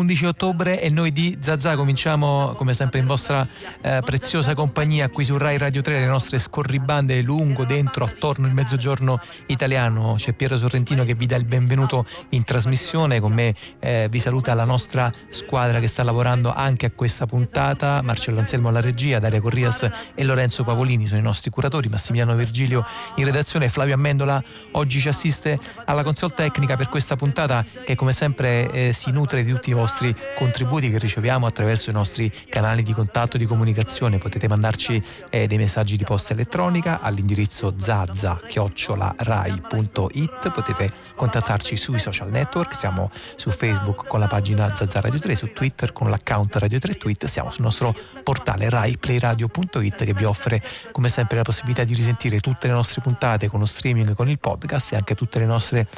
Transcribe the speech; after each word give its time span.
11 0.00 0.24
ottobre 0.24 0.80
e 0.80 0.88
noi 0.88 1.12
di 1.12 1.36
Zazà 1.40 1.76
cominciamo 1.76 2.54
come 2.56 2.72
sempre 2.72 3.00
in 3.00 3.06
vostra 3.06 3.46
eh, 3.82 4.00
preziosa 4.02 4.54
compagnia 4.54 5.10
qui 5.10 5.24
su 5.24 5.36
Rai 5.36 5.58
Radio 5.58 5.82
3 5.82 6.00
le 6.00 6.06
nostre 6.06 6.38
scorribande 6.38 7.20
lungo, 7.20 7.66
dentro, 7.66 8.06
attorno 8.06 8.46
il 8.46 8.54
mezzogiorno 8.54 9.20
italiano. 9.46 10.14
C'è 10.16 10.32
Piero 10.32 10.56
Sorrentino 10.56 11.04
che 11.04 11.14
vi 11.14 11.26
dà 11.26 11.36
il 11.36 11.44
benvenuto 11.44 12.06
in 12.30 12.44
trasmissione, 12.44 13.20
con 13.20 13.32
me 13.32 13.54
eh, 13.78 14.06
vi 14.10 14.18
saluta 14.18 14.54
la 14.54 14.64
nostra 14.64 15.12
squadra 15.28 15.80
che 15.80 15.86
sta 15.86 16.02
lavorando 16.02 16.50
anche 16.50 16.86
a 16.86 16.90
questa 16.94 17.26
puntata, 17.26 18.00
Marcello 18.02 18.38
Anselmo 18.38 18.68
alla 18.68 18.80
regia, 18.80 19.18
Daria 19.18 19.40
Corrias 19.42 19.88
e 20.14 20.24
Lorenzo 20.24 20.64
Pavolini 20.64 21.04
sono 21.04 21.20
i 21.20 21.22
nostri 21.22 21.50
curatori, 21.50 21.90
Massimiliano 21.90 22.34
Virgilio 22.34 22.86
in 23.16 23.24
redazione, 23.26 23.68
Flavio 23.68 23.94
Amendola 23.94 24.42
oggi 24.72 24.98
ci 24.98 25.08
assiste 25.08 25.58
alla 25.84 26.02
console 26.02 26.32
tecnica 26.34 26.78
per 26.78 26.88
questa 26.88 27.16
puntata 27.16 27.62
che 27.84 27.94
come 27.96 28.12
sempre 28.12 28.70
eh, 28.70 28.92
si 28.94 29.10
nutre 29.10 29.44
di 29.44 29.52
tutti 29.52 29.68
i 29.68 29.74
vostri 29.74 29.88
contributi 30.36 30.90
che 30.90 30.98
riceviamo 30.98 31.46
attraverso 31.46 31.90
i 31.90 31.92
nostri 31.92 32.32
canali 32.48 32.82
di 32.82 32.92
contatto 32.92 33.36
e 33.36 33.38
di 33.38 33.46
comunicazione. 33.46 34.18
Potete 34.18 34.48
mandarci 34.48 35.00
eh, 35.30 35.46
dei 35.46 35.58
messaggi 35.58 35.96
di 35.96 36.02
posta 36.04 36.32
elettronica 36.32 37.00
all'indirizzo 37.00 37.74
zazza-rai.it, 37.76 40.50
potete 40.52 40.90
contattarci 41.16 41.76
sui 41.76 41.98
social 41.98 42.30
network, 42.30 42.74
siamo 42.74 43.10
su 43.36 43.50
Facebook 43.50 44.06
con 44.06 44.20
la 44.20 44.26
pagina 44.26 44.74
Zazza 44.74 45.00
Radio 45.00 45.18
3, 45.18 45.34
su 45.34 45.52
Twitter 45.52 45.92
con 45.92 46.08
l'account 46.08 46.56
Radio 46.56 46.78
3 46.78 46.94
Tweet, 46.94 47.26
siamo 47.26 47.50
sul 47.50 47.64
nostro 47.64 47.94
portale 48.22 48.70
raiplayradio.it 48.70 50.04
che 50.04 50.14
vi 50.14 50.24
offre 50.24 50.62
come 50.92 51.08
sempre 51.08 51.36
la 51.36 51.42
possibilità 51.42 51.84
di 51.84 51.94
risentire 51.94 52.40
tutte 52.40 52.68
le 52.68 52.74
nostre 52.74 53.00
puntate 53.00 53.48
con 53.48 53.60
lo 53.60 53.66
streaming, 53.66 54.14
con 54.14 54.28
il 54.28 54.38
podcast 54.38 54.92
e 54.92 54.96
anche 54.96 55.14
tutte 55.14 55.38
le 55.38 55.46
nostre 55.46 55.88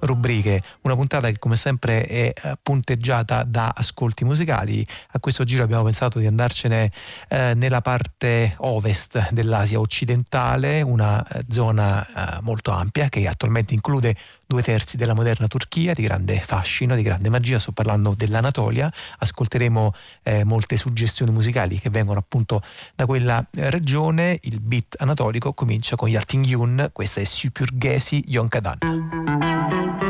rubriche. 0.00 0.62
Una 0.82 0.94
puntata 0.94 1.30
che 1.30 1.38
come 1.38 1.56
sempre 1.56 2.04
è 2.04 2.32
da 3.44 3.72
ascolti 3.74 4.24
musicali. 4.24 4.86
A 5.12 5.20
questo 5.20 5.44
giro 5.44 5.62
abbiamo 5.62 5.84
pensato 5.84 6.18
di 6.18 6.26
andarcene 6.26 6.90
eh, 7.28 7.54
nella 7.54 7.80
parte 7.80 8.54
ovest 8.58 9.30
dell'Asia 9.30 9.78
occidentale, 9.80 10.82
una 10.82 11.26
eh, 11.26 11.42
zona 11.48 12.06
eh, 12.06 12.38
molto 12.42 12.70
ampia 12.70 13.08
che 13.08 13.26
attualmente 13.26 13.74
include 13.74 14.16
due 14.46 14.62
terzi 14.62 14.96
della 14.96 15.14
moderna 15.14 15.46
Turchia, 15.46 15.94
di 15.94 16.02
grande 16.02 16.40
fascino, 16.40 16.96
di 16.96 17.02
grande 17.02 17.28
magia. 17.28 17.58
Sto 17.60 17.72
parlando 17.72 18.14
dell'Anatolia. 18.16 18.92
Ascolteremo 19.18 19.92
eh, 20.24 20.44
molte 20.44 20.76
suggestioni 20.76 21.30
musicali 21.30 21.78
che 21.78 21.88
vengono 21.88 22.18
appunto 22.18 22.60
da 22.96 23.06
quella 23.06 23.46
eh, 23.52 23.70
regione. 23.70 24.38
Il 24.42 24.60
beat 24.60 24.96
anatolico 24.98 25.52
comincia 25.52 25.94
con 25.94 26.08
Yarting 26.08 26.44
Yun, 26.44 26.90
questa 26.92 27.20
è 27.20 27.24
Süpürgesi 27.24 28.22
Yonkadan. 28.26 30.09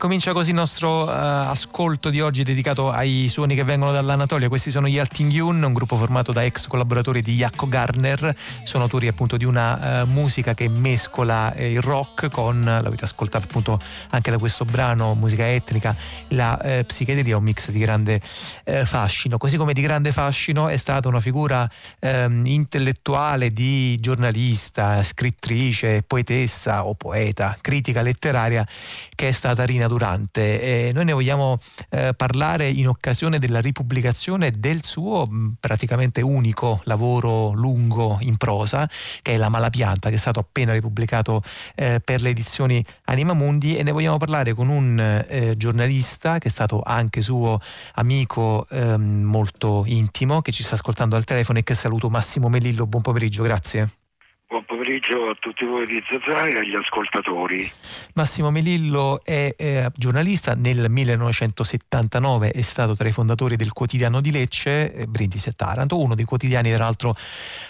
Comincia 0.00 0.32
così 0.32 0.48
il 0.48 0.56
nostro 0.56 1.02
uh, 1.02 1.08
ascolto 1.10 2.08
di 2.08 2.22
oggi 2.22 2.42
dedicato 2.42 2.90
ai 2.90 3.28
suoni 3.28 3.54
che 3.54 3.64
vengono 3.64 3.92
dall'Anatolia. 3.92 4.48
Questi 4.48 4.70
sono 4.70 4.88
gli 4.88 4.98
Alting 4.98 5.30
Yun, 5.30 5.62
un 5.62 5.74
gruppo 5.74 5.96
formato 5.96 6.32
da 6.32 6.42
ex 6.42 6.68
collaboratori 6.68 7.20
di 7.20 7.34
Jaakko 7.34 7.68
Garner, 7.68 8.34
sono 8.64 8.84
autori 8.84 9.08
appunto 9.08 9.36
di 9.36 9.44
una 9.44 10.04
uh, 10.04 10.06
musica 10.06 10.54
che 10.54 10.70
mescola 10.70 11.52
eh, 11.52 11.72
il 11.72 11.82
rock 11.82 12.30
con, 12.30 12.64
l'avete 12.64 13.04
ascoltato 13.04 13.44
appunto 13.44 13.78
anche 14.08 14.30
da 14.30 14.38
questo 14.38 14.64
brano, 14.64 15.14
musica 15.14 15.46
etnica, 15.46 15.94
la 16.28 16.58
eh, 16.58 16.84
psichedelia, 16.84 17.36
un 17.36 17.42
mix 17.42 17.68
di 17.70 17.78
grande 17.78 18.22
eh, 18.64 18.86
fascino. 18.86 19.36
Così 19.36 19.58
come 19.58 19.74
di 19.74 19.82
grande 19.82 20.12
fascino 20.12 20.68
è 20.68 20.78
stata 20.78 21.08
una 21.08 21.20
figura 21.20 21.70
ehm, 21.98 22.46
intellettuale 22.46 23.50
di 23.52 24.00
giornalista, 24.00 25.04
scrittrice, 25.04 26.02
poetessa 26.06 26.86
o 26.86 26.94
poeta, 26.94 27.54
critica 27.60 28.00
letteraria 28.00 28.66
che 29.14 29.28
è 29.28 29.32
stata 29.32 29.64
Rina 29.64 29.88
Durante. 29.90 30.88
E 30.88 30.92
noi 30.92 31.04
ne 31.04 31.12
vogliamo 31.12 31.58
eh, 31.88 32.14
parlare 32.16 32.68
in 32.68 32.86
occasione 32.86 33.40
della 33.40 33.60
ripubblicazione 33.60 34.52
del 34.52 34.84
suo 34.84 35.26
mh, 35.26 35.54
praticamente 35.58 36.20
unico 36.20 36.80
lavoro 36.84 37.52
lungo 37.52 38.18
in 38.20 38.36
prosa, 38.36 38.88
che 39.20 39.32
è 39.32 39.36
La 39.36 39.48
Malapianta, 39.48 40.08
che 40.08 40.14
è 40.14 40.18
stato 40.18 40.38
appena 40.38 40.72
ripubblicato 40.72 41.42
eh, 41.74 42.00
per 42.04 42.22
le 42.22 42.28
edizioni 42.28 42.84
Anima 43.06 43.32
Mundi 43.32 43.76
e 43.76 43.82
ne 43.82 43.90
vogliamo 43.90 44.16
parlare 44.16 44.54
con 44.54 44.68
un 44.68 44.98
eh, 45.00 45.54
giornalista 45.56 46.38
che 46.38 46.46
è 46.46 46.50
stato 46.50 46.82
anche 46.84 47.20
suo 47.20 47.58
amico 47.94 48.66
ehm, 48.70 49.22
molto 49.22 49.82
intimo, 49.86 50.40
che 50.40 50.52
ci 50.52 50.62
sta 50.62 50.76
ascoltando 50.76 51.16
al 51.16 51.24
telefono 51.24 51.58
e 51.58 51.64
che 51.64 51.74
saluto 51.74 52.08
Massimo 52.08 52.48
Melillo. 52.48 52.86
Buon 52.86 53.02
pomeriggio, 53.02 53.42
grazie. 53.42 53.99
Buon 54.50 54.64
pomeriggio 54.64 55.28
a 55.28 55.36
tutti 55.38 55.64
voi 55.64 55.86
di 55.86 56.02
Zazà 56.10 56.46
e 56.46 56.56
agli 56.58 56.74
ascoltatori. 56.74 57.70
Massimo 58.14 58.50
Melillo 58.50 59.22
è, 59.22 59.54
è, 59.56 59.86
giornalista, 59.94 60.56
nel 60.56 60.90
1979 60.90 62.50
è 62.50 62.60
stato 62.62 62.96
tra 62.96 63.06
i 63.06 63.12
fondatori 63.12 63.54
del 63.54 63.72
quotidiano 63.72 64.20
di 64.20 64.32
Lecce, 64.32 64.92
eh, 64.92 65.06
Brindisi 65.06 65.50
e 65.50 65.52
Taranto, 65.52 66.00
uno 66.00 66.16
dei 66.16 66.24
quotidiani 66.24 66.68
peraltro 66.68 67.14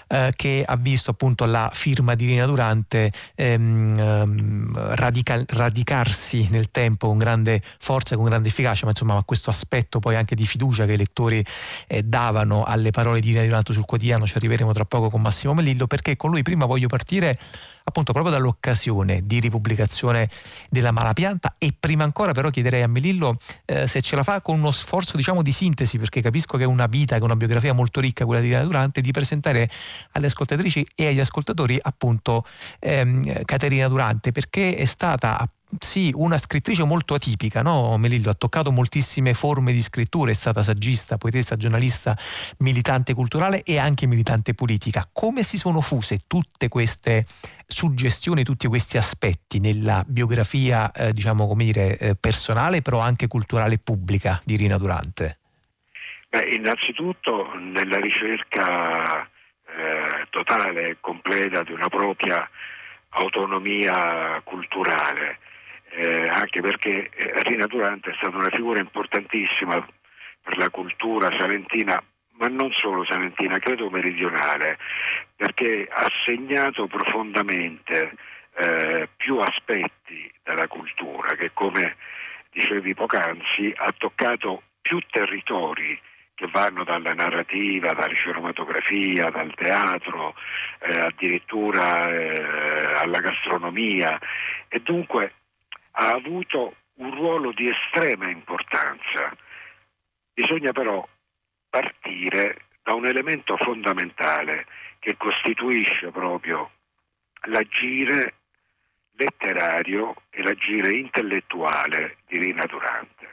eh, 0.08 0.32
che 0.34 0.64
ha 0.66 0.76
visto 0.76 1.10
appunto 1.10 1.44
la 1.44 1.70
firma 1.70 2.14
di 2.14 2.24
Rina 2.24 2.46
Durante 2.46 3.12
ehm, 3.34 3.98
ehm 3.98 4.94
radica- 4.94 5.44
radicarsi 5.48 6.48
nel 6.50 6.70
tempo 6.70 7.08
con 7.08 7.18
grande 7.18 7.60
forza, 7.78 8.16
con 8.16 8.24
grande 8.24 8.48
efficacia, 8.48 8.86
ma 8.86 8.92
insomma 8.92 9.22
questo 9.26 9.50
aspetto 9.50 9.98
poi 9.98 10.16
anche 10.16 10.34
di 10.34 10.46
fiducia 10.46 10.86
che 10.86 10.94
i 10.94 10.96
lettori 10.96 11.44
eh, 11.86 12.02
davano 12.02 12.64
alle 12.64 12.90
parole 12.90 13.20
di 13.20 13.32
Rina 13.32 13.44
Durante 13.44 13.74
sul 13.74 13.84
quotidiano 13.84 14.26
ci 14.26 14.38
arriveremo 14.38 14.72
tra 14.72 14.86
poco 14.86 15.10
con 15.10 15.20
Massimo 15.20 15.52
Melillo 15.52 15.86
perché 15.86 16.16
con 16.16 16.30
lui 16.30 16.40
prima 16.40 16.68
voglio 16.70 16.86
partire 16.86 17.38
appunto 17.82 18.12
proprio 18.12 18.32
dall'occasione 18.32 19.22
di 19.24 19.40
ripubblicazione 19.40 20.28
della 20.68 20.92
Malapianta 20.92 21.56
e 21.58 21.74
prima 21.78 22.04
ancora 22.04 22.32
però 22.32 22.50
chiederei 22.50 22.82
a 22.82 22.86
Melillo 22.86 23.36
eh, 23.64 23.88
se 23.88 24.00
ce 24.00 24.14
la 24.14 24.22
fa 24.22 24.40
con 24.40 24.58
uno 24.58 24.70
sforzo 24.70 25.16
diciamo 25.16 25.42
di 25.42 25.50
sintesi 25.50 25.98
perché 25.98 26.20
capisco 26.20 26.56
che 26.56 26.64
è 26.64 26.66
una 26.66 26.86
vita, 26.86 27.16
che 27.16 27.22
è 27.22 27.24
una 27.24 27.36
biografia 27.36 27.72
molto 27.72 28.00
ricca 28.00 28.24
quella 28.24 28.40
di 28.40 28.48
Dina 28.48 28.62
Durante, 28.62 29.00
di 29.00 29.10
presentare 29.10 29.68
alle 30.12 30.26
ascoltatrici 30.26 30.86
e 30.94 31.08
agli 31.08 31.20
ascoltatori 31.20 31.78
appunto 31.80 32.44
ehm, 32.78 33.44
Caterina 33.44 33.88
Durante 33.88 34.32
perché 34.32 34.76
è 34.76 34.84
stata 34.84 35.32
appunto 35.32 35.58
sì, 35.78 36.10
una 36.14 36.36
scrittrice 36.38 36.84
molto 36.84 37.14
atipica, 37.14 37.62
no? 37.62 37.96
Melillo 37.96 38.30
ha 38.30 38.34
toccato 38.34 38.72
moltissime 38.72 39.34
forme 39.34 39.72
di 39.72 39.80
scrittura, 39.82 40.30
è 40.30 40.34
stata 40.34 40.62
saggista, 40.62 41.16
poetessa, 41.16 41.56
giornalista, 41.56 42.16
militante 42.58 43.14
culturale 43.14 43.62
e 43.62 43.78
anche 43.78 44.06
militante 44.06 44.54
politica. 44.54 45.08
Come 45.12 45.42
si 45.42 45.56
sono 45.58 45.80
fuse 45.80 46.20
tutte 46.26 46.68
queste 46.68 47.24
suggestioni, 47.66 48.42
tutti 48.42 48.66
questi 48.66 48.96
aspetti 48.96 49.60
nella 49.60 50.02
biografia, 50.06 50.90
eh, 50.92 51.12
diciamo 51.12 51.46
come 51.46 51.64
dire, 51.64 51.98
eh, 51.98 52.16
personale, 52.16 52.82
però 52.82 52.98
anche 52.98 53.28
culturale 53.28 53.74
e 53.74 53.80
pubblica 53.82 54.40
di 54.44 54.56
Rina 54.56 54.76
Durante? 54.76 55.38
Beh, 56.30 56.48
innanzitutto 56.54 57.52
nella 57.54 57.98
ricerca 57.98 59.22
eh, 59.22 60.26
totale 60.30 60.88
e 60.88 60.96
completa 61.00 61.62
di 61.62 61.72
una 61.72 61.88
propria 61.88 62.48
autonomia 63.10 64.40
culturale 64.44 65.38
eh, 65.90 66.28
anche 66.28 66.60
perché 66.60 67.10
eh, 67.12 67.42
Rina 67.42 67.66
Durante 67.66 68.10
è 68.10 68.14
stata 68.14 68.36
una 68.36 68.50
figura 68.50 68.80
importantissima 68.80 69.86
per 70.42 70.56
la 70.56 70.70
cultura 70.70 71.28
salentina, 71.38 72.02
ma 72.32 72.46
non 72.48 72.72
solo 72.72 73.04
salentina, 73.04 73.58
credo 73.58 73.90
meridionale, 73.90 74.78
perché 75.36 75.86
ha 75.90 76.08
segnato 76.24 76.86
profondamente 76.86 78.14
eh, 78.54 79.08
più 79.16 79.38
aspetti 79.38 80.30
della 80.42 80.66
cultura 80.66 81.34
che 81.34 81.50
come 81.52 81.96
dicevi 82.50 82.94
poc'anzi 82.94 83.72
ha 83.76 83.92
toccato 83.96 84.62
più 84.80 84.98
territori 85.10 85.98
che 86.34 86.48
vanno 86.50 86.84
dalla 86.84 87.12
narrativa, 87.12 87.92
dalla 87.92 88.14
cinematografia, 88.14 89.28
dal 89.28 89.52
teatro, 89.54 90.34
eh, 90.78 90.96
addirittura 90.96 92.08
eh, 92.08 92.96
alla 92.98 93.18
gastronomia. 93.18 94.18
E 94.68 94.80
dunque 94.80 95.34
ha 95.92 96.08
avuto 96.08 96.76
un 96.94 97.14
ruolo 97.14 97.52
di 97.52 97.68
estrema 97.68 98.28
importanza. 98.28 99.36
Bisogna 100.32 100.72
però 100.72 101.06
partire 101.68 102.66
da 102.82 102.94
un 102.94 103.06
elemento 103.06 103.56
fondamentale 103.56 104.66
che 104.98 105.16
costituisce 105.16 106.10
proprio 106.10 106.70
l'agire 107.44 108.34
letterario 109.12 110.14
e 110.30 110.42
l'agire 110.42 110.96
intellettuale 110.96 112.18
di 112.26 112.38
Rina 112.38 112.64
Durante. 112.66 113.28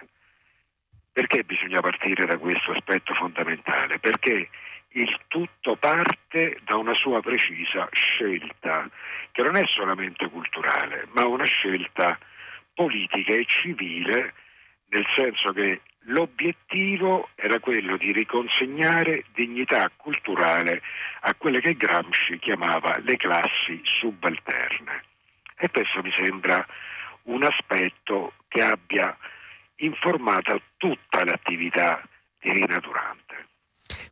Perché 1.12 1.44
bisogna 1.44 1.80
partire 1.80 2.26
da 2.26 2.38
questo 2.38 2.72
aspetto 2.72 3.14
fondamentale? 3.14 4.00
Perché 4.00 4.50
il 4.90 5.20
tutto 5.28 5.76
parte 5.76 6.60
da 6.64 6.76
una 6.76 6.94
sua 6.94 7.22
precisa 7.22 7.88
scelta, 7.92 8.90
che 9.32 9.42
non 9.42 9.56
è 9.56 9.66
solamente 9.66 10.30
culturale, 10.30 11.08
ma 11.12 11.26
una 11.26 11.46
scelta 11.46 12.18
politica 12.78 13.32
e 13.32 13.46
civile, 13.48 14.34
nel 14.90 15.06
senso 15.16 15.52
che 15.52 15.82
l'obiettivo 16.10 17.30
era 17.34 17.60
quello 17.60 17.98
di 17.98 18.12
riconsegnare 18.12 19.26
dignità 19.34 19.90
culturale 19.98 20.84
a 21.22 21.34
quelle 21.34 21.60
che 21.60 21.74
Gramsci 21.74 22.38
chiamava 22.38 22.96
le 23.02 23.18
classi 23.18 23.82
subalterne. 24.00 25.04
E 25.58 25.72
questo 25.72 26.04
mi 26.04 26.12
sembra 26.24 26.64
un 27.24 27.44
aspetto 27.44 28.34
che 28.48 28.62
abbia 28.62 29.18
informato 29.78 30.62
tutta 30.78 31.26
l'attività 31.26 32.08
di 32.40 32.52
Rina 32.52 32.78
Durante. 32.78 33.46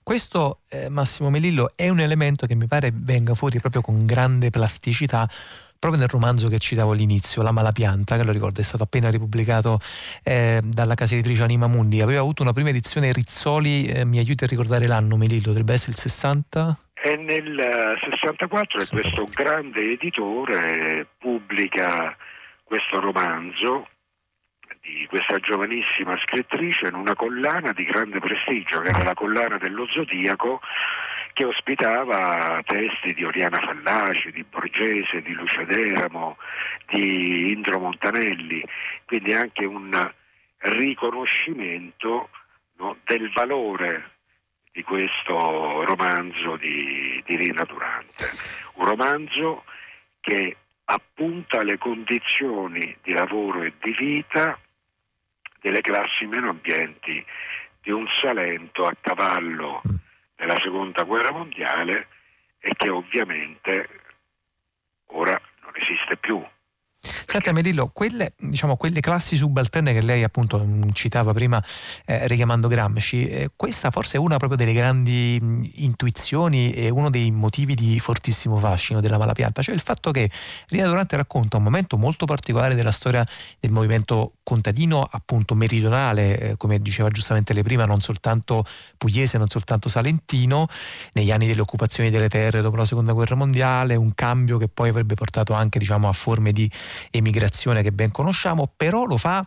Questo, 0.01 0.61
eh, 0.69 0.89
Massimo 0.89 1.29
Melillo, 1.29 1.71
è 1.75 1.89
un 1.89 1.99
elemento 1.99 2.45
che 2.45 2.55
mi 2.55 2.67
pare 2.67 2.91
venga 2.93 3.33
fuori 3.33 3.59
proprio 3.59 3.81
con 3.81 4.05
grande 4.05 4.49
plasticità 4.49 5.27
proprio 5.77 5.99
nel 6.01 6.09
romanzo 6.09 6.47
che 6.47 6.59
citavo 6.59 6.91
all'inizio, 6.91 7.41
La 7.41 7.51
Malapianta, 7.51 8.17
che 8.17 8.23
lo 8.23 8.31
ricordo 8.31 8.61
è 8.61 8.63
stato 8.63 8.83
appena 8.83 9.09
ripubblicato 9.09 9.79
eh, 10.23 10.61
dalla 10.63 10.95
casa 10.95 11.13
editrice 11.13 11.43
Anima 11.43 11.67
Mundi, 11.67 12.01
aveva 12.01 12.21
avuto 12.21 12.41
una 12.41 12.53
prima 12.53 12.69
edizione 12.69 13.11
Rizzoli, 13.11 13.85
eh, 13.87 14.05
mi 14.05 14.17
aiuti 14.17 14.43
a 14.43 14.47
ricordare 14.47 14.87
l'anno 14.87 15.17
Melillo, 15.17 15.47
dovrebbe 15.47 15.73
essere 15.73 15.91
il 15.91 15.97
60? 15.97 16.77
È 16.93 17.15
nel 17.17 17.97
64 18.09 18.81
e 18.81 18.87
questo 18.89 19.25
grande 19.31 19.91
editore 19.91 21.07
pubblica 21.19 22.15
questo 22.63 22.99
romanzo 22.99 23.87
di 24.81 25.05
questa 25.07 25.37
giovanissima 25.37 26.17
scrittrice 26.23 26.87
in 26.87 26.95
una 26.95 27.15
collana 27.15 27.71
di 27.73 27.83
grande 27.85 28.19
prestigio, 28.19 28.81
che 28.81 28.89
era 28.89 29.03
la 29.03 29.13
collana 29.13 29.57
dello 29.57 29.87
Zodiaco, 29.89 30.61
che 31.35 31.43
ospitava 31.43 32.61
testi 32.65 33.13
di 33.13 33.25
Oriana 33.25 33.59
Fallaci, 33.59 34.31
di 34.31 34.45
Borgese, 34.45 35.21
di 35.21 35.33
Lucia 35.33 35.65
Deramo, 35.65 36.37
di 36.87 37.51
Indro 37.51 37.77
Montanelli, 37.77 38.63
quindi 39.05 39.33
anche 39.33 39.65
un 39.65 40.13
riconoscimento 40.59 42.29
no, 42.77 42.95
del 43.03 43.29
valore 43.33 44.11
di 44.71 44.81
questo 44.83 45.83
romanzo 45.83 46.55
di, 46.55 47.21
di 47.25 47.35
Rina 47.35 47.65
Durante. 47.65 48.31
Un 48.75 48.85
romanzo 48.85 49.65
che 50.21 50.55
appunta 50.85 51.63
le 51.63 51.77
condizioni 51.77 52.95
di 53.03 53.11
lavoro 53.11 53.63
e 53.63 53.73
di 53.81 53.91
vita 53.91 54.57
delle 55.59 55.81
classi 55.81 56.25
meno 56.27 56.51
ambienti 56.51 57.25
di 57.81 57.91
un 57.91 58.07
Salento 58.21 58.85
a 58.85 58.95
cavallo 59.01 59.81
nella 60.37 60.59
seconda 60.61 61.03
guerra 61.03 61.31
mondiale 61.31 62.07
e 62.59 62.73
che 62.75 62.89
ovviamente 62.89 63.89
ora 65.07 65.39
non 65.61 65.71
esiste 65.75 66.17
più. 66.17 66.43
Senta 67.25 67.51
Melillo, 67.51 67.89
quelle, 67.93 68.33
diciamo, 68.37 68.77
quelle, 68.77 68.99
classi 68.99 69.35
subalterne 69.35 69.93
che 69.93 70.01
lei 70.01 70.23
appunto 70.23 70.63
mm, 70.63 70.89
citava 70.93 71.33
prima 71.33 71.63
eh, 72.05 72.27
richiamando 72.27 72.67
Gramsci, 72.67 73.27
eh, 73.27 73.49
questa 73.55 73.91
forse 73.91 74.17
è 74.17 74.19
una 74.19 74.37
proprio 74.37 74.57
delle 74.57 74.73
grandi 74.73 75.37
mh, 75.41 75.45
mm, 75.45 75.61
intuizioni 75.75 76.73
e 76.73 76.89
uno 76.89 77.09
dei 77.09 77.31
motivi 77.31 77.75
di 77.75 77.99
fortissimo 77.99 78.57
fascino 78.57 79.01
della 79.01 79.17
Malapianta, 79.17 79.61
cioè 79.61 79.75
il 79.75 79.81
fatto 79.81 80.11
che 80.11 80.29
Rina 80.67 80.87
Durante 80.87 81.15
racconta 81.15 81.57
un 81.57 81.63
momento 81.63 81.97
molto 81.97 82.25
particolare 82.25 82.75
della 82.75 82.91
storia 82.91 83.25
del 83.59 83.71
movimento 83.71 84.33
contadino 84.43 85.07
appunto 85.09 85.55
meridionale, 85.55 86.39
eh, 86.39 86.57
come 86.57 86.79
diceva 86.79 87.09
giustamente 87.09 87.53
lei 87.53 87.63
prima, 87.63 87.85
non 87.85 88.01
soltanto 88.01 88.63
pugliese, 88.97 89.37
non 89.37 89.47
soltanto 89.49 89.89
salentino, 89.89 90.67
negli 91.13 91.31
anni 91.31 91.47
delle 91.47 91.61
occupazioni 91.61 92.09
delle 92.09 92.29
terre 92.29 92.61
dopo 92.61 92.75
la 92.75 92.85
seconda 92.85 93.13
guerra 93.13 93.35
mondiale, 93.35 93.95
un 93.95 94.13
cambio 94.13 94.57
che 94.57 94.67
poi 94.67 94.89
avrebbe 94.89 95.15
portato 95.15 95.53
anche 95.53 95.79
diciamo, 95.79 96.07
a 96.07 96.13
forme 96.13 96.51
di 96.51 96.69
emigrazione 97.11 97.81
che 97.81 97.91
ben 97.91 98.11
conosciamo, 98.11 98.71
però 98.75 99.05
lo 99.05 99.17
fa 99.17 99.45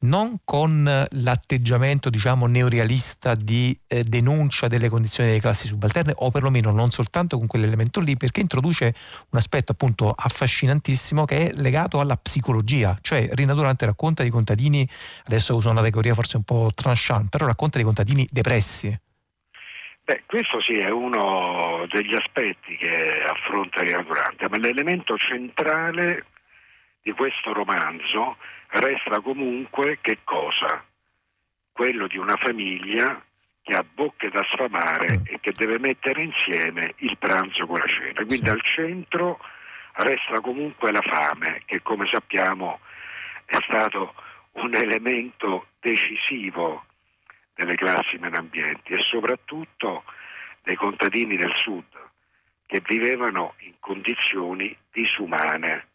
non 0.00 0.38
con 0.44 0.84
l'atteggiamento 1.10 2.10
diciamo 2.10 2.46
neorealista 2.46 3.34
di 3.34 3.76
eh, 3.86 4.04
denuncia 4.04 4.66
delle 4.66 4.88
condizioni 4.88 5.30
delle 5.30 5.40
classi 5.40 5.66
subalterne 5.66 6.12
o 6.16 6.30
perlomeno 6.30 6.70
non 6.70 6.90
soltanto 6.90 7.38
con 7.38 7.46
quell'elemento 7.46 8.00
lì 8.00 8.16
perché 8.16 8.40
introduce 8.40 8.94
un 9.30 9.38
aspetto 9.38 9.72
appunto 9.72 10.12
affascinantissimo 10.14 11.24
che 11.24 11.48
è 11.48 11.50
legato 11.54 12.00
alla 12.00 12.16
psicologia. 12.16 12.96
Cioè 13.00 13.28
Rina 13.32 13.54
Durante 13.54 13.86
racconta 13.86 14.22
di 14.22 14.30
contadini 14.30 14.86
adesso 15.24 15.54
uso 15.54 15.70
una 15.70 15.80
categoria 15.80 16.14
forse 16.14 16.36
un 16.36 16.44
po' 16.44 16.70
tranchant 16.74 17.28
però 17.28 17.46
racconta 17.46 17.78
di 17.78 17.84
contadini 17.84 18.26
depressi. 18.30 18.96
Beh, 20.04 20.22
questo 20.26 20.60
sì 20.60 20.74
è 20.74 20.88
uno 20.88 21.84
degli 21.90 22.14
aspetti 22.14 22.76
che 22.76 23.24
affronta 23.28 23.80
Rina 23.80 24.02
Durante 24.02 24.48
ma 24.48 24.56
l'elemento 24.56 25.16
centrale 25.16 26.26
di 27.06 27.12
questo 27.12 27.52
romanzo 27.52 28.36
resta 28.70 29.20
comunque 29.20 29.98
che 30.00 30.18
cosa? 30.24 30.84
Quello 31.70 32.08
di 32.08 32.18
una 32.18 32.34
famiglia 32.34 33.22
che 33.62 33.74
ha 33.74 33.84
bocche 33.88 34.28
da 34.28 34.44
sfamare 34.50 35.18
mm. 35.18 35.22
e 35.26 35.38
che 35.38 35.52
deve 35.52 35.78
mettere 35.78 36.24
insieme 36.24 36.94
il 36.96 37.16
pranzo 37.16 37.64
con 37.66 37.78
la 37.78 37.86
cena. 37.86 38.24
Quindi 38.24 38.48
al 38.48 38.60
centro 38.60 39.38
resta 39.92 40.40
comunque 40.40 40.90
la 40.90 41.00
fame, 41.00 41.62
che 41.64 41.80
come 41.80 42.08
sappiamo 42.10 42.80
è 43.44 43.58
stato 43.62 44.12
un 44.54 44.74
elemento 44.74 45.68
decisivo 45.78 46.86
delle 47.54 47.76
classi 47.76 48.16
meno 48.18 48.38
ambienti 48.38 48.94
e 48.94 48.98
soprattutto 49.08 50.02
dei 50.64 50.74
contadini 50.74 51.36
del 51.36 51.54
sud 51.54 51.84
che 52.66 52.82
vivevano 52.84 53.54
in 53.58 53.74
condizioni 53.78 54.76
disumane 54.90 55.86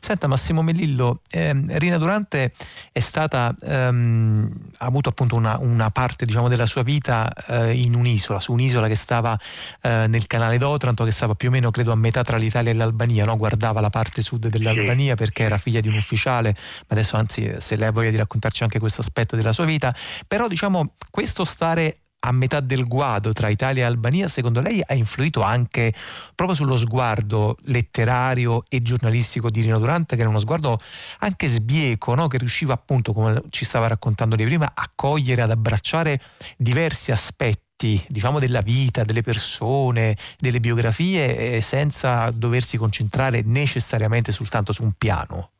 Senta 0.00 0.26
Massimo 0.26 0.62
Melillo, 0.62 1.20
ehm, 1.30 1.76
Rina 1.78 1.98
Durante 1.98 2.52
è 2.90 3.00
stata, 3.00 3.54
ehm, 3.60 4.50
ha 4.78 4.86
avuto 4.86 5.10
appunto 5.10 5.36
una, 5.36 5.58
una 5.60 5.90
parte 5.90 6.24
diciamo, 6.24 6.48
della 6.48 6.66
sua 6.66 6.82
vita 6.82 7.30
eh, 7.48 7.74
in 7.74 7.94
un'isola, 7.94 8.40
su 8.40 8.52
un'isola 8.52 8.88
che 8.88 8.96
stava 8.96 9.38
eh, 9.82 10.06
nel 10.08 10.26
canale 10.26 10.58
d'Otranto, 10.58 11.04
che 11.04 11.10
stava 11.10 11.34
più 11.34 11.48
o 11.48 11.50
meno 11.50 11.70
credo 11.70 11.92
a 11.92 11.96
metà 11.96 12.22
tra 12.22 12.38
l'Italia 12.38 12.70
e 12.70 12.74
l'Albania, 12.74 13.24
no? 13.24 13.36
guardava 13.36 13.80
la 13.80 13.90
parte 13.90 14.22
sud 14.22 14.48
dell'Albania 14.48 15.14
perché 15.14 15.42
era 15.42 15.58
figlia 15.58 15.80
di 15.80 15.88
un 15.88 15.94
ufficiale, 15.94 16.54
ma 16.54 16.86
adesso 16.88 17.16
anzi 17.16 17.54
se 17.58 17.76
lei 17.76 17.88
ha 17.88 17.92
voglia 17.92 18.10
di 18.10 18.16
raccontarci 18.16 18.62
anche 18.62 18.78
questo 18.78 19.02
aspetto 19.02 19.36
della 19.36 19.52
sua 19.52 19.64
vita, 19.64 19.94
però 20.26 20.48
diciamo 20.48 20.94
questo 21.10 21.44
stare 21.44 21.98
a 22.20 22.32
metà 22.32 22.60
del 22.60 22.86
guado 22.86 23.32
tra 23.32 23.48
Italia 23.48 23.84
e 23.84 23.86
Albania, 23.86 24.28
secondo 24.28 24.60
lei 24.60 24.82
ha 24.84 24.94
influito 24.94 25.42
anche 25.42 25.92
proprio 26.34 26.56
sullo 26.56 26.76
sguardo 26.76 27.56
letterario 27.64 28.64
e 28.68 28.82
giornalistico 28.82 29.50
di 29.50 29.62
Rino 29.62 29.78
Durante, 29.78 30.14
che 30.16 30.20
era 30.20 30.30
uno 30.30 30.38
sguardo 30.38 30.78
anche 31.20 31.46
sbieco, 31.46 32.14
no? 32.14 32.28
che 32.28 32.38
riusciva 32.38 32.74
appunto, 32.74 33.12
come 33.12 33.42
ci 33.50 33.64
stava 33.64 33.86
raccontando 33.86 34.36
lei 34.36 34.46
prima, 34.46 34.72
a 34.74 34.90
cogliere, 34.94 35.42
ad 35.42 35.50
abbracciare 35.50 36.20
diversi 36.56 37.10
aspetti 37.10 38.04
diciamo 38.08 38.38
della 38.38 38.60
vita, 38.60 39.04
delle 39.04 39.22
persone, 39.22 40.14
delle 40.38 40.60
biografie 40.60 41.54
eh, 41.54 41.60
senza 41.62 42.30
doversi 42.30 42.76
concentrare 42.76 43.40
necessariamente 43.42 44.32
soltanto 44.32 44.72
su 44.74 44.82
un 44.82 44.92
piano. 44.98 45.52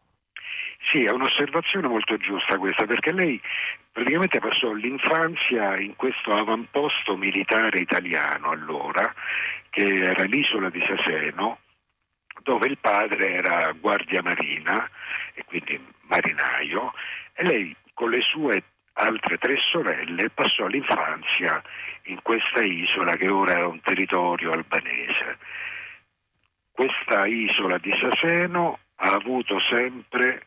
Sì, 0.91 1.05
è 1.05 1.11
un'osservazione 1.11 1.87
molto 1.87 2.17
giusta 2.17 2.59
questa, 2.59 2.85
perché 2.85 3.13
lei 3.13 3.41
praticamente 3.93 4.39
passò 4.39 4.73
l'infanzia 4.73 5.79
in 5.81 5.97
questo 5.97 6.33
avamposto 6.33 7.17
militare 7.17 7.81
italiano 7.81 8.51
allora, 8.51 9.15
che 9.71 9.85
era 9.85 10.25
l'isola 10.25 10.71
di 10.71 10.83
Saseno, 10.87 11.59
dove 12.43 12.69
il 12.69 12.79
padre 12.79 13.35
era 13.35 13.73
guardia 13.73 14.23
marina 14.23 14.89
e 15.35 15.45
quindi 15.45 15.81
marinaio, 16.03 16.93
e 17.35 17.45
lei 17.45 17.77
con 17.95 18.11
le 18.11 18.21
sue 18.23 18.63
altre 18.95 19.39
tre 19.39 19.57
sorelle 19.71 20.31
passò 20.31 20.67
l'infanzia 20.67 21.63
in 22.05 22.21
questa 22.23 22.61
isola 22.61 23.17
che 23.17 23.31
ora 23.31 23.53
era 23.53 23.67
un 23.67 23.81
territorio 23.81 24.53
albanese. 24.53 25.39
Questa 26.71 27.27
isola 27.27 27.79
di 27.79 27.93
Saseno 28.01 28.79
ha 28.97 29.11
avuto 29.11 29.59
sempre 29.61 30.47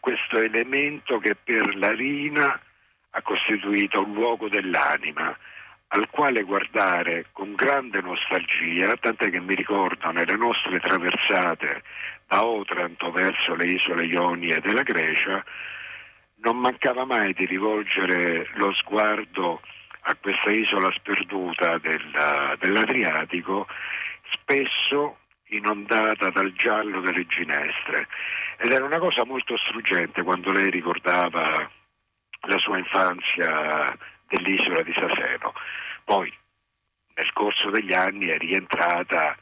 questo 0.00 0.40
elemento 0.40 1.18
che 1.18 1.36
per 1.42 1.76
la 1.76 1.92
Rina 1.92 2.60
ha 3.10 3.22
costituito 3.22 4.02
un 4.02 4.14
luogo 4.14 4.48
dell'anima 4.48 5.36
al 5.88 6.10
quale 6.10 6.42
guardare 6.42 7.26
con 7.30 7.54
grande 7.54 8.00
nostalgia, 8.00 8.96
tant'è 8.96 9.30
che 9.30 9.40
mi 9.40 9.54
ricordo 9.54 10.10
nelle 10.10 10.36
nostre 10.36 10.80
traversate 10.80 11.82
da 12.26 12.44
Otranto 12.44 13.12
verso 13.12 13.54
le 13.54 13.70
isole 13.70 14.06
Ionie 14.06 14.60
della 14.60 14.82
Grecia, 14.82 15.44
non 16.36 16.58
mancava 16.58 17.04
mai 17.04 17.32
di 17.32 17.46
rivolgere 17.46 18.48
lo 18.54 18.72
sguardo 18.74 19.60
a 20.06 20.16
questa 20.16 20.50
isola 20.50 20.90
sperduta 20.96 21.78
del, 21.78 22.56
dell'Adriatico, 22.58 23.66
spesso 24.32 25.18
inondata 25.56 26.30
dal 26.30 26.52
giallo 26.52 27.00
delle 27.00 27.26
ginestre 27.26 28.08
ed 28.58 28.70
era 28.70 28.84
una 28.84 28.98
cosa 28.98 29.24
molto 29.24 29.56
struggente 29.56 30.22
quando 30.22 30.52
lei 30.52 30.70
ricordava 30.70 31.70
la 32.46 32.58
sua 32.58 32.78
infanzia 32.78 33.96
dell'isola 34.28 34.82
di 34.82 34.92
Saseno. 34.94 35.52
Poi 36.04 36.32
nel 37.14 37.32
corso 37.32 37.70
degli 37.70 37.92
anni 37.92 38.26
è 38.26 38.38
rientrata 38.38 39.36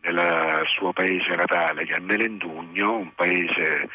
nel 0.00 0.62
suo 0.66 0.92
paese 0.92 1.30
natale 1.34 1.84
che 1.84 1.94
è 1.94 2.00
Melendugno, 2.00 2.96
un 2.96 3.14
paese 3.14 3.88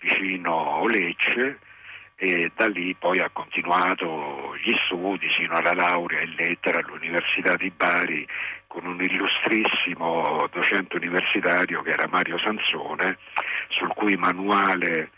vicino 0.00 0.82
a 0.82 0.86
Lecce 0.86 1.58
e 2.18 2.50
da 2.56 2.66
lì 2.66 2.94
poi 2.94 3.20
ha 3.20 3.28
continuato 3.30 4.56
gli 4.64 4.74
studi 4.86 5.28
sino 5.36 5.54
alla 5.54 5.74
laurea 5.74 6.22
in 6.22 6.34
lettera 6.34 6.80
all'Università 6.80 7.54
di 7.56 7.70
Bari 7.70 8.26
con 8.66 8.86
un 8.86 9.00
illustrissimo 9.02 10.48
docente 10.50 10.96
universitario 10.96 11.82
che 11.82 11.90
era 11.90 12.08
Mario 12.08 12.38
Sansone, 12.38 13.18
sul 13.68 13.88
cui 13.94 14.16
manuale 14.16 15.10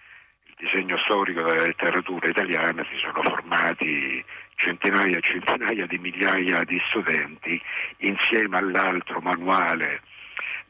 il 0.47 0.55
disegno 0.59 0.99
storico 0.99 1.45
della 1.45 1.64
letteratura 1.64 2.28
italiana 2.28 2.85
si 2.90 2.97
sono 3.00 3.23
formati 3.23 4.25
centinaia 4.57 5.19
e 5.19 5.23
centinaia 5.23 5.87
di 5.87 5.99
migliaia 5.99 6.64
di 6.64 6.81
studenti 6.88 7.61
insieme 7.99 8.59
all'altro 8.59 9.21
manuale 9.21 10.02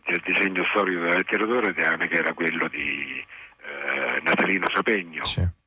del 0.05 0.21
disegno 0.25 0.65
storico 0.71 1.01
della 1.01 1.17
letteratura 1.17 1.71
italiana 1.71 2.07
che 2.07 2.19
era 2.19 2.35
quello 2.35 2.69
di 2.69 3.25
eh, 3.63 4.21
Natalino 4.23 4.67
Sapegno. 4.73 5.25
Sì. 5.25 5.58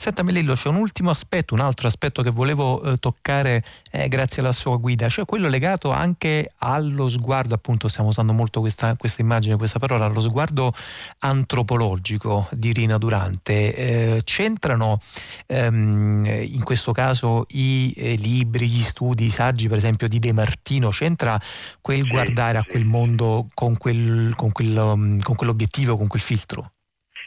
Senta 0.00 0.22
Melillo, 0.22 0.54
c'è 0.54 0.68
un 0.68 0.76
ultimo 0.76 1.10
aspetto, 1.10 1.52
un 1.52 1.60
altro 1.60 1.86
aspetto 1.86 2.22
che 2.22 2.30
volevo 2.30 2.82
eh, 2.82 2.96
toccare 2.96 3.62
eh, 3.92 4.08
grazie 4.08 4.40
alla 4.40 4.52
sua 4.52 4.78
guida, 4.78 5.10
cioè 5.10 5.26
quello 5.26 5.46
legato 5.46 5.90
anche 5.90 6.52
allo 6.56 7.10
sguardo, 7.10 7.54
appunto 7.54 7.86
stiamo 7.86 8.08
usando 8.08 8.32
molto 8.32 8.60
questa, 8.60 8.96
questa 8.96 9.20
immagine, 9.20 9.58
questa 9.58 9.78
parola, 9.78 10.06
allo 10.06 10.20
sguardo 10.20 10.72
antropologico 11.18 12.48
di 12.52 12.72
Rina 12.72 12.96
Durante. 12.96 13.74
Eh, 13.74 14.22
c'entrano 14.24 15.00
ehm, 15.44 16.24
in 16.24 16.64
questo 16.64 16.92
caso 16.92 17.44
i 17.48 17.92
eh, 17.94 18.14
libri, 18.14 18.68
gli 18.68 18.80
studi, 18.80 19.26
i 19.26 19.30
saggi 19.30 19.68
per 19.68 19.76
esempio 19.76 20.08
di 20.08 20.18
De 20.18 20.32
Martino, 20.32 20.88
c'entra 20.88 21.38
quel 21.82 22.08
guardare 22.08 22.56
a 22.56 22.64
quel 22.64 22.86
mondo 22.86 23.48
con, 23.52 23.76
quel, 23.76 24.32
con, 24.34 24.50
quel, 24.50 24.74
um, 24.78 25.20
con 25.20 25.36
quell'obiettivo, 25.36 25.98
con 25.98 26.06
quel 26.06 26.22
filtro? 26.22 26.72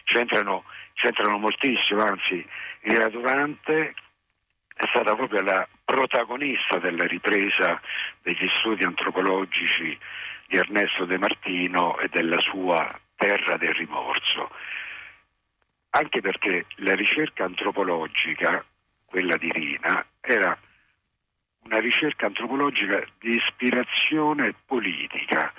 C'entrano 0.05 0.63
c'entrano 1.03 1.37
moltissimo, 1.37 2.01
anzi 2.01 2.45
Irina 2.83 3.09
Durante 3.09 3.93
è 4.73 4.85
stata 4.87 5.13
proprio 5.15 5.41
la 5.41 5.67
protagonista 5.83 6.79
della 6.79 7.05
ripresa 7.05 7.81
degli 8.21 8.47
studi 8.59 8.85
antropologici 8.85 9.97
di 10.47 10.57
Ernesto 10.57 11.03
De 11.03 11.17
Martino 11.17 11.99
e 11.99 12.07
della 12.07 12.39
sua 12.39 12.97
Terra 13.17 13.57
del 13.57 13.73
rimorso, 13.73 14.49
anche 15.91 16.21
perché 16.21 16.65
la 16.77 16.95
ricerca 16.95 17.43
antropologica, 17.43 18.63
quella 19.05 19.35
di 19.35 19.51
Rina, 19.51 20.05
era 20.21 20.57
una 21.65 21.79
ricerca 21.79 22.27
antropologica 22.27 23.03
di 23.19 23.35
ispirazione 23.35 24.55
politica 24.65 25.53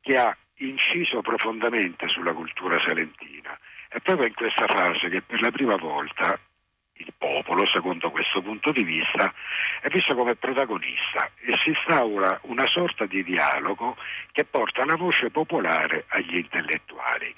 che 0.00 0.16
ha 0.18 0.36
inciso 0.56 1.20
profondamente 1.22 2.06
sulla 2.08 2.32
cultura 2.32 2.76
salentina 2.86 3.58
è 3.94 4.00
proprio 4.00 4.26
in 4.26 4.34
questa 4.34 4.66
fase 4.66 5.08
che 5.08 5.22
per 5.22 5.40
la 5.40 5.52
prima 5.52 5.76
volta 5.76 6.36
il 6.94 7.12
popolo, 7.16 7.64
secondo 7.66 8.10
questo 8.10 8.42
punto 8.42 8.72
di 8.72 8.82
vista, 8.82 9.32
è 9.80 9.88
visto 9.88 10.16
come 10.16 10.34
protagonista 10.34 11.30
e 11.44 11.52
si 11.62 11.68
instaura 11.68 12.40
una 12.42 12.66
sorta 12.66 13.06
di 13.06 13.22
dialogo 13.22 13.96
che 14.32 14.44
porta 14.44 14.84
la 14.84 14.96
voce 14.96 15.30
popolare 15.30 16.06
agli 16.08 16.38
intellettuali. 16.38 17.32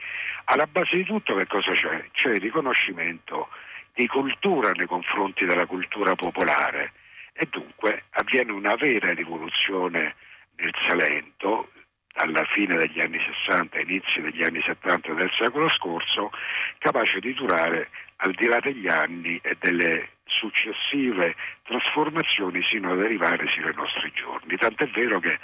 Alla 0.44 0.66
base 0.66 0.96
di 0.96 1.04
tutto 1.04 1.34
che 1.34 1.46
cosa 1.46 1.72
c'è? 1.72 2.08
C'è 2.12 2.30
il 2.30 2.40
riconoscimento 2.40 3.48
di 3.92 4.06
cultura 4.06 4.70
nei 4.70 4.86
confronti 4.86 5.44
della 5.44 5.66
cultura 5.66 6.14
popolare 6.14 6.92
e 7.34 7.46
dunque 7.50 8.04
avviene 8.12 8.52
una 8.52 8.74
vera 8.76 9.12
rivoluzione 9.12 10.14
nel 10.56 10.72
Salento 10.88 11.68
alla 12.16 12.44
fine 12.44 12.76
degli 12.76 13.00
anni 13.00 13.18
60 13.46 13.80
inizi 13.80 14.20
degli 14.20 14.42
anni 14.42 14.62
70 14.62 15.12
del 15.12 15.30
secolo 15.38 15.68
scorso, 15.68 16.30
capace 16.78 17.20
di 17.20 17.34
durare 17.34 17.90
al 18.16 18.32
di 18.32 18.46
là 18.46 18.58
degli 18.60 18.88
anni 18.88 19.38
e 19.42 19.56
delle 19.58 20.10
successive 20.24 21.34
trasformazioni 21.64 22.62
sino 22.62 22.92
ad 22.92 23.00
arrivare 23.00 23.46
sino 23.54 23.66
ai 23.66 23.74
nostri 23.74 24.10
giorni. 24.14 24.56
Tant'è 24.56 24.86
vero 24.88 25.18
che 25.20 25.38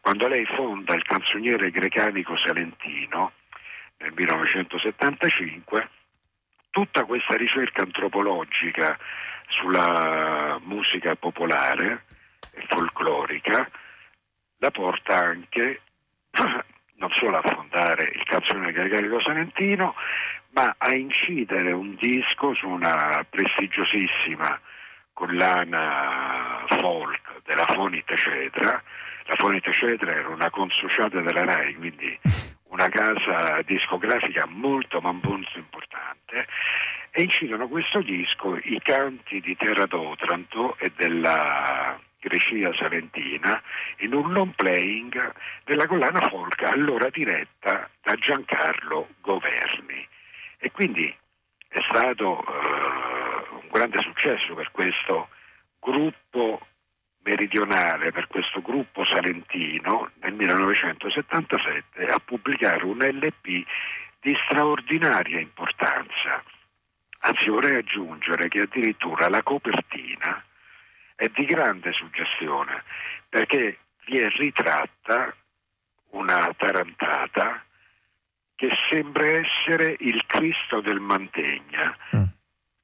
quando 0.00 0.28
lei 0.28 0.44
fonda 0.44 0.94
il 0.94 1.02
canzoniere 1.02 1.70
grecanico 1.70 2.36
salentino 2.36 3.32
nel 3.98 4.12
1975, 4.14 5.88
tutta 6.70 7.04
questa 7.04 7.36
ricerca 7.36 7.82
antropologica 7.82 8.98
sulla 9.48 10.58
musica 10.62 11.14
popolare 11.16 12.04
e 12.52 12.64
folclorica 12.68 13.70
la 14.58 14.70
porta 14.70 15.18
anche 15.18 15.80
non 16.96 17.10
solo 17.12 17.38
a 17.38 17.42
fondare 17.42 18.10
il 18.14 18.22
canzone 18.24 18.72
Gregorico 18.72 19.20
Salentino, 19.22 19.94
ma 20.50 20.74
a 20.78 20.94
incidere 20.94 21.72
un 21.72 21.96
disco 21.96 22.54
su 22.54 22.68
una 22.68 23.24
prestigiosissima 23.28 24.60
collana 25.12 26.64
folk 26.66 27.42
della 27.44 27.66
Fonite 27.66 28.16
Cetra. 28.16 28.82
La 29.26 29.34
Fonite 29.36 29.72
Cetra 29.72 30.12
era 30.12 30.28
una 30.28 30.50
consociata 30.50 31.20
della 31.20 31.44
RAI, 31.44 31.74
quindi 31.76 32.18
una 32.68 32.88
casa 32.88 33.62
discografica 33.62 34.46
molto 34.46 35.00
ma 35.00 35.12
molto 35.12 35.58
importante 35.58 36.46
e 37.10 37.22
incidono 37.22 37.68
questo 37.68 38.02
disco 38.02 38.56
i 38.56 38.80
canti 38.82 39.40
di 39.40 39.56
Terra 39.56 39.86
d'Otranto 39.86 40.76
e 40.78 40.90
della 40.96 41.96
Grecia 42.24 42.72
Salentina 42.72 43.62
in 43.98 44.14
un 44.14 44.30
non 44.30 44.54
playing 44.54 45.32
della 45.64 45.86
collana 45.86 46.26
folk 46.30 46.62
allora 46.62 47.10
diretta 47.10 47.90
da 48.00 48.14
Giancarlo 48.14 49.08
Governi 49.20 50.08
e 50.56 50.70
quindi 50.70 51.14
è 51.68 51.78
stato 51.86 52.42
uh, 52.42 53.54
un 53.56 53.68
grande 53.70 53.98
successo 53.98 54.54
per 54.54 54.70
questo 54.70 55.28
gruppo 55.78 56.66
meridionale, 57.24 58.10
per 58.10 58.26
questo 58.26 58.62
gruppo 58.62 59.04
salentino 59.04 60.10
nel 60.20 60.32
1977 60.32 62.06
a 62.06 62.18
pubblicare 62.24 62.84
un 62.84 62.98
LP 62.98 63.66
di 64.20 64.34
straordinaria 64.46 65.40
importanza. 65.40 66.42
Anzi 67.20 67.50
vorrei 67.50 67.76
aggiungere 67.76 68.48
che 68.48 68.62
addirittura 68.62 69.28
la 69.28 69.42
copertina 69.42 70.42
è 71.14 71.28
di 71.28 71.44
grande 71.44 71.92
suggestione 71.92 72.82
perché 73.28 73.78
vi 74.06 74.18
è 74.18 74.28
ritratta 74.28 75.34
una 76.10 76.52
tarantata 76.56 77.62
che 78.54 78.70
sembra 78.90 79.26
essere 79.26 79.96
il 79.98 80.24
Cristo 80.26 80.80
del 80.80 81.00
Mantegna 81.00 81.96
mm. 82.16 82.22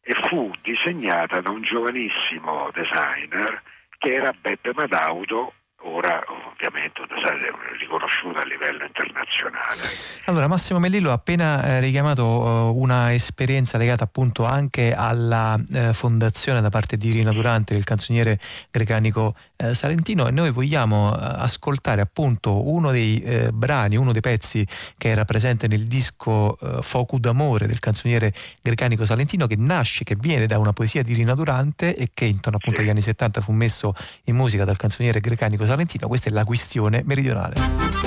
e 0.00 0.14
fu 0.28 0.50
disegnata 0.62 1.40
da 1.40 1.50
un 1.50 1.62
giovanissimo 1.62 2.70
designer 2.72 3.62
che 3.98 4.14
era 4.14 4.32
Beppe 4.32 4.72
Madaudo 4.74 5.54
ora 5.82 6.22
ovviamente 6.28 7.00
è 7.00 7.78
riconosciuta 7.78 8.40
a 8.40 8.44
livello 8.44 8.84
internazionale. 8.84 9.80
Allora 10.26 10.46
Massimo 10.46 10.78
Mellillo 10.78 11.10
ha 11.10 11.14
appena 11.14 11.64
eh, 11.64 11.80
richiamato 11.80 12.24
uh, 12.24 12.80
una 12.80 13.12
esperienza 13.12 13.78
legata 13.78 14.04
appunto 14.04 14.44
anche 14.44 14.92
alla 14.94 15.58
eh, 15.72 15.92
fondazione 15.94 16.60
da 16.60 16.68
parte 16.68 16.96
di 16.96 17.10
Rina 17.10 17.32
Durante 17.32 17.74
del 17.74 17.84
canzoniere 17.84 18.38
grecanico 18.70 19.34
eh, 19.56 19.74
salentino 19.74 20.26
e 20.26 20.30
noi 20.30 20.50
vogliamo 20.50 21.14
eh, 21.14 21.18
ascoltare 21.20 22.00
appunto 22.00 22.68
uno 22.68 22.90
dei 22.90 23.20
eh, 23.22 23.50
brani, 23.52 23.96
uno 23.96 24.12
dei 24.12 24.20
pezzi 24.20 24.66
che 24.98 25.08
era 25.08 25.24
presente 25.24 25.66
nel 25.66 25.86
disco 25.86 26.58
eh, 26.58 26.82
Focu 26.82 27.18
d'amore 27.18 27.66
del 27.66 27.78
canzoniere 27.78 28.32
grecanico 28.60 29.04
salentino 29.04 29.46
che 29.46 29.56
nasce, 29.56 30.04
che 30.04 30.16
viene 30.16 30.46
da 30.46 30.58
una 30.58 30.72
poesia 30.72 31.02
di 31.02 31.14
Rina 31.14 31.34
Durante 31.34 31.94
e 31.94 32.10
che 32.12 32.26
intorno 32.26 32.58
appunto 32.58 32.78
sì. 32.78 32.84
agli 32.84 32.90
anni 32.90 33.02
70 33.02 33.40
fu 33.40 33.52
messo 33.52 33.94
in 34.24 34.36
musica 34.36 34.64
dal 34.64 34.76
canzoniere 34.76 35.20
grecanico 35.20 35.64
salentino. 35.70 36.08
Questa 36.08 36.28
è 36.28 36.32
la 36.32 36.44
questione 36.44 37.02
meridionale. 37.04 37.98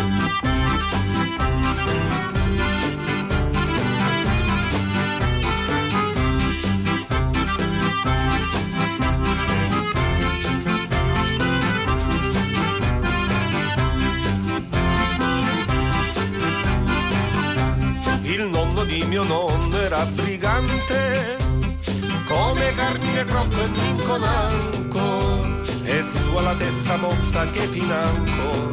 di 18.86 19.02
mio 19.06 19.24
nonno 19.24 19.78
era 19.78 20.06
brigante, 20.08 21.38
come 22.28 22.76
carmine 22.76 23.24
crocco 23.24 23.62
e 23.62 23.68
minconanco, 23.70 25.23
e 26.04 26.20
su 26.20 26.36
alla 26.36 26.56
testa 26.56 26.98
mozza 26.98 27.50
che 27.52 27.68
financo, 27.68 28.72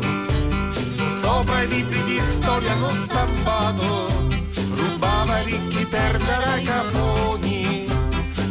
sopra 1.20 1.62
i 1.62 1.68
libri 1.68 2.02
di 2.04 2.20
storia 2.36 2.74
non 2.74 2.94
stampato, 3.04 4.28
rubava 4.74 5.40
i 5.40 5.44
ricchi 5.44 5.84
per 5.84 6.16
dare 6.18 6.44
ai 6.44 6.64
caponi, 6.64 7.86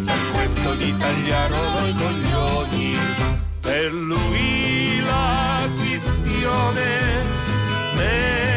per 0.06 0.32
questo 0.34 0.76
gli 0.76 0.96
tagliarono 0.98 1.88
i 1.88 1.94
coglioni, 1.94 2.98
per 3.60 3.94
lui 3.94 5.02
la 5.02 5.68
questione 5.78 7.24
meridionale 7.96 8.50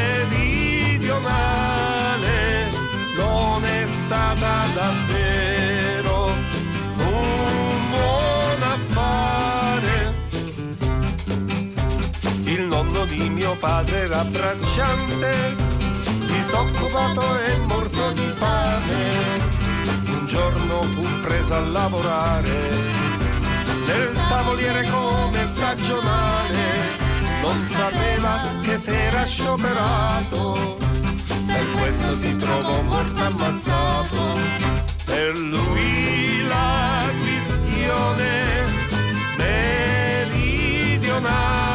stata 4.07 4.67
davvero 4.75 5.22
padre 13.63 13.97
era 13.97 14.23
bracciante, 14.25 15.55
disoccupato 16.27 17.23
e 17.45 17.57
morto 17.69 18.11
di 18.11 18.33
fame. 18.35 19.41
Un 20.07 20.27
giorno 20.27 20.83
fu 20.83 21.07
preso 21.21 21.55
a 21.55 21.61
lavorare 21.69 22.59
nel 23.87 24.19
tavoliere 24.29 24.85
come 24.91 25.49
stagionale. 25.55 27.01
Non 27.41 27.65
sapeva 27.71 28.41
che 28.65 28.77
s'era 28.79 29.25
scioperato 29.25 30.77
per 31.47 31.65
questo 31.77 32.17
si 32.17 32.37
trovò 32.39 32.83
morto 32.83 33.23
ammazzato. 33.23 34.41
Per 35.05 35.39
lui 35.39 36.45
la 36.49 37.05
questione 37.21 38.65
meridionale 39.37 41.72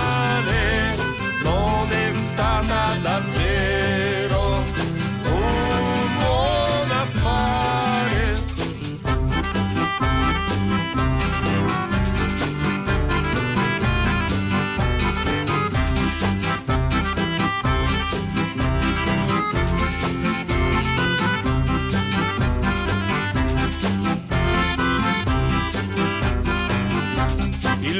stata 2.37 2.95
davvero 3.01 3.67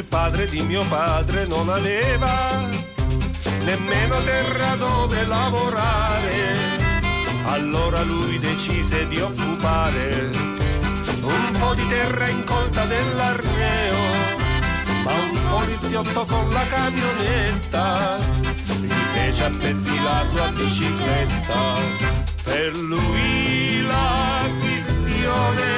padre 0.10 0.47
di 0.47 0.62
mio 0.62 0.84
padre 0.88 1.47
non 1.47 1.69
aveva 1.69 2.96
nemmeno 3.67 4.23
terra 4.23 4.75
dove 4.75 5.25
lavorare. 5.25 6.56
Allora 7.47 8.01
lui 8.03 8.39
decise 8.39 9.08
di 9.10 9.19
occupare 9.19 10.32
un 11.21 11.51
po' 11.60 11.73
di 11.73 11.86
terra 11.88 12.27
incolta 12.30 12.86
dell'Arneo, 12.86 13.97
ma 15.03 15.13
un 15.13 15.39
poliziotto 15.49 16.25
con 16.25 16.49
la 16.51 16.65
camionetta 16.67 18.17
gli 18.80 18.93
fece 19.13 19.43
a 19.43 19.49
pezzi 19.49 20.01
la 20.01 20.25
sua 20.32 20.49
bicicletta. 20.51 21.75
Per 22.43 22.75
lui 22.77 23.82
la 23.82 24.47
questione 24.60 25.77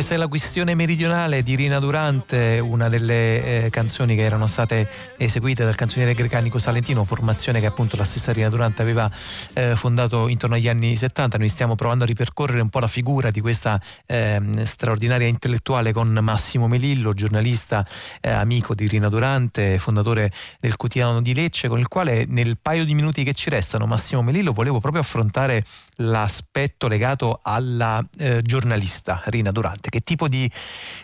questa 0.00 0.16
è 0.16 0.18
la 0.18 0.28
questione 0.28 0.74
meridionale 0.74 1.42
di 1.42 1.54
Rina 1.56 1.78
Durante, 1.78 2.58
una 2.58 2.88
delle 2.88 3.64
eh, 3.66 3.70
canzoni 3.70 4.16
che 4.16 4.22
erano 4.22 4.46
state 4.46 4.88
eseguite 5.18 5.62
dal 5.62 5.74
canzoniere 5.74 6.14
grecanico 6.14 6.58
salentino, 6.58 7.04
formazione 7.04 7.60
che 7.60 7.66
appunto 7.66 7.96
la 7.96 8.04
stessa 8.04 8.32
Rina 8.32 8.48
Durante 8.48 8.80
aveva 8.80 9.10
eh, 9.52 9.76
fondato 9.76 10.28
intorno 10.28 10.54
agli 10.54 10.68
anni 10.68 10.96
70. 10.96 11.36
Noi 11.36 11.50
stiamo 11.50 11.74
provando 11.74 12.04
a 12.04 12.06
ripercorrere 12.06 12.62
un 12.62 12.70
po' 12.70 12.78
la 12.78 12.86
figura 12.86 13.30
di 13.30 13.42
questa 13.42 13.78
eh, 14.06 14.40
straordinaria 14.64 15.26
intellettuale 15.26 15.92
con 15.92 16.08
Massimo 16.22 16.66
Melillo, 16.66 17.12
giornalista 17.12 17.86
eh, 18.22 18.30
amico 18.30 18.74
di 18.74 18.88
Rina 18.88 19.10
Durante, 19.10 19.78
fondatore 19.78 20.32
del 20.60 20.76
quotidiano 20.76 21.20
di 21.20 21.34
Lecce, 21.34 21.68
con 21.68 21.78
il 21.78 21.88
quale 21.88 22.24
nel 22.26 22.56
paio 22.56 22.86
di 22.86 22.94
minuti 22.94 23.22
che 23.22 23.34
ci 23.34 23.50
restano, 23.50 23.84
Massimo 23.84 24.22
Melillo, 24.22 24.52
volevo 24.54 24.80
proprio 24.80 25.02
affrontare 25.02 25.62
l'aspetto 26.00 26.88
legato 26.88 27.40
alla 27.42 28.02
eh, 28.18 28.42
giornalista 28.42 29.22
Rina 29.26 29.50
Durante. 29.50 29.90
Che 29.90 30.00
tipo 30.00 30.28
di, 30.28 30.50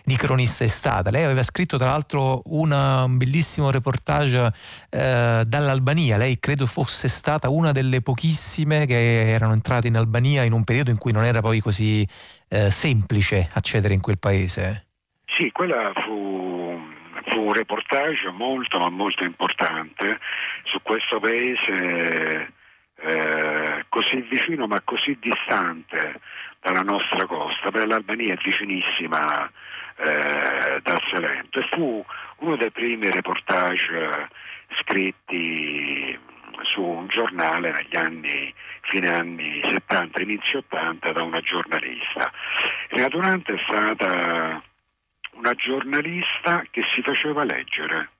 di, 0.04 0.16
cronista 0.16 0.64
è 0.64 0.68
stata? 0.68 1.10
Lei 1.10 1.24
aveva 1.24 1.42
scritto 1.42 1.76
tra 1.76 1.88
l'altro 1.88 2.42
una, 2.46 3.04
un 3.04 3.16
bellissimo 3.16 3.70
reportage 3.70 4.52
eh, 4.90 5.42
dall'Albania. 5.46 6.16
Lei 6.16 6.38
credo 6.38 6.66
fosse 6.66 7.08
stata 7.08 7.48
una 7.48 7.72
delle 7.72 8.00
pochissime 8.00 8.86
che 8.86 9.30
erano 9.30 9.52
entrate 9.52 9.88
in 9.88 9.96
Albania 9.96 10.42
in 10.42 10.52
un 10.52 10.64
periodo 10.64 10.90
in 10.90 10.98
cui 10.98 11.12
non 11.12 11.24
era 11.24 11.40
poi 11.40 11.60
così 11.60 12.06
eh, 12.48 12.70
semplice 12.70 13.50
accedere 13.52 13.94
in 13.94 14.00
quel 14.00 14.18
paese. 14.18 14.86
Sì, 15.26 15.50
quella 15.52 15.92
fu, 16.04 16.78
fu 17.28 17.40
un 17.40 17.52
reportage 17.52 18.30
molto 18.32 18.78
ma 18.78 18.88
molto 18.88 19.24
importante 19.24 20.18
su 20.64 20.80
questo 20.82 21.20
paese 21.20 22.54
eh, 23.06 23.84
così 23.88 24.20
vicino 24.22 24.66
ma 24.66 24.80
così 24.82 25.16
distante 25.20 26.20
dalla 26.60 26.82
nostra 26.82 27.24
costa, 27.26 27.70
perché 27.70 27.86
l'Albania 27.86 28.34
è 28.34 28.38
vicinissima 28.42 29.48
eh, 29.96 30.80
dal 30.82 31.02
Salento 31.10 31.60
e 31.60 31.68
fu 31.70 32.04
uno 32.38 32.56
dei 32.56 32.70
primi 32.70 33.08
reportage 33.10 34.28
scritti 34.78 36.18
su 36.62 36.82
un 36.82 37.06
giornale 37.06 37.70
negli 37.70 37.96
anni, 37.96 38.52
fine 38.82 39.08
anni 39.08 39.60
70, 39.62 40.22
inizio 40.22 40.58
80 40.58 41.12
da 41.12 41.22
una 41.22 41.40
giornalista. 41.40 42.32
Rina 42.88 43.08
Durante 43.08 43.54
è 43.54 43.62
stata 43.66 44.62
una 45.32 45.52
giornalista 45.54 46.64
che 46.70 46.82
si 46.92 47.02
faceva 47.02 47.44
leggere. 47.44 48.10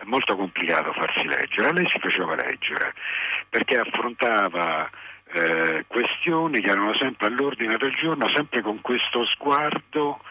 È 0.00 0.04
molto 0.06 0.34
complicato 0.34 0.94
farsi 0.94 1.26
leggere, 1.26 1.74
lei 1.74 1.86
si 1.90 1.98
faceva 1.98 2.34
leggere 2.34 2.94
perché 3.50 3.78
affrontava 3.78 4.88
eh, 5.32 5.84
questioni 5.86 6.62
che 6.62 6.70
erano 6.70 6.94
sempre 6.94 7.26
all'ordine 7.26 7.76
del 7.76 7.92
giorno, 7.92 8.26
sempre 8.34 8.62
con 8.62 8.80
questo 8.80 9.26
sguardo 9.26 10.22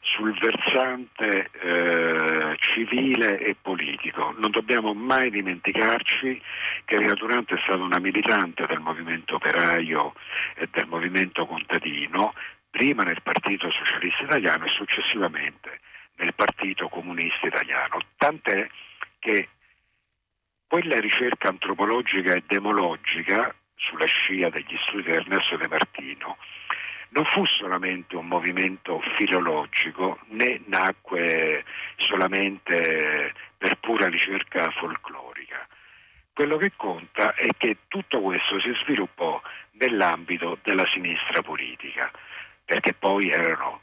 sul 0.00 0.36
versante 0.38 1.48
eh, 1.52 2.56
civile 2.58 3.38
e 3.38 3.56
politico. 3.60 4.34
Non 4.36 4.50
dobbiamo 4.50 4.92
mai 4.92 5.30
dimenticarci 5.30 6.42
che 6.84 6.96
Rina 6.96 7.14
Durante 7.14 7.54
è 7.54 7.60
stata 7.62 7.82
una 7.82 7.98
militante 7.98 8.66
del 8.66 8.80
movimento 8.80 9.36
operaio 9.36 10.12
e 10.54 10.68
del 10.70 10.86
movimento 10.86 11.46
contadino, 11.46 12.34
prima 12.70 13.04
nel 13.04 13.22
Partito 13.22 13.70
Socialista 13.70 14.24
Italiano 14.24 14.66
e 14.66 14.70
successivamente 14.70 15.80
nel 16.16 16.34
Partito 16.34 16.88
Comunista 16.88 17.46
Italiano. 17.46 18.00
Tant'è 18.18 18.68
che 19.18 19.48
quella 20.66 20.98
ricerca 21.00 21.48
antropologica 21.48 22.34
e 22.34 22.44
demologica 22.46 23.54
sulla 23.74 24.06
scia 24.06 24.50
degli 24.50 24.76
studi 24.86 25.04
di 25.04 25.10
Ernesto 25.10 25.56
De 25.56 25.68
Martino 25.68 26.36
non 27.10 27.24
fu 27.24 27.44
solamente 27.46 28.16
un 28.16 28.26
movimento 28.26 29.00
filologico 29.16 30.18
né 30.26 30.60
nacque 30.66 31.64
solamente 31.96 33.32
per 33.56 33.78
pura 33.78 34.08
ricerca 34.08 34.70
folclorica. 34.72 35.66
Quello 36.34 36.56
che 36.58 36.72
conta 36.76 37.34
è 37.34 37.48
che 37.56 37.78
tutto 37.88 38.20
questo 38.20 38.60
si 38.60 38.72
sviluppò 38.82 39.40
nell'ambito 39.72 40.58
della 40.62 40.86
sinistra 40.92 41.42
politica, 41.42 42.10
perché 42.64 42.92
poi 42.92 43.30
erano 43.30 43.80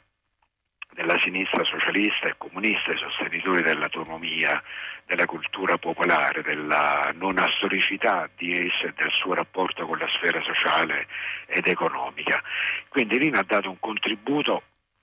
della 0.96 1.20
sinistra 1.20 1.62
socialista 1.62 2.26
e 2.26 2.34
comunista, 2.38 2.90
i 2.90 2.96
sostenitori 2.96 3.60
dell'autonomia, 3.60 4.60
della 5.04 5.26
cultura 5.26 5.76
popolare, 5.76 6.42
della 6.42 7.12
non 7.14 7.36
storicità 7.58 8.28
di 8.34 8.50
essa 8.52 8.88
e 8.88 8.94
del 8.96 9.12
suo 9.12 9.34
rapporto 9.34 9.86
con 9.86 9.98
la 9.98 10.08
sfera 10.16 10.40
sociale 10.40 11.06
ed 11.46 11.68
economica. 11.68 12.42
Quindi 12.88 13.18
Rina 13.18 13.40
ha 13.40 13.44
dato 13.46 13.68
un 13.68 13.78
contributo 13.78 14.62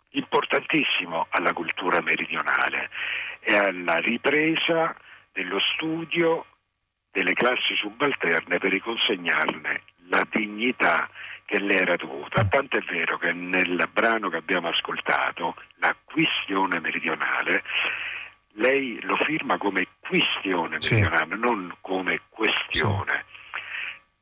importantissimo 0.09 1.27
alla 1.29 1.53
cultura 1.53 2.01
meridionale 2.01 2.89
e 3.39 3.55
alla 3.55 3.97
ripresa 3.97 4.95
dello 5.31 5.59
studio 5.59 6.45
delle 7.11 7.33
classi 7.33 7.75
subalterne 7.75 8.57
per 8.57 8.71
riconsegnarne 8.71 9.81
la 10.09 10.25
dignità 10.31 11.07
che 11.45 11.59
le 11.59 11.75
era 11.75 11.95
dovuta. 11.95 12.45
Tanto 12.45 12.77
è 12.77 12.81
vero 12.81 13.17
che 13.17 13.31
nel 13.31 13.87
brano 13.91 14.29
che 14.29 14.37
abbiamo 14.37 14.69
ascoltato, 14.69 15.55
la 15.75 15.95
questione 16.03 16.79
meridionale, 16.79 17.63
lei 18.53 18.99
lo 19.01 19.15
firma 19.17 19.57
come 19.57 19.87
questione 19.99 20.77
meridionale, 20.79 21.35
sì. 21.35 21.39
non 21.41 21.75
come 21.81 22.21
questione. 22.29 23.25
Sì. 23.25 23.31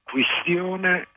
Questione 0.04 1.08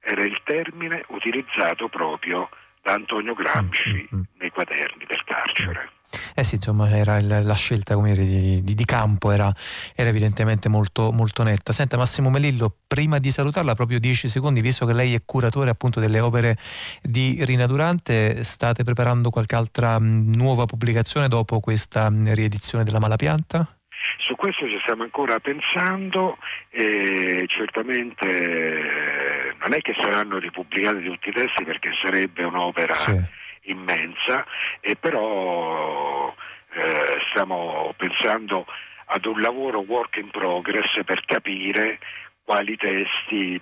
era 0.00 0.22
il 0.22 0.40
termine 0.42 1.04
utilizzato 1.08 1.88
proprio 1.88 2.48
da 2.82 2.92
Antonio 2.92 3.34
Gramsci 3.34 3.90
mm, 3.90 4.16
mm, 4.16 4.18
mm. 4.18 4.22
nei 4.38 4.50
quaderni 4.50 5.04
del 5.06 5.24
carcere. 5.24 5.92
Eh 6.34 6.42
sì, 6.42 6.56
insomma, 6.56 6.90
era 6.90 7.18
il, 7.18 7.42
la 7.44 7.54
scelta 7.54 7.94
dire, 7.94 8.24
di, 8.24 8.62
di, 8.62 8.74
di, 8.74 8.84
campo 8.84 9.30
era, 9.30 9.52
era 9.94 10.08
evidentemente 10.08 10.68
molto, 10.68 11.12
molto, 11.12 11.44
netta. 11.44 11.72
Senta 11.72 11.96
Massimo 11.96 12.30
Melillo, 12.30 12.74
prima 12.86 13.18
di 13.18 13.30
salutarla, 13.30 13.74
proprio 13.74 14.00
dieci 14.00 14.26
secondi, 14.26 14.60
visto 14.60 14.86
che 14.86 14.92
lei 14.92 15.14
è 15.14 15.22
curatore 15.24 15.70
appunto 15.70 16.00
delle 16.00 16.18
opere 16.18 16.56
di 17.00 17.44
Rina 17.44 17.66
Durante, 17.66 18.42
state 18.42 18.82
preparando 18.82 19.30
qualche 19.30 19.54
altra 19.54 19.98
mh, 20.00 20.34
nuova 20.34 20.64
pubblicazione 20.64 21.28
dopo 21.28 21.60
questa 21.60 22.10
mh, 22.10 22.34
riedizione 22.34 22.82
della 22.82 22.98
Malapianta? 22.98 23.79
Su 24.20 24.36
questo 24.36 24.66
ci 24.66 24.78
stiamo 24.82 25.02
ancora 25.02 25.40
pensando 25.40 26.38
e 26.70 27.44
certamente 27.48 28.28
eh, 28.28 29.54
non 29.58 29.72
è 29.72 29.80
che 29.80 29.94
saranno 29.98 30.38
ripubblicati 30.38 31.02
tutti 31.02 31.30
i 31.30 31.32
testi 31.32 31.64
perché 31.64 31.90
sarebbe 32.02 32.44
un'opera 32.44 32.94
sì 32.94 33.38
immensa 33.62 34.44
e 34.80 34.96
però 34.96 36.34
eh, 36.72 37.18
stiamo 37.30 37.92
pensando 37.96 38.66
ad 39.06 39.24
un 39.24 39.40
lavoro 39.40 39.80
work 39.80 40.16
in 40.16 40.30
progress 40.30 41.02
per 41.04 41.24
capire 41.24 41.98
quali 42.44 42.76
testi 42.76 43.60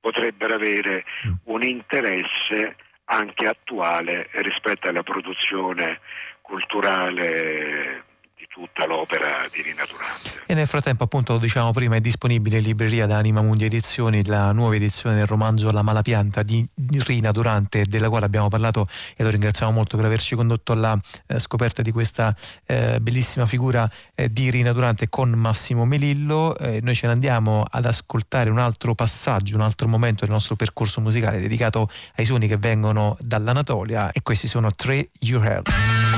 potrebbero 0.00 0.54
avere 0.54 1.04
mm. 1.26 1.32
un 1.44 1.62
interesse 1.62 2.76
anche 3.04 3.46
attuale 3.46 4.28
rispetto 4.32 4.88
alla 4.88 5.02
produzione 5.02 6.00
culturale 6.40 8.04
tutta 8.50 8.84
l'opera 8.84 9.46
di 9.52 9.62
Rina 9.62 9.84
Durante. 9.88 10.42
E 10.44 10.54
nel 10.54 10.66
frattempo, 10.66 11.04
appunto, 11.04 11.34
lo 11.34 11.38
diciamo 11.38 11.70
prima, 11.72 11.94
è 11.94 12.00
disponibile 12.00 12.58
in 12.58 12.64
libreria 12.64 13.06
da 13.06 13.16
Anima 13.16 13.40
Mundi 13.40 13.64
Edizioni 13.64 14.24
la 14.24 14.50
nuova 14.50 14.74
edizione 14.74 15.14
del 15.14 15.26
romanzo 15.26 15.70
La 15.70 15.82
malapianta 15.82 16.42
di 16.42 16.68
Rina 16.74 17.30
Durante, 17.30 17.84
della 17.84 18.08
quale 18.08 18.26
abbiamo 18.26 18.48
parlato 18.48 18.88
e 19.16 19.22
lo 19.22 19.30
ringraziamo 19.30 19.70
molto 19.70 19.96
per 19.96 20.06
averci 20.06 20.34
condotto 20.34 20.72
alla 20.72 20.98
eh, 21.28 21.38
scoperta 21.38 21.80
di 21.80 21.92
questa 21.92 22.34
eh, 22.66 22.98
bellissima 23.00 23.46
figura 23.46 23.88
eh, 24.16 24.32
di 24.32 24.50
Rina 24.50 24.72
Durante 24.72 25.08
con 25.08 25.30
Massimo 25.30 25.84
Melillo. 25.84 26.58
Eh, 26.58 26.80
noi 26.82 26.96
ce 26.96 27.06
ne 27.06 27.12
andiamo 27.12 27.64
ad 27.70 27.86
ascoltare 27.86 28.50
un 28.50 28.58
altro 28.58 28.96
passaggio, 28.96 29.54
un 29.54 29.62
altro 29.62 29.86
momento 29.86 30.24
del 30.24 30.34
nostro 30.34 30.56
percorso 30.56 31.00
musicale 31.00 31.38
dedicato 31.38 31.88
ai 32.16 32.24
suoni 32.24 32.48
che 32.48 32.56
vengono 32.56 33.16
dall'Anatolia 33.20 34.10
e 34.10 34.22
questi 34.22 34.48
sono 34.48 34.72
Tre 34.72 35.10
Your 35.20 35.46
Hell. 35.46 36.09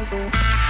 Bye. 0.00 0.66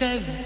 seven. 0.00 0.39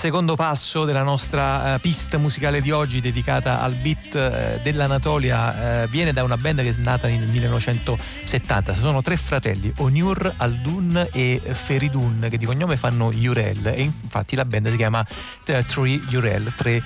Secondo 0.00 0.34
passo 0.34 0.86
della 0.86 1.02
nostra 1.02 1.74
uh, 1.74 1.78
pista 1.78 2.16
musicale 2.16 2.62
di 2.62 2.70
oggi 2.70 3.02
dedicata 3.02 3.60
al 3.60 3.74
beat 3.74 4.14
uh, 4.14 4.62
dell'Anatolia. 4.62 5.82
Uh, 5.82 5.88
viene 5.88 6.14
da 6.14 6.24
una 6.24 6.38
band 6.38 6.62
che 6.62 6.70
è 6.70 6.74
nata 6.78 7.06
nel 7.06 7.28
1970. 7.28 8.74
Sono 8.76 9.02
tre 9.02 9.18
fratelli, 9.18 9.70
Onur, 9.76 10.36
Aldun 10.38 11.06
e 11.12 11.42
Feridun, 11.52 12.28
che 12.30 12.38
di 12.38 12.46
cognome 12.46 12.78
fanno 12.78 13.12
Jurel. 13.12 13.66
E 13.66 13.82
infatti 13.82 14.36
la 14.36 14.46
band 14.46 14.70
si 14.70 14.76
chiama 14.78 15.06
Three 15.44 16.00
Jurel, 16.08 16.50
tre 16.56 16.82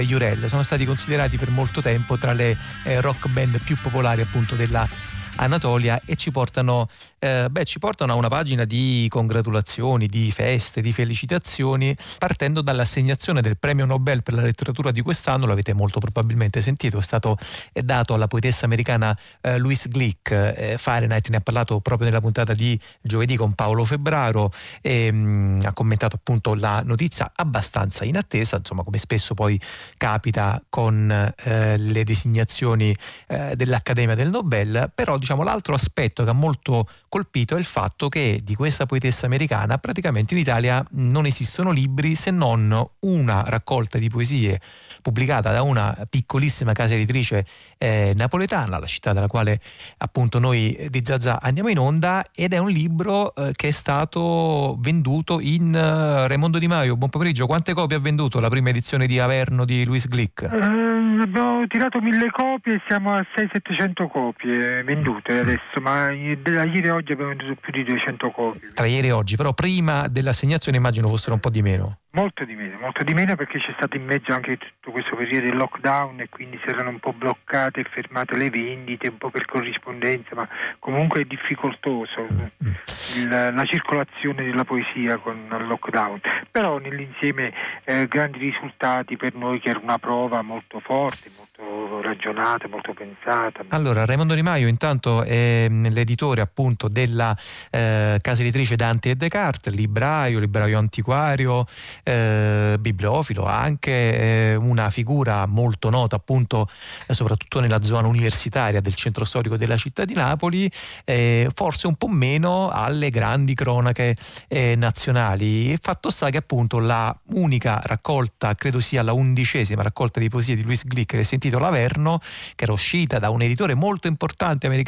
Jurel. 0.00 0.48
Sono 0.48 0.64
stati 0.64 0.84
considerati 0.84 1.36
per 1.36 1.50
molto 1.50 1.80
tempo 1.80 2.18
tra 2.18 2.32
le 2.32 2.56
rock 2.98 3.28
band 3.28 3.60
più 3.60 3.76
popolari 3.80 4.22
appunto 4.22 4.56
della 4.56 4.88
Anatolia 5.36 6.00
e 6.04 6.16
ci 6.16 6.30
portano, 6.30 6.88
eh, 7.18 7.48
beh, 7.50 7.64
ci 7.64 7.78
portano 7.78 8.12
a 8.12 8.14
una 8.14 8.28
pagina 8.28 8.64
di 8.64 9.06
congratulazioni, 9.10 10.06
di 10.06 10.30
feste, 10.32 10.80
di 10.80 10.92
felicitazioni, 10.92 11.94
partendo 12.18 12.62
dall'assegnazione 12.62 13.42
del 13.42 13.58
premio 13.58 13.84
Nobel 13.84 14.22
per 14.22 14.34
la 14.34 14.42
letteratura 14.42 14.90
di 14.90 15.02
quest'anno, 15.02 15.46
l'avete 15.46 15.72
molto 15.72 16.00
probabilmente 16.00 16.60
sentito, 16.60 16.98
è 16.98 17.02
stato 17.02 17.36
è 17.72 17.82
dato 17.82 18.14
alla 18.14 18.26
poetessa 18.26 18.64
americana 18.64 19.16
eh, 19.40 19.58
Louise 19.58 19.88
Glick, 19.88 20.30
eh, 20.30 20.76
Fahrenheit 20.78 21.28
ne 21.28 21.36
ha 21.36 21.40
parlato 21.40 21.80
proprio 21.80 22.08
nella 22.08 22.20
puntata 22.20 22.54
di 22.54 22.78
giovedì 23.02 23.36
con 23.36 23.52
Paolo 23.54 23.84
Febbraro 23.84 24.50
e 24.80 25.12
mh, 25.12 25.16
mm, 25.16 25.60
ha 25.64 25.72
commentato 25.72 26.16
appunto 26.16 26.54
la 26.54 26.82
notizia 26.84 27.32
abbastanza 27.34 28.04
in 28.04 28.16
attesa, 28.16 28.56
insomma 28.56 28.82
come 28.82 28.98
spesso 28.98 29.34
poi 29.34 29.60
capita 29.96 30.62
con 30.68 31.10
eh, 31.10 31.76
le 31.76 32.04
designazioni 32.04 32.96
eh, 33.28 33.54
dell'Accademia 33.54 34.14
del 34.14 34.30
Nobel, 34.30 34.90
però 34.94 35.18
diciamo, 35.26 35.42
l'altro 35.42 35.74
aspetto 35.74 36.22
che 36.22 36.30
ha 36.30 36.34
molto 36.34 36.86
colpito 37.08 37.56
è 37.56 37.58
il 37.58 37.64
fatto 37.64 38.08
che 38.08 38.40
di 38.44 38.54
questa 38.54 38.86
poetessa 38.86 39.26
americana 39.26 39.76
praticamente 39.78 40.34
in 40.34 40.40
Italia 40.40 40.84
non 40.92 41.26
esistono 41.26 41.72
libri 41.72 42.14
se 42.14 42.30
non 42.30 42.72
una 43.00 43.42
raccolta 43.44 43.98
di 43.98 44.08
poesie 44.08 44.60
pubblicata 45.02 45.50
da 45.50 45.62
una 45.62 45.96
piccolissima 46.08 46.72
casa 46.72 46.94
editrice 46.94 47.44
eh, 47.76 48.12
napoletana, 48.14 48.78
la 48.78 48.86
città 48.86 49.12
dalla 49.12 49.26
quale 49.26 49.58
appunto 49.98 50.38
noi 50.38 50.86
di 50.90 51.02
Zazà 51.04 51.40
andiamo 51.40 51.70
in 51.70 51.78
onda 51.78 52.24
ed 52.32 52.52
è 52.52 52.58
un 52.58 52.70
libro 52.70 53.34
eh, 53.34 53.50
che 53.52 53.68
è 53.68 53.72
stato 53.72 54.76
venduto 54.78 55.40
in 55.40 55.74
uh, 55.74 56.28
Raimondo 56.28 56.58
Di 56.58 56.68
Maio. 56.68 56.96
Buon 56.96 57.10
pomeriggio, 57.10 57.46
quante 57.46 57.74
copie 57.74 57.96
ha 57.96 58.00
venduto 58.00 58.38
la 58.38 58.48
prima 58.48 58.68
edizione 58.68 59.06
di 59.06 59.18
Averno 59.18 59.64
di 59.64 59.84
Luis 59.84 60.08
Glick? 60.08 60.48
Uh, 60.52 61.20
abbiamo 61.20 61.66
tirato 61.66 62.00
mille 62.00 62.30
copie 62.30 62.80
siamo 62.86 63.12
a 63.12 63.24
600-700 63.34 64.08
copie 64.08 64.82
vendute 64.84 65.15
vendute 65.16 65.38
adesso, 65.38 65.80
ma 65.80 66.06
da 66.06 66.64
ieri 66.64 66.86
e 66.86 66.90
oggi 66.90 67.12
abbiamo 67.12 67.34
venduto 67.34 67.60
più 67.60 67.72
di 67.72 67.84
200 67.84 68.30
copie. 68.30 68.72
Tra 68.72 68.86
ieri 68.86 69.08
e 69.08 69.12
oggi, 69.12 69.36
però 69.36 69.52
prima 69.52 70.08
dell'assegnazione 70.08 70.78
immagino 70.78 71.08
fossero 71.08 71.34
un 71.34 71.40
po' 71.40 71.50
di 71.50 71.62
meno. 71.62 71.98
Molto 72.16 72.44
di 72.46 72.54
meno, 72.54 72.78
molto 72.78 73.04
di 73.04 73.12
meno 73.12 73.34
perché 73.34 73.58
c'è 73.58 73.74
stato 73.76 73.98
in 73.98 74.04
mezzo 74.04 74.32
anche 74.32 74.56
tutto 74.56 74.90
questo 74.90 75.14
periodo 75.16 75.48
del 75.48 75.56
lockdown 75.56 76.20
e 76.20 76.28
quindi 76.30 76.58
si 76.64 76.70
erano 76.70 76.88
un 76.88 76.98
po' 76.98 77.12
bloccate 77.12 77.80
e 77.80 77.84
fermate 77.84 78.36
le 78.38 78.48
vendite, 78.48 79.08
un 79.08 79.18
po' 79.18 79.28
per 79.28 79.44
corrispondenza, 79.44 80.34
ma 80.34 80.48
comunque 80.78 81.20
è 81.20 81.24
difficoltoso 81.24 82.22
mm, 82.32 82.38
mm. 82.38 82.72
il, 83.16 83.28
la 83.28 83.64
circolazione 83.66 84.44
della 84.44 84.64
poesia 84.64 85.18
con 85.18 85.36
il 85.36 85.66
lockdown. 85.66 86.20
Però 86.50 86.78
nell'insieme 86.78 87.52
eh, 87.84 88.06
grandi 88.06 88.38
risultati 88.38 89.18
per 89.18 89.34
noi 89.34 89.60
che 89.60 89.68
era 89.68 89.80
una 89.82 89.98
prova 89.98 90.40
molto 90.40 90.80
forte, 90.80 91.30
molto 91.36 92.00
ragionata, 92.00 92.66
molto 92.66 92.94
pensata. 92.94 93.62
Allora, 93.68 94.06
Raimondo 94.06 94.32
Di 94.32 94.42
Maio 94.42 94.68
intanto 94.68 95.05
è 95.22 95.68
l'editore 95.68 96.40
appunto 96.40 96.88
della 96.88 97.36
eh, 97.70 98.16
casa 98.20 98.42
editrice 98.42 98.76
Dante 98.76 99.10
e 99.10 99.16
Descartes, 99.16 99.72
libraio, 99.72 100.38
libraio 100.38 100.78
antiquario 100.78 101.66
eh, 102.02 102.76
bibliofilo, 102.78 103.44
anche 103.44 104.52
eh, 104.52 104.54
una 104.54 104.90
figura 104.90 105.46
molto 105.46 105.90
nota 105.90 106.16
appunto 106.16 106.68
eh, 107.06 107.14
soprattutto 107.14 107.60
nella 107.60 107.82
zona 107.82 108.08
universitaria 108.08 108.80
del 108.80 108.94
centro 108.94 109.24
storico 109.24 109.56
della 109.56 109.76
città 109.76 110.04
di 110.04 110.14
Napoli, 110.14 110.70
eh, 111.04 111.48
forse 111.54 111.86
un 111.86 111.94
po' 111.94 112.08
meno 112.08 112.68
alle 112.70 113.10
grandi 113.10 113.54
cronache 113.54 114.16
eh, 114.48 114.74
nazionali. 114.76 115.76
Fatto 115.80 116.10
sta 116.10 116.30
che 116.30 116.38
appunto 116.38 116.78
la 116.78 117.16
unica 117.30 117.80
raccolta, 117.82 118.54
credo 118.54 118.80
sia 118.80 119.02
la 119.02 119.12
undicesima 119.12 119.82
raccolta 119.82 120.20
di 120.20 120.28
poesie 120.28 120.56
di 120.56 120.62
Louis 120.62 120.84
Glick 120.86 121.16
che 121.16 121.24
si 121.24 121.34
intitola 121.34 121.68
Averno, 121.68 122.20
che 122.54 122.64
era 122.64 122.72
uscita 122.72 123.18
da 123.18 123.30
un 123.30 123.42
editore 123.42 123.74
molto 123.74 124.08
importante 124.08 124.66
americano, 124.66 124.85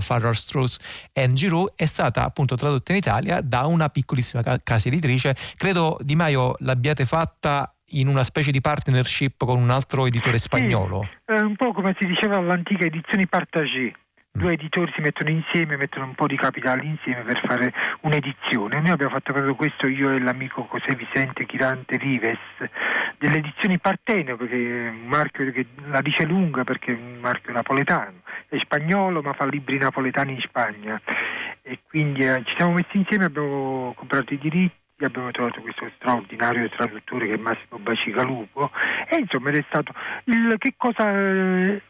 Farrar 0.00 0.36
Strauss 0.36 0.78
and 1.14 1.34
Giroux, 1.34 1.72
è 1.76 1.86
stata 1.86 2.24
appunto 2.24 2.56
tradotta 2.56 2.92
in 2.92 2.98
Italia 2.98 3.40
da 3.40 3.66
una 3.66 3.88
piccolissima 3.88 4.42
casa 4.42 4.88
editrice, 4.88 5.36
credo 5.56 5.96
Di 6.00 6.16
Maio 6.16 6.54
l'abbiate 6.58 7.06
fatta 7.06 7.72
in 7.92 8.08
una 8.08 8.22
specie 8.24 8.50
di 8.50 8.60
partnership 8.60 9.44
con 9.44 9.60
un 9.60 9.70
altro 9.70 10.06
editore 10.06 10.36
spagnolo. 10.38 11.08
Sì, 11.24 11.32
un 11.32 11.56
po' 11.56 11.72
come 11.72 11.96
si 11.98 12.06
diceva 12.06 12.36
all'antica 12.36 12.84
edizioni 12.84 13.26
partagé. 13.26 13.94
Mm. 14.36 14.40
Due 14.40 14.52
editori 14.52 14.92
si 14.94 15.00
mettono 15.00 15.30
insieme, 15.30 15.76
mettono 15.76 16.04
un 16.04 16.14
po' 16.14 16.26
di 16.26 16.36
capitali 16.36 16.86
insieme 16.86 17.22
per 17.22 17.40
fare 17.46 17.72
un'edizione. 18.02 18.80
Noi 18.80 18.90
abbiamo 18.90 19.12
fatto 19.12 19.32
proprio 19.32 19.54
questo, 19.54 19.86
io 19.86 20.10
e 20.10 20.20
l'amico 20.20 20.68
José 20.70 20.94
Vicente 20.94 21.46
Chirante 21.46 21.96
Rives, 21.96 22.38
delle 23.18 23.38
edizioni 23.38 23.78
Partenio, 23.78 24.36
perché 24.36 24.56
è 24.56 24.88
un 24.90 25.06
marchio 25.06 25.50
che 25.50 25.66
la 25.86 26.02
dice 26.02 26.24
lunga 26.24 26.64
perché 26.64 26.92
è 26.92 26.96
un 26.96 27.18
marchio 27.20 27.52
napoletano, 27.52 28.20
è 28.48 28.58
spagnolo 28.58 29.22
ma 29.22 29.32
fa 29.32 29.46
libri 29.46 29.78
napoletani 29.78 30.32
in 30.32 30.40
Spagna. 30.40 31.00
E 31.62 31.80
quindi 31.88 32.20
eh, 32.20 32.42
ci 32.44 32.54
siamo 32.56 32.72
messi 32.72 32.96
insieme, 32.96 33.26
abbiamo 33.26 33.92
comprato 33.96 34.32
i 34.34 34.38
diritti 34.38 34.86
abbiamo 35.04 35.30
trovato 35.30 35.60
questo 35.60 35.90
straordinario 35.96 36.68
traduttore 36.68 37.26
che 37.26 37.34
è 37.34 37.36
Massimo 37.36 37.78
Bacigalupo 37.78 38.70
e 39.08 39.18
insomma 39.18 39.50
è 39.50 39.64
stato 39.68 39.92
il, 40.24 40.54
che 40.58 40.74
cosa 40.76 41.04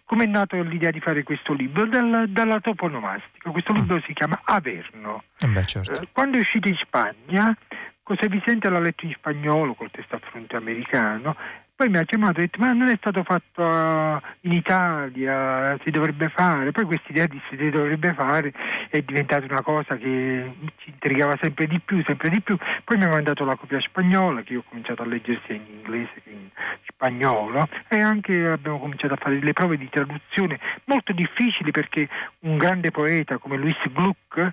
come 0.05 0.25
è 0.25 0.27
nato 0.27 0.61
l'idea 0.63 0.91
di 0.91 1.01
fare 1.01 1.23
questo 1.23 1.53
libro 1.53 1.87
Dal, 1.87 2.27
dalla 2.29 2.61
toponomastica 2.61 3.51
questo 3.51 3.73
libro 3.73 3.97
mm. 3.97 4.01
si 4.07 4.13
chiama 4.13 4.41
Averno 4.45 5.25
eh 5.41 5.47
beh, 5.47 5.65
certo. 5.65 6.03
Eh, 6.03 6.09
quando 6.13 6.37
è 6.37 6.41
uscito 6.41 6.69
in 6.69 6.77
Spagna 6.77 7.57
José 8.05 8.29
Vicente 8.29 8.69
l'ha 8.69 8.81
letto 8.81 9.05
in 9.05 9.13
spagnolo 9.13 9.75
col 9.75 9.91
testo 9.91 10.17
a 10.17 10.21
fronte 10.31 10.57
americano 10.57 11.37
poi 11.79 11.91
mi 11.91 11.99
ha 11.99 12.03
chiamato 12.03 12.41
e 12.41 12.43
ha 12.43 12.47
detto 12.47 12.59
ma 12.59 12.73
non 12.73 12.89
è 12.89 12.97
stato 12.97 13.23
fatto 13.23 13.63
uh, 13.63 14.21
in 14.41 14.53
Italia, 14.53 15.79
si 15.85 15.93
dovrebbe 15.93 16.29
fare. 16.29 16.73
Poi 16.73 16.85
questa 16.87 17.07
idea 17.11 17.27
di 17.29 17.41
si 17.49 17.71
dovrebbe 17.71 18.15
fare 18.15 18.53
è 18.91 19.01
diventata 19.03 19.47
una 19.49 19.63
cosa 19.63 19.97
che 19.97 20.55
ci 20.79 20.91
intrigava 20.91 21.39
sempre 21.41 21.69
di 21.69 21.79
più, 21.79 22.03
sempre 22.03 22.31
di 22.31 22.41
più. 22.41 22.57
Poi 22.83 22.99
mi 22.99 23.05
ha 23.05 23.09
mandato 23.09 23.45
la 23.45 23.55
copia 23.55 23.81
spagnola 23.81 24.43
che 24.43 24.55
io 24.55 24.59
ho 24.59 24.65
cominciato 24.69 25.03
a 25.03 25.07
leggere 25.07 25.41
sia 25.47 25.55
in 25.55 25.67
inglese 25.71 26.15
che 26.25 26.31
in 26.31 26.49
spagnolo 26.85 27.69
e 27.87 28.01
anche 28.01 28.49
abbiamo 28.49 28.81
cominciato 28.81 29.15
a 29.15 29.17
fare 29.17 29.39
delle 29.39 29.53
prove 29.53 29.77
di 29.77 29.89
traduzione 29.89 30.59
molto 30.87 31.13
difficili 31.13 31.71
perché 31.71 32.09
un 32.41 32.57
grande 32.57 32.91
poeta 32.91 33.39
come 33.39 33.57
Luis 33.57 33.79
Gluck 33.93 34.51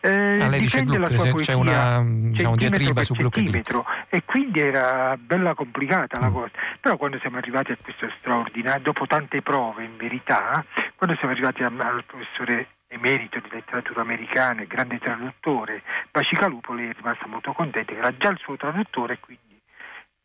eh, 0.00 0.40
ah, 0.40 0.48
lei 0.48 0.60
dice 0.60 0.84
Gluck, 0.84 1.12
c'è, 1.12 1.32
c'è 1.32 1.54
una 1.54 2.04
diciamo, 2.04 2.54
diatriba 2.54 3.02
su 3.02 3.14
Gluck 3.14 3.38
e 4.10 4.22
quindi 4.24 4.60
era 4.60 5.16
bella 5.18 5.54
complicata 5.54 6.20
la 6.20 6.28
mm. 6.28 6.32
cosa 6.32 6.50
però 6.80 6.96
quando 6.96 7.18
siamo 7.18 7.38
arrivati 7.38 7.72
a 7.72 7.76
questo 7.82 8.08
straordinario, 8.16 8.82
dopo 8.82 9.06
tante 9.06 9.42
prove 9.42 9.84
in 9.84 9.96
verità, 9.96 10.64
quando 10.96 11.16
siamo 11.16 11.32
arrivati 11.32 11.62
al 11.62 12.04
professore 12.06 12.68
emerito 12.88 13.38
di 13.40 13.48
letteratura 13.50 14.00
americana 14.00 14.64
grande 14.64 14.98
traduttore 14.98 15.82
Bacicalupo, 16.10 16.72
lei 16.72 16.88
è 16.88 16.92
rimasta 16.94 17.26
molto 17.26 17.52
contenta, 17.52 17.92
che 17.92 17.98
era 17.98 18.16
già 18.16 18.30
il 18.30 18.38
suo 18.38 18.56
traduttore 18.56 19.18
quindi 19.20 19.47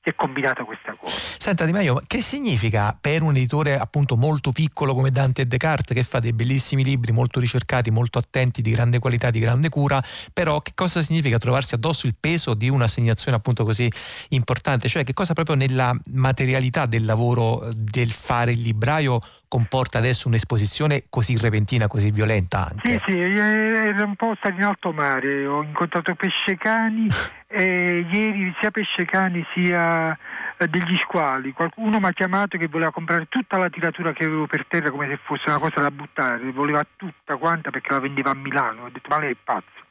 si 0.03 0.09
è 0.09 0.15
combinata 0.15 0.65
questa 0.65 0.93
cosa. 0.99 1.15
Senta 1.15 1.63
Di 1.63 1.71
Maio, 1.71 2.01
che 2.05 2.21
significa 2.21 2.95
per 2.99 3.21
un 3.21 3.37
editore 3.37 3.79
appunto 3.79 4.17
molto 4.17 4.51
piccolo 4.51 4.93
come 4.93 5.11
Dante 5.11 5.43
e 5.43 5.45
Descartes 5.45 5.95
che 5.95 6.03
fa 6.03 6.19
dei 6.19 6.33
bellissimi 6.33 6.83
libri 6.83 7.13
molto 7.13 7.39
ricercati, 7.39 7.89
molto 7.89 8.17
attenti, 8.17 8.61
di 8.61 8.71
grande 8.71 8.99
qualità, 8.99 9.31
di 9.31 9.39
grande 9.39 9.69
cura, 9.69 10.03
però 10.33 10.59
che 10.59 10.73
cosa 10.75 11.01
significa 11.01 11.37
trovarsi 11.37 11.75
addosso 11.75 12.05
il 12.05 12.15
peso 12.19 12.53
di 12.53 12.69
un'assegnazione 12.69 13.37
appunto 13.37 13.63
così 13.63 13.89
importante? 14.29 14.89
Cioè 14.89 15.05
che 15.05 15.13
cosa 15.13 15.33
proprio 15.33 15.55
nella 15.55 15.95
materialità 16.07 16.85
del 16.85 17.05
lavoro 17.05 17.69
del 17.73 18.11
fare 18.11 18.51
il 18.51 18.61
libraio 18.61 19.21
comporta 19.53 19.99
adesso 19.99 20.27
un'esposizione 20.27 21.03
così 21.11 21.37
repentina, 21.37 21.85
così 21.85 22.09
violenta 22.09 22.69
anche? 22.71 22.89
Sì, 22.89 23.01
sì, 23.05 23.19
era 23.19 24.03
un 24.03 24.15
po' 24.15 24.33
stato 24.39 24.55
in 24.55 24.63
alto 24.63 24.91
mare, 24.91 25.45
ho 25.45 25.61
incontrato 25.61 26.15
pescecani 26.15 27.05
e 27.45 28.03
ieri 28.11 28.51
sia 28.59 28.71
pescecani 28.71 29.45
sia 29.53 30.17
eh, 30.57 30.67
degli 30.67 30.97
squali. 31.03 31.51
Qualcuno 31.51 31.99
mi 31.99 32.05
ha 32.05 32.13
chiamato 32.13 32.57
che 32.57 32.67
voleva 32.67 32.89
comprare 32.89 33.27
tutta 33.29 33.59
la 33.59 33.69
tiratura 33.69 34.11
che 34.11 34.23
avevo 34.25 34.47
per 34.47 34.65
terra 34.67 34.89
come 34.89 35.07
se 35.07 35.19
fosse 35.21 35.43
una 35.45 35.59
cosa 35.59 35.81
da 35.81 35.91
buttare, 35.91 36.51
voleva 36.51 36.83
tutta 36.95 37.37
quanta 37.37 37.69
perché 37.69 37.93
la 37.93 37.99
vendeva 37.99 38.31
a 38.31 38.35
Milano. 38.35 38.85
Ho 38.85 38.89
detto 38.89 39.09
ma 39.09 39.19
lei 39.19 39.33
è 39.33 39.37
pazzo. 39.43 39.81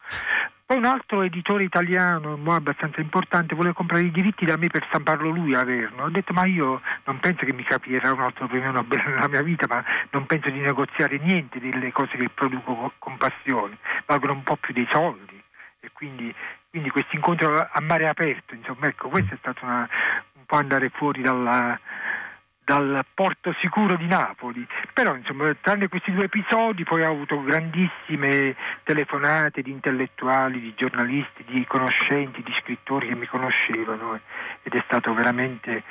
Poi 0.72 0.80
un 0.80 0.88
altro 0.88 1.20
editore 1.20 1.64
italiano, 1.64 2.40
abbastanza 2.46 3.02
importante, 3.02 3.54
vuole 3.54 3.74
comprare 3.74 4.06
i 4.06 4.10
diritti 4.10 4.46
da 4.46 4.56
me 4.56 4.68
per 4.68 4.86
stamparlo 4.88 5.28
lui 5.28 5.54
a 5.54 5.60
Averno. 5.60 6.04
Ho 6.04 6.08
detto 6.08 6.32
ma 6.32 6.46
io 6.46 6.80
non 7.04 7.20
penso 7.20 7.44
che 7.44 7.52
mi 7.52 7.62
capirà 7.62 8.10
un 8.10 8.22
altro 8.22 8.46
premio 8.46 8.70
Nobel 8.70 9.02
nella 9.04 9.28
mia 9.28 9.42
vita, 9.42 9.66
ma 9.68 9.84
non 10.12 10.24
penso 10.24 10.48
di 10.48 10.60
negoziare 10.60 11.18
niente 11.18 11.60
delle 11.60 11.92
cose 11.92 12.16
che 12.16 12.30
produco 12.30 12.94
con 12.98 13.18
passione, 13.18 13.76
valgono 14.06 14.32
un 14.32 14.42
po' 14.44 14.56
più 14.56 14.72
dei 14.72 14.88
soldi. 14.90 15.38
E 15.80 15.90
quindi, 15.92 16.34
quindi 16.70 16.88
questo 16.88 17.16
incontro 17.16 17.54
a 17.54 17.80
mare 17.82 18.08
aperto, 18.08 18.54
insomma, 18.54 18.86
ecco, 18.86 19.10
questo 19.10 19.34
è 19.34 19.36
stato 19.36 19.66
una, 19.66 19.86
un 20.36 20.46
po' 20.46 20.56
andare 20.56 20.88
fuori 20.88 21.20
dalla, 21.20 21.78
dal 22.72 23.04
porto 23.12 23.54
sicuro 23.60 23.96
di 23.96 24.06
Napoli. 24.06 24.66
Però 24.94 25.14
insomma, 25.14 25.54
tranne 25.60 25.88
questi 25.88 26.12
due 26.12 26.24
episodi 26.24 26.84
poi 26.84 27.02
ho 27.02 27.10
avuto 27.10 27.42
grandissime 27.42 28.56
telefonate 28.84 29.60
di 29.60 29.70
intellettuali, 29.70 30.60
di 30.60 30.74
giornalisti, 30.74 31.44
di 31.46 31.66
conoscenti, 31.66 32.42
di 32.42 32.54
scrittori 32.58 33.08
che 33.08 33.14
mi 33.14 33.26
conoscevano 33.26 34.14
eh, 34.14 34.20
ed 34.62 34.74
è 34.74 34.82
stato 34.86 35.12
veramente 35.12 35.82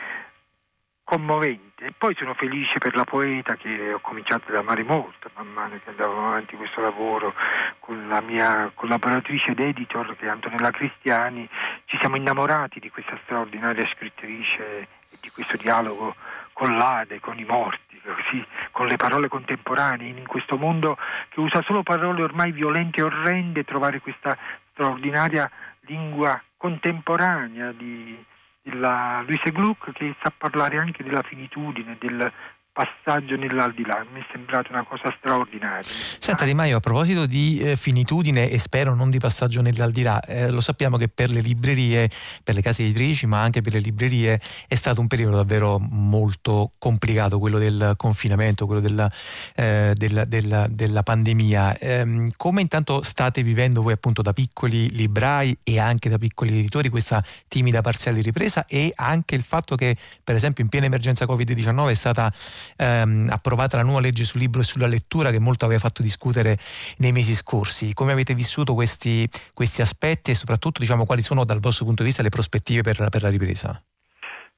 commovente. 1.04 1.86
E 1.86 1.94
poi 1.98 2.16
sono 2.16 2.34
felice 2.34 2.78
per 2.80 2.96
la 2.96 3.04
poeta 3.04 3.56
che 3.56 3.94
ho 3.94 4.00
cominciato 4.00 4.50
ad 4.50 4.56
amare 4.56 4.84
molto 4.84 5.30
man 5.36 5.48
mano 5.48 5.80
che 5.84 5.90
andavo 5.90 6.28
avanti 6.28 6.56
questo 6.56 6.82
lavoro 6.82 7.34
con 7.80 8.08
la 8.08 8.22
mia 8.22 8.72
collaboratrice 8.74 9.52
ed 9.52 9.60
editor 9.60 10.16
che 10.16 10.26
è 10.26 10.30
Antonella 10.30 10.72
Cristiani. 10.72 11.48
Ci 11.86 11.98
siamo 12.00 12.16
innamorati 12.16 12.80
di 12.80 12.90
questa 12.90 13.20
straordinaria 13.24 13.88
scrittrice 13.94 14.80
e 14.80 14.88
di 15.22 15.30
questo 15.30 15.58
dialogo 15.58 16.16
con 16.54 16.76
l'Ade, 16.76 17.20
con 17.20 17.38
i 17.40 17.46
morti, 17.46 18.00
così, 18.04 18.46
con 18.72 18.88
le 18.88 18.96
parole 18.96 19.28
contemporanee, 19.28 20.10
in 20.10 20.28
questo 20.28 20.58
mondo 20.58 20.98
che 21.30 21.40
usa 21.40 21.62
solo 21.64 21.84
parole 21.84 22.22
ormai 22.22 22.52
violente 22.52 23.00
e 23.00 23.04
orrende, 23.04 23.64
trovare 23.64 24.00
questa 24.00 24.38
straordinaria 24.72 25.50
lingua 25.82 26.42
contemporanea 26.58 27.72
di, 27.72 28.24
della 28.62 29.24
Luise 29.26 29.52
Gluck 29.52 29.92
che 29.94 30.16
sa 30.22 30.32
parlare 30.36 30.78
anche 30.78 31.04
della 31.04 31.24
finitudine, 31.24 31.98
del 32.00 32.32
passaggio 32.74 33.36
nell'aldilà, 33.36 34.06
mi 34.14 34.22
è 34.22 34.26
sembrata 34.32 34.70
una 34.72 34.86
cosa 34.86 35.14
straordinaria. 35.18 35.84
Senta 35.84 36.46
Di 36.46 36.54
Maio, 36.54 36.78
a 36.78 36.80
proposito 36.80 37.26
di 37.26 37.60
eh, 37.60 37.76
finitudine 37.76 38.50
e 38.50 38.60
spero 38.60 38.96
non 38.96 39.10
di 39.10 39.20
passaggio 39.20 39.62
nell'aldilà, 39.62 40.22
eh, 40.22 40.50
lo 40.50 40.62
sappiamo 40.62 40.96
che 40.96 41.10
per 41.10 41.30
le 41.30 41.42
librerie, 41.42 42.10
per 42.44 42.56
le 42.56 42.62
case 42.62 42.84
editrici, 42.84 43.26
ma 43.26 43.42
anche 43.42 43.62
per 43.62 43.74
le 43.74 43.80
librerie 43.80 44.40
è 44.68 44.76
stato 44.76 45.02
un 45.02 45.08
periodo 45.08 45.36
davvero 45.36 45.80
molto 45.80 46.72
complicato, 46.78 47.40
quello 47.40 47.60
del 47.60 47.94
confinamento, 47.98 48.66
quello 48.66 48.82
della, 48.82 49.12
eh, 49.56 49.92
della, 49.94 50.24
della, 50.24 50.68
della 50.70 51.04
pandemia. 51.04 51.78
Ehm, 51.78 52.30
come 52.38 52.62
intanto 52.62 53.04
state 53.04 53.44
vivendo 53.44 53.82
voi 53.82 53.94
appunto 53.94 54.22
da 54.22 54.32
piccoli 54.32 54.90
librai 54.92 55.58
e 55.64 55.78
anche 55.78 56.08
da 56.08 56.18
piccoli 56.18 56.58
editori 56.58 56.88
questa 56.88 57.22
timida 57.50 57.82
parziale 57.82 58.22
ripresa 58.22 58.66
e 58.66 58.94
anche 58.96 59.36
il 59.36 59.44
fatto 59.44 59.76
che 59.76 59.98
per 60.24 60.36
esempio 60.36 60.64
in 60.64 60.70
piena 60.70 60.86
emergenza 60.86 61.26
Covid-19 61.26 61.90
è 61.90 61.94
stata 61.94 62.32
ehm, 62.78 63.28
approvata 63.30 63.78
la 63.78 63.84
nuova 63.84 64.02
legge 64.02 64.24
sul 64.24 64.40
libro 64.40 64.62
e 64.62 64.64
sulla 64.64 64.88
lettura 64.88 65.32
che 65.32 65.40
molto 65.40 65.66
aveva 65.66 65.80
fatto 65.80 66.02
discutere 66.02 66.58
nei 66.98 67.12
mesi 67.12 67.34
scorsi. 67.34 67.94
Come 67.94 68.12
avete 68.12 68.34
vissuto 68.34 68.74
questi, 68.74 69.28
questi 69.54 69.82
aspetti 69.82 70.32
e 70.32 70.36
soprattutto 70.36 70.80
diciamo, 70.80 71.06
quali 71.06 71.22
sono 71.22 71.44
dal 71.46 71.60
vostro 71.60 71.86
punto 71.86 72.02
di 72.02 72.10
vista 72.10 72.24
le 72.24 72.30
prospettive 72.30 72.82
per, 72.82 73.10
per 73.10 73.22
la 73.22 73.30
ripresa? 73.30 73.82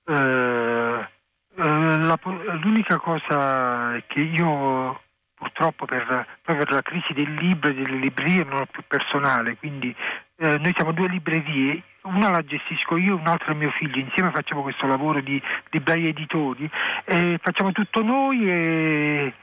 Eh, 0.05 0.13
eh, 0.13 1.63
la, 1.63 2.19
l'unica 2.61 2.97
cosa 2.97 4.01
che 4.07 4.21
io 4.21 4.99
purtroppo 5.43 5.85
per, 5.85 6.25
per 6.41 6.71
la 6.71 6.81
crisi 6.81 7.13
del 7.13 7.33
libro 7.33 7.69
e 7.69 7.73
delle 7.73 7.97
librerie 7.97 8.45
non 8.45 8.61
ho 8.61 8.65
più 8.65 8.81
personale, 8.87 9.57
quindi 9.57 9.93
eh, 10.37 10.57
noi 10.57 10.71
siamo 10.75 10.93
due 10.93 11.09
librerie, 11.09 11.83
una 12.03 12.29
la 12.29 12.43
gestisco 12.43 12.97
io, 12.97 13.15
un'altra 13.15 13.53
mio 13.53 13.71
figlio, 13.71 13.99
insieme 13.99 14.31
facciamo 14.31 14.61
questo 14.61 14.87
lavoro 14.87 15.21
di 15.21 15.41
librai 15.69 16.07
editori, 16.07 16.69
eh, 17.05 17.39
facciamo 17.41 17.71
tutto 17.71 18.01
noi 18.03 18.49
e 18.49 19.33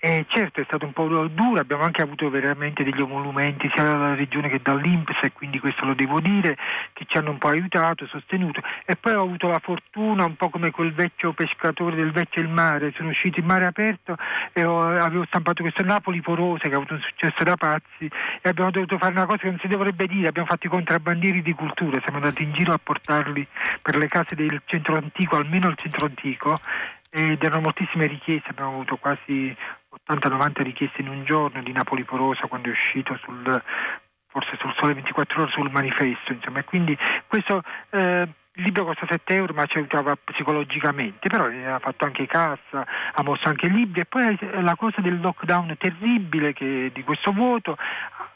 eh, 0.00 0.26
certo 0.28 0.60
è 0.60 0.64
stato 0.64 0.86
un 0.86 0.92
po' 0.92 1.08
duro, 1.08 1.60
abbiamo 1.60 1.82
anche 1.82 2.02
avuto 2.02 2.30
veramente 2.30 2.84
degli 2.84 3.00
emolumenti 3.00 3.68
sia 3.74 3.82
dalla 3.82 4.14
regione 4.14 4.48
che 4.48 4.60
dall'Inps 4.62 5.18
e 5.22 5.32
quindi 5.32 5.58
questo 5.58 5.84
lo 5.84 5.94
devo 5.94 6.20
dire, 6.20 6.56
che 6.92 7.04
ci 7.08 7.16
hanno 7.16 7.30
un 7.30 7.38
po' 7.38 7.48
aiutato, 7.48 8.06
sostenuto. 8.06 8.60
E 8.84 8.94
poi 8.94 9.14
ho 9.14 9.22
avuto 9.22 9.48
la 9.48 9.58
fortuna, 9.58 10.24
un 10.24 10.36
po' 10.36 10.50
come 10.50 10.70
quel 10.70 10.92
vecchio 10.92 11.32
pescatore 11.32 11.96
del 11.96 12.12
vecchio 12.12 12.42
il 12.42 12.48
mare, 12.48 12.92
sono 12.96 13.08
uscito 13.08 13.40
in 13.40 13.46
mare 13.46 13.66
aperto 13.66 14.16
e 14.52 14.64
ho, 14.64 14.82
avevo 14.82 15.24
stampato 15.26 15.62
questo 15.62 15.82
Napoli 15.82 16.20
Porose 16.20 16.68
che 16.68 16.74
ha 16.74 16.76
avuto 16.76 16.94
un 16.94 17.00
successo 17.00 17.42
da 17.42 17.56
pazzi 17.56 18.08
e 18.40 18.48
abbiamo 18.48 18.70
dovuto 18.70 18.98
fare 18.98 19.12
una 19.12 19.26
cosa 19.26 19.38
che 19.38 19.48
non 19.48 19.58
si 19.58 19.66
dovrebbe 19.66 20.06
dire, 20.06 20.28
abbiamo 20.28 20.48
fatto 20.48 20.66
i 20.66 20.70
contrabbandieri 20.70 21.42
di 21.42 21.54
cultura, 21.54 22.00
siamo 22.04 22.18
andati 22.18 22.44
in 22.44 22.52
giro 22.52 22.72
a 22.72 22.78
portarli 22.80 23.44
per 23.82 23.96
le 23.96 24.06
case 24.06 24.36
del 24.36 24.62
centro 24.64 24.96
antico, 24.96 25.36
almeno 25.36 25.68
il 25.68 25.76
centro 25.76 26.06
antico 26.06 26.56
ed 27.10 27.42
erano 27.42 27.62
moltissime 27.62 28.06
richieste, 28.06 28.50
abbiamo 28.50 28.72
avuto 28.72 28.96
quasi 28.96 29.54
80-90 30.08 30.62
richieste 30.62 31.00
in 31.00 31.08
un 31.08 31.24
giorno 31.24 31.62
di 31.62 31.72
Napoli 31.72 32.04
Porosa 32.04 32.46
quando 32.46 32.68
è 32.68 32.72
uscito 32.72 33.16
sul, 33.22 33.62
forse 34.26 34.56
sul 34.58 34.74
Sole 34.78 34.94
24 34.94 35.42
ore 35.42 35.50
sul 35.50 35.70
manifesto, 35.70 36.32
insomma, 36.32 36.62
quindi 36.64 36.96
questo 37.26 37.62
eh, 37.90 38.28
il 38.58 38.64
libro 38.64 38.84
costa 38.84 39.06
7 39.08 39.34
euro 39.34 39.54
ma 39.54 39.66
ci 39.66 39.78
aiutava 39.78 40.16
psicologicamente, 40.16 41.28
però 41.28 41.46
ha 41.46 41.78
fatto 41.78 42.04
anche 42.04 42.26
cassa, 42.26 42.86
ha 43.14 43.22
mosso 43.22 43.48
anche 43.48 43.68
libri 43.68 44.00
e 44.00 44.04
poi 44.04 44.36
la 44.60 44.74
cosa 44.74 45.00
del 45.00 45.20
lockdown 45.20 45.76
terribile 45.78 46.52
che, 46.52 46.90
di 46.92 47.04
questo 47.04 47.32
voto 47.32 47.76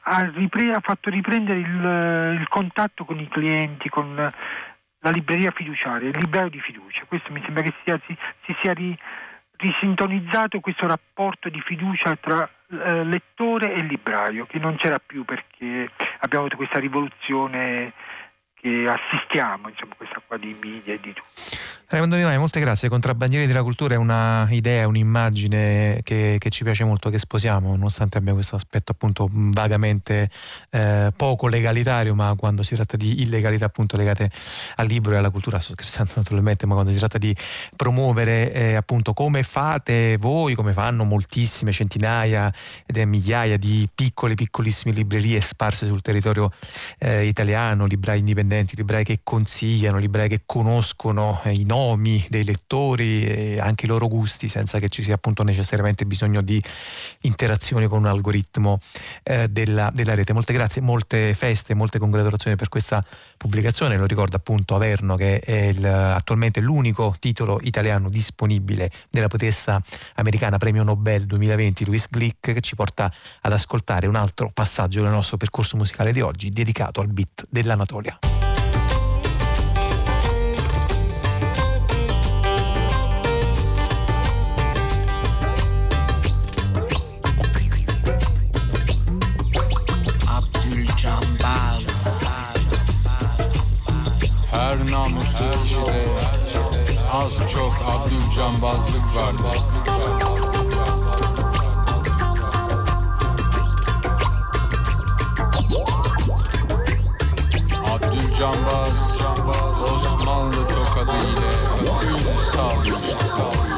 ha, 0.03 0.31
ripre- 0.33 0.73
ha 0.73 0.81
fatto 0.81 1.11
riprendere 1.11 1.59
il, 1.59 2.39
il, 2.41 2.49
contatto 2.49 3.05
con 3.05 3.19
i 3.19 3.29
clienti, 3.29 3.89
con 3.89 4.15
la 4.15 5.11
libreria 5.11 5.51
fiduciaria, 5.51 6.09
il 6.09 6.19
libraio 6.19 6.51
di 6.51 6.61
fiducia. 6.61 7.03
Questo 7.09 7.33
mi 7.33 7.43
sembra 7.45 7.65
che 7.65 7.75
sia, 7.83 8.01
si, 8.07 8.17
si 8.45 8.55
sia 8.63 8.73
ri, 8.73 8.97
risintonizzato 9.63 10.59
questo 10.59 10.89
rapporto 10.89 11.49
di 11.49 11.61
fiducia 11.61 12.17
tra 12.17 12.49
eh, 12.69 13.05
lettore 13.05 13.75
e 13.75 13.83
libraio, 13.83 14.45
che 14.47 14.59
non 14.59 14.77
c'era 14.77 14.99
più 14.99 15.25
perché 15.25 15.89
abbiamo 16.19 16.47
avuto 16.47 16.57
questa 16.57 16.81
rivoluzione 16.81 17.93
che 18.63 18.87
assistiamo, 18.87 19.69
insomma, 19.69 19.95
questa 19.97 20.23
qua 20.25 20.37
di 20.37 20.57
media 20.63 20.95
e 20.95 21.01
di 21.01 21.13
tutto. 21.13 21.81
Raimondo 21.89 22.17
Di 22.17 22.23
Mai, 22.23 22.39
molte 22.39 22.61
grazie. 22.61 22.89
Contrabbandieri 22.89 23.47
della 23.47 23.63
cultura 23.63 23.95
è 23.95 23.99
un'idea, 23.99 24.87
un'immagine 24.87 26.01
che, 26.03 26.37
che, 26.39 26.49
ci 26.49 26.65
piace 26.65 26.85
molto, 26.85 27.11
che 27.11 27.19
sposiamo, 27.19 27.71
nonostante 27.73 28.17
abbia 28.17 28.33
questo 28.33 28.57
aspetto 28.57 28.93
appunto 28.93 29.29
vagamente 29.31 30.31
eh, 30.71 31.13
poco 31.15 31.49
legalitario, 31.49 32.15
ma 32.15 32.35
quando 32.39 32.63
si 32.63 32.77
tratta 32.77 32.97
di 32.97 33.21
illegalità 33.21 33.67
appunto 33.67 33.99
legate 33.99 34.31
al 34.77 34.87
libro 34.87 35.13
e 35.13 35.17
alla 35.17 35.29
cultura, 35.29 35.61
sto 35.61 35.73
scherzando 35.75 36.13
naturalmente, 36.17 36.65
ma 36.65 36.75
quando 36.75 36.93
si 36.93 36.99
tratta 36.99 37.19
di 37.19 37.37
promuovere 37.77 38.53
eh, 38.53 38.75
appunto 38.75 39.13
come 39.13 39.43
fate 39.43 40.17
voi, 40.19 40.55
come 40.55 40.73
fanno 40.73 41.05
moltissime 41.05 41.73
centinaia 41.73 42.51
ed 42.87 42.97
è 42.97 43.05
migliaia 43.05 43.59
di 43.59 43.87
piccole, 43.95 44.35
piccolissime 44.35 44.95
librerie 44.95 45.43
sparse 45.43 45.87
sul 45.87 46.01
territorio 46.01 46.51
eh, 46.99 47.27
italiano, 47.27 47.85
librai 47.85 48.21
indipendenti, 48.21 48.52
librai 48.75 49.05
che 49.05 49.21
consigliano, 49.23 49.99
librai 49.99 50.29
che 50.29 50.43
conoscono 50.47 51.41
eh, 51.45 51.53
i 51.53 51.65
nomi 51.65 52.25
dei 52.29 52.45
lettori 52.45 53.27
e 53.27 53.61
anche 53.61 53.87
i 53.87 53.89
loro 53.89 54.09
gusti 54.09 54.49
senza 54.49 54.79
che 54.79 54.89
ci 54.89 55.03
sia 55.03 55.15
appunto 55.15 55.43
necessariamente 55.43 56.05
bisogno 56.05 56.41
di 56.43 56.63
interazione 57.23 57.89
con 57.89 57.99
un 57.99 58.07
algoritmo 58.07 58.79
eh, 59.23 59.49
della, 59.49 59.91
della, 59.93 60.15
rete. 60.15 60.33
Molte 60.33 60.53
grazie, 60.53 60.81
molte 60.81 61.35
feste, 61.35 61.75
molte 61.75 61.99
congratulazioni 61.99 62.57
per 62.57 62.69
questa 62.69 63.05
pubblicazione, 63.37 63.97
lo 63.97 64.07
ricordo 64.07 64.37
appunto 64.37 64.75
Averno 64.75 65.15
che 65.15 65.39
è 65.41 65.65
il, 65.65 65.85
attualmente 65.85 66.61
l'unico 66.61 67.15
titolo 67.19 67.59
italiano 67.63 68.09
disponibile 68.09 68.91
della 69.11 69.29
poetessa 69.29 69.81
americana 70.15 70.59
premio 70.59 70.83
Nobel 70.83 71.27
2020 71.27 71.85
Louise 71.85 72.09
Glick 72.11 72.53
che 72.53 72.61
ci 72.61 72.75
porta 72.75 73.13
ad 73.41 73.53
ascoltare 73.53 74.07
un 74.07 74.17
altro 74.17 74.51
passaggio 74.53 75.03
del 75.03 75.11
nostro 75.11 75.37
percorso 75.37 75.77
musicale 75.77 76.13
di 76.13 76.21
oggi 76.21 76.51
dedicato 76.51 77.01
al 77.01 77.09
beat 77.09 77.47
dell'Anatolia. 77.49 78.19
az 97.25 97.39
çok 97.53 97.73
adlı 97.73 98.35
cambazlık 98.35 99.17
var. 99.17 99.57
Cambazlık 107.85 108.37
cambaz, 108.39 109.19
cambaz. 109.19 109.83
Osmanlı 109.83 110.69
tokadı 110.69 111.17
ile 111.17 111.91
öldü 111.91 112.41
salmıştı. 112.53 113.72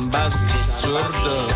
Abdülcambaz 0.00 0.32
cesurdu 0.32 0.96
Akıllı 0.96 1.49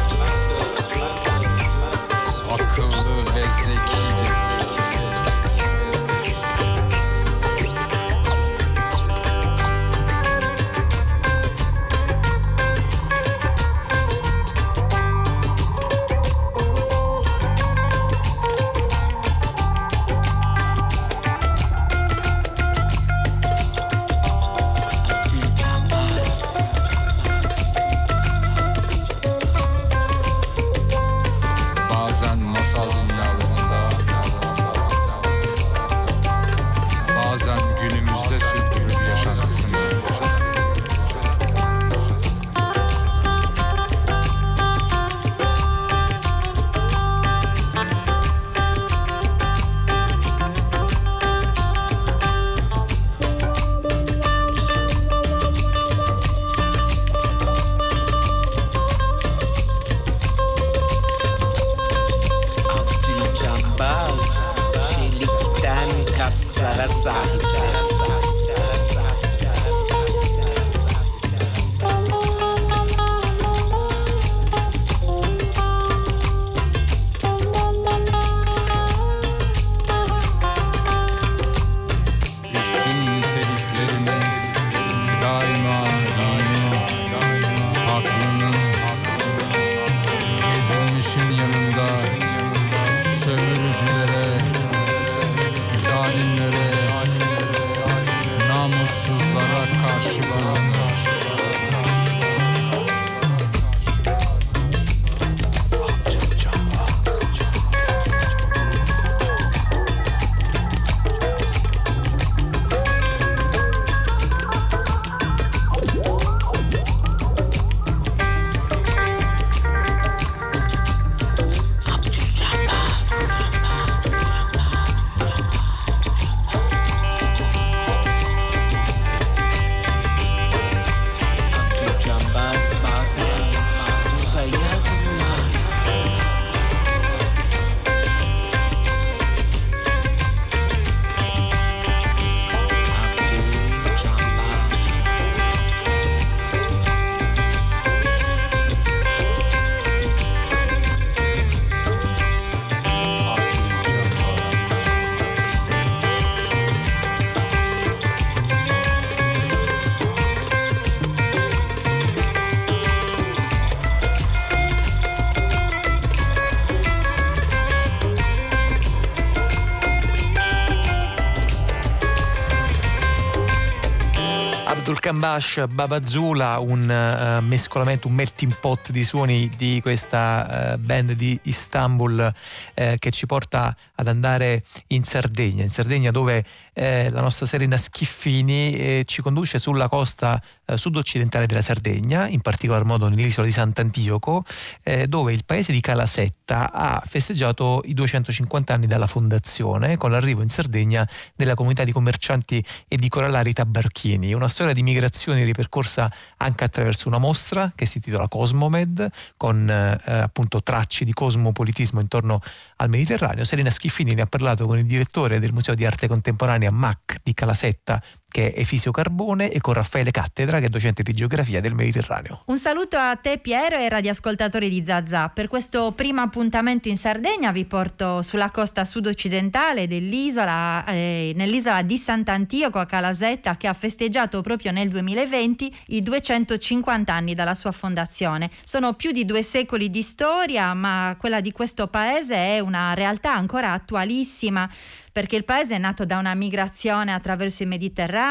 Abdul 175.14 175.20
Kambash, 175.20 175.66
Babazula, 175.68 176.58
un 176.58 176.90
eh, 176.90 177.40
mescolamento, 177.40 178.08
un 178.08 178.14
melting 178.14 178.58
pot 178.58 178.90
di 178.90 179.04
suoni 179.04 179.50
di 179.56 179.80
questa 179.80 180.72
eh, 180.72 180.78
band 180.78 181.12
di 181.12 181.38
Istanbul 181.44 182.32
eh, 182.74 182.96
che 182.98 183.10
ci 183.10 183.26
porta 183.26 183.76
ad 183.94 184.08
andare 184.08 184.64
in 184.88 185.04
Sardegna, 185.04 185.62
in 185.62 185.70
Sardegna 185.70 186.10
dove 186.10 186.44
eh, 186.74 187.08
la 187.10 187.20
nostra 187.20 187.46
Serena 187.46 187.76
Schiffini 187.76 188.76
eh, 188.76 189.02
ci 189.06 189.22
conduce 189.22 189.58
sulla 189.58 189.88
costa 189.88 190.42
eh, 190.66 190.76
sud-occidentale 190.76 191.46
della 191.46 191.62
Sardegna, 191.62 192.26
in 192.26 192.40
particolar 192.40 192.84
modo 192.84 193.08
nell'isola 193.08 193.46
di 193.46 193.52
Sant'Antioco, 193.52 194.44
eh, 194.82 195.06
dove 195.06 195.32
il 195.32 195.44
paese 195.44 195.72
di 195.72 195.80
Calasetta 195.80 196.72
ha 196.72 197.02
festeggiato 197.06 197.82
i 197.84 197.94
250 197.94 198.74
anni 198.74 198.86
dalla 198.86 199.06
fondazione 199.06 199.96
con 199.96 200.10
l'arrivo 200.10 200.42
in 200.42 200.48
Sardegna 200.48 201.08
della 201.34 201.54
comunità 201.54 201.84
di 201.84 201.92
commercianti 201.92 202.64
e 202.88 202.96
di 202.96 203.08
corallari 203.08 203.52
tabarchini. 203.52 204.32
Una 204.32 204.48
storia 204.48 204.72
di 204.72 204.82
migrazione 204.82 205.44
ripercorsa 205.44 206.10
anche 206.38 206.64
attraverso 206.64 207.08
una 207.08 207.18
mostra 207.18 207.70
che 207.74 207.86
si 207.86 207.98
intitola 207.98 208.26
Cosmomed, 208.26 209.08
con 209.36 209.68
eh, 209.68 210.12
appunto 210.12 210.62
tracce 210.62 211.04
di 211.04 211.12
cosmopolitismo 211.12 212.00
intorno 212.00 212.40
al 212.76 212.88
Mediterraneo. 212.88 213.44
Serena 213.44 213.70
Schiffini 213.70 214.14
ne 214.14 214.22
ha 214.22 214.26
parlato 214.26 214.66
con 214.66 214.78
il 214.78 214.86
direttore 214.86 215.38
del 215.38 215.52
Museo 215.52 215.74
di 215.74 215.84
Arte 215.84 216.08
Contemporanea 216.08 216.63
MAC 216.70 217.20
di 217.22 217.34
Calasetta, 217.34 218.02
che 218.34 218.52
è 218.52 218.58
Efisio 218.58 218.90
Carbone, 218.90 219.48
e 219.48 219.60
con 219.60 219.74
Raffaele 219.74 220.10
Cattedra, 220.10 220.58
che 220.58 220.66
è 220.66 220.68
docente 220.68 221.04
di 221.04 221.14
geografia 221.14 221.60
del 221.60 221.72
Mediterraneo. 221.72 222.42
Un 222.46 222.58
saluto 222.58 222.96
a 222.96 223.14
te 223.14 223.38
Piero 223.38 223.76
e 223.76 223.88
radioascoltatori 223.88 224.68
di 224.68 224.84
Zazà. 224.84 225.28
Per 225.28 225.46
questo 225.46 225.92
primo 225.92 226.20
appuntamento 226.20 226.88
in 226.88 226.96
Sardegna 226.96 227.52
vi 227.52 227.64
porto 227.64 228.22
sulla 228.22 228.50
costa 228.50 228.84
sud-occidentale 228.84 229.86
dell'isola, 229.86 230.84
eh, 230.86 231.32
nell'isola 231.36 231.82
di 231.82 231.96
Sant'Antioco 231.96 232.80
a 232.80 232.86
Calasetta 232.86 233.56
che 233.56 233.68
ha 233.68 233.72
festeggiato 233.72 234.40
proprio 234.40 234.72
nel 234.72 234.88
2020 234.88 235.72
i 235.88 236.02
250 236.02 237.14
anni 237.14 237.34
dalla 237.34 237.54
sua 237.54 237.70
fondazione. 237.70 238.50
Sono 238.64 238.94
più 238.94 239.12
di 239.12 239.24
due 239.24 239.44
secoli 239.44 239.90
di 239.90 240.02
storia, 240.02 240.74
ma 240.74 241.14
quella 241.20 241.40
di 241.40 241.52
questo 241.52 241.86
paese 241.86 242.34
è 242.34 242.58
una 242.58 242.94
realtà 242.94 243.32
ancora 243.32 243.70
attualissima 243.70 244.68
perché 245.14 245.36
il 245.36 245.44
paese 245.44 245.76
è 245.76 245.78
nato 245.78 246.04
da 246.04 246.18
una 246.18 246.34
migrazione 246.34 247.12
attraverso 247.14 247.62
il 247.62 247.68
Mediterraneo, 247.68 248.23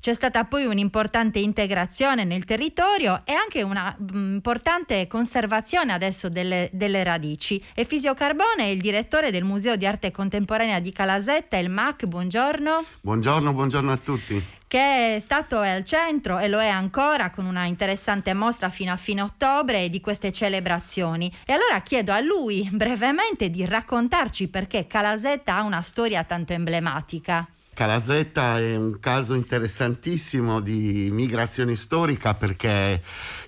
c'è 0.00 0.14
stata 0.14 0.44
poi 0.44 0.64
un'importante 0.64 1.38
integrazione 1.38 2.24
nel 2.24 2.44
territorio 2.44 3.22
e 3.24 3.32
anche 3.32 3.62
una 3.62 3.94
mm, 4.00 4.34
importante 4.34 5.06
conservazione 5.06 5.92
adesso 5.92 6.28
delle, 6.28 6.70
delle 6.72 7.02
radici. 7.02 7.62
Efisio 7.74 8.14
Carbone 8.14 8.64
è 8.64 8.66
il 8.66 8.80
direttore 8.80 9.30
del 9.30 9.44
Museo 9.44 9.76
di 9.76 9.86
Arte 9.86 10.10
Contemporanea 10.10 10.78
di 10.80 10.92
Calasetta, 10.92 11.56
il 11.56 11.68
MAC, 11.70 12.06
buongiorno. 12.06 12.84
Buongiorno, 13.00 13.52
buongiorno 13.52 13.92
a 13.92 13.96
tutti. 13.96 14.42
che 14.68 15.16
è 15.16 15.18
stato 15.18 15.58
al 15.58 15.82
centro 15.82 16.38
e 16.38 16.46
lo 16.46 16.60
è 16.60 16.68
ancora 16.68 17.30
con 17.30 17.46
una 17.46 17.64
interessante 17.64 18.34
mostra 18.34 18.68
fino 18.68 18.92
a 18.92 18.96
fine 18.96 19.22
ottobre 19.22 19.88
di 19.88 20.00
queste 20.00 20.30
celebrazioni. 20.30 21.32
E 21.44 21.54
allora 21.54 21.80
chiedo 21.80 22.12
a 22.12 22.20
lui 22.20 22.68
brevemente 22.70 23.48
di 23.48 23.64
raccontarci 23.64 24.48
perché 24.48 24.86
Calasetta 24.86 25.56
ha 25.56 25.62
una 25.62 25.82
storia 25.82 26.22
tanto 26.24 26.52
emblematica. 26.52 27.48
Calasetta 27.78 28.58
è 28.58 28.74
un 28.74 28.98
caso 28.98 29.34
interessantissimo 29.34 30.58
di 30.58 31.10
migrazione 31.12 31.76
storica 31.76 32.34
perché 32.34 33.00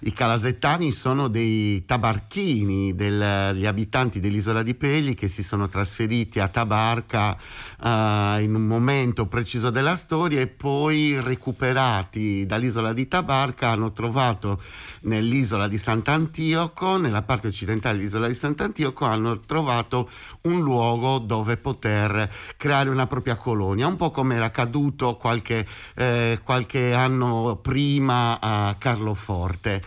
i 0.02 0.12
calasettani 0.12 0.92
sono 0.92 1.28
dei 1.28 1.84
tabarchini, 1.84 2.94
degli 2.94 3.66
abitanti 3.66 4.18
dell'isola 4.18 4.62
di 4.62 4.74
Pegli 4.74 5.14
che 5.14 5.28
si 5.28 5.42
sono 5.42 5.68
trasferiti 5.68 6.40
a 6.40 6.48
Tabarca 6.48 7.36
uh, 7.80 8.40
in 8.40 8.54
un 8.54 8.66
momento 8.66 9.26
preciso 9.26 9.68
della 9.68 9.96
storia 9.96 10.40
e 10.40 10.46
poi 10.46 11.20
recuperati 11.20 12.46
dall'isola 12.46 12.94
di 12.94 13.08
Tabarca 13.08 13.68
hanno 13.70 13.92
trovato 13.92 14.62
nell'isola 15.02 15.68
di 15.68 15.76
Sant'Antioco, 15.76 16.96
nella 16.96 17.22
parte 17.22 17.48
occidentale 17.48 17.98
dell'isola 17.98 18.26
di 18.26 18.34
Sant'Antioco, 18.34 19.04
hanno 19.04 19.40
trovato 19.40 20.08
un 20.42 20.60
luogo 20.60 21.18
dove 21.18 21.58
poter 21.58 22.30
creare 22.56 22.88
una 22.88 23.06
propria 23.06 23.36
colonia, 23.36 23.86
un 23.86 23.96
po' 23.96 24.10
come 24.10 24.36
era 24.36 24.46
accaduto 24.46 25.16
qualche, 25.16 25.66
eh, 25.94 26.40
qualche 26.42 26.94
anno 26.94 27.58
prima 27.60 28.40
a 28.40 28.74
Carloforte. 28.78 29.82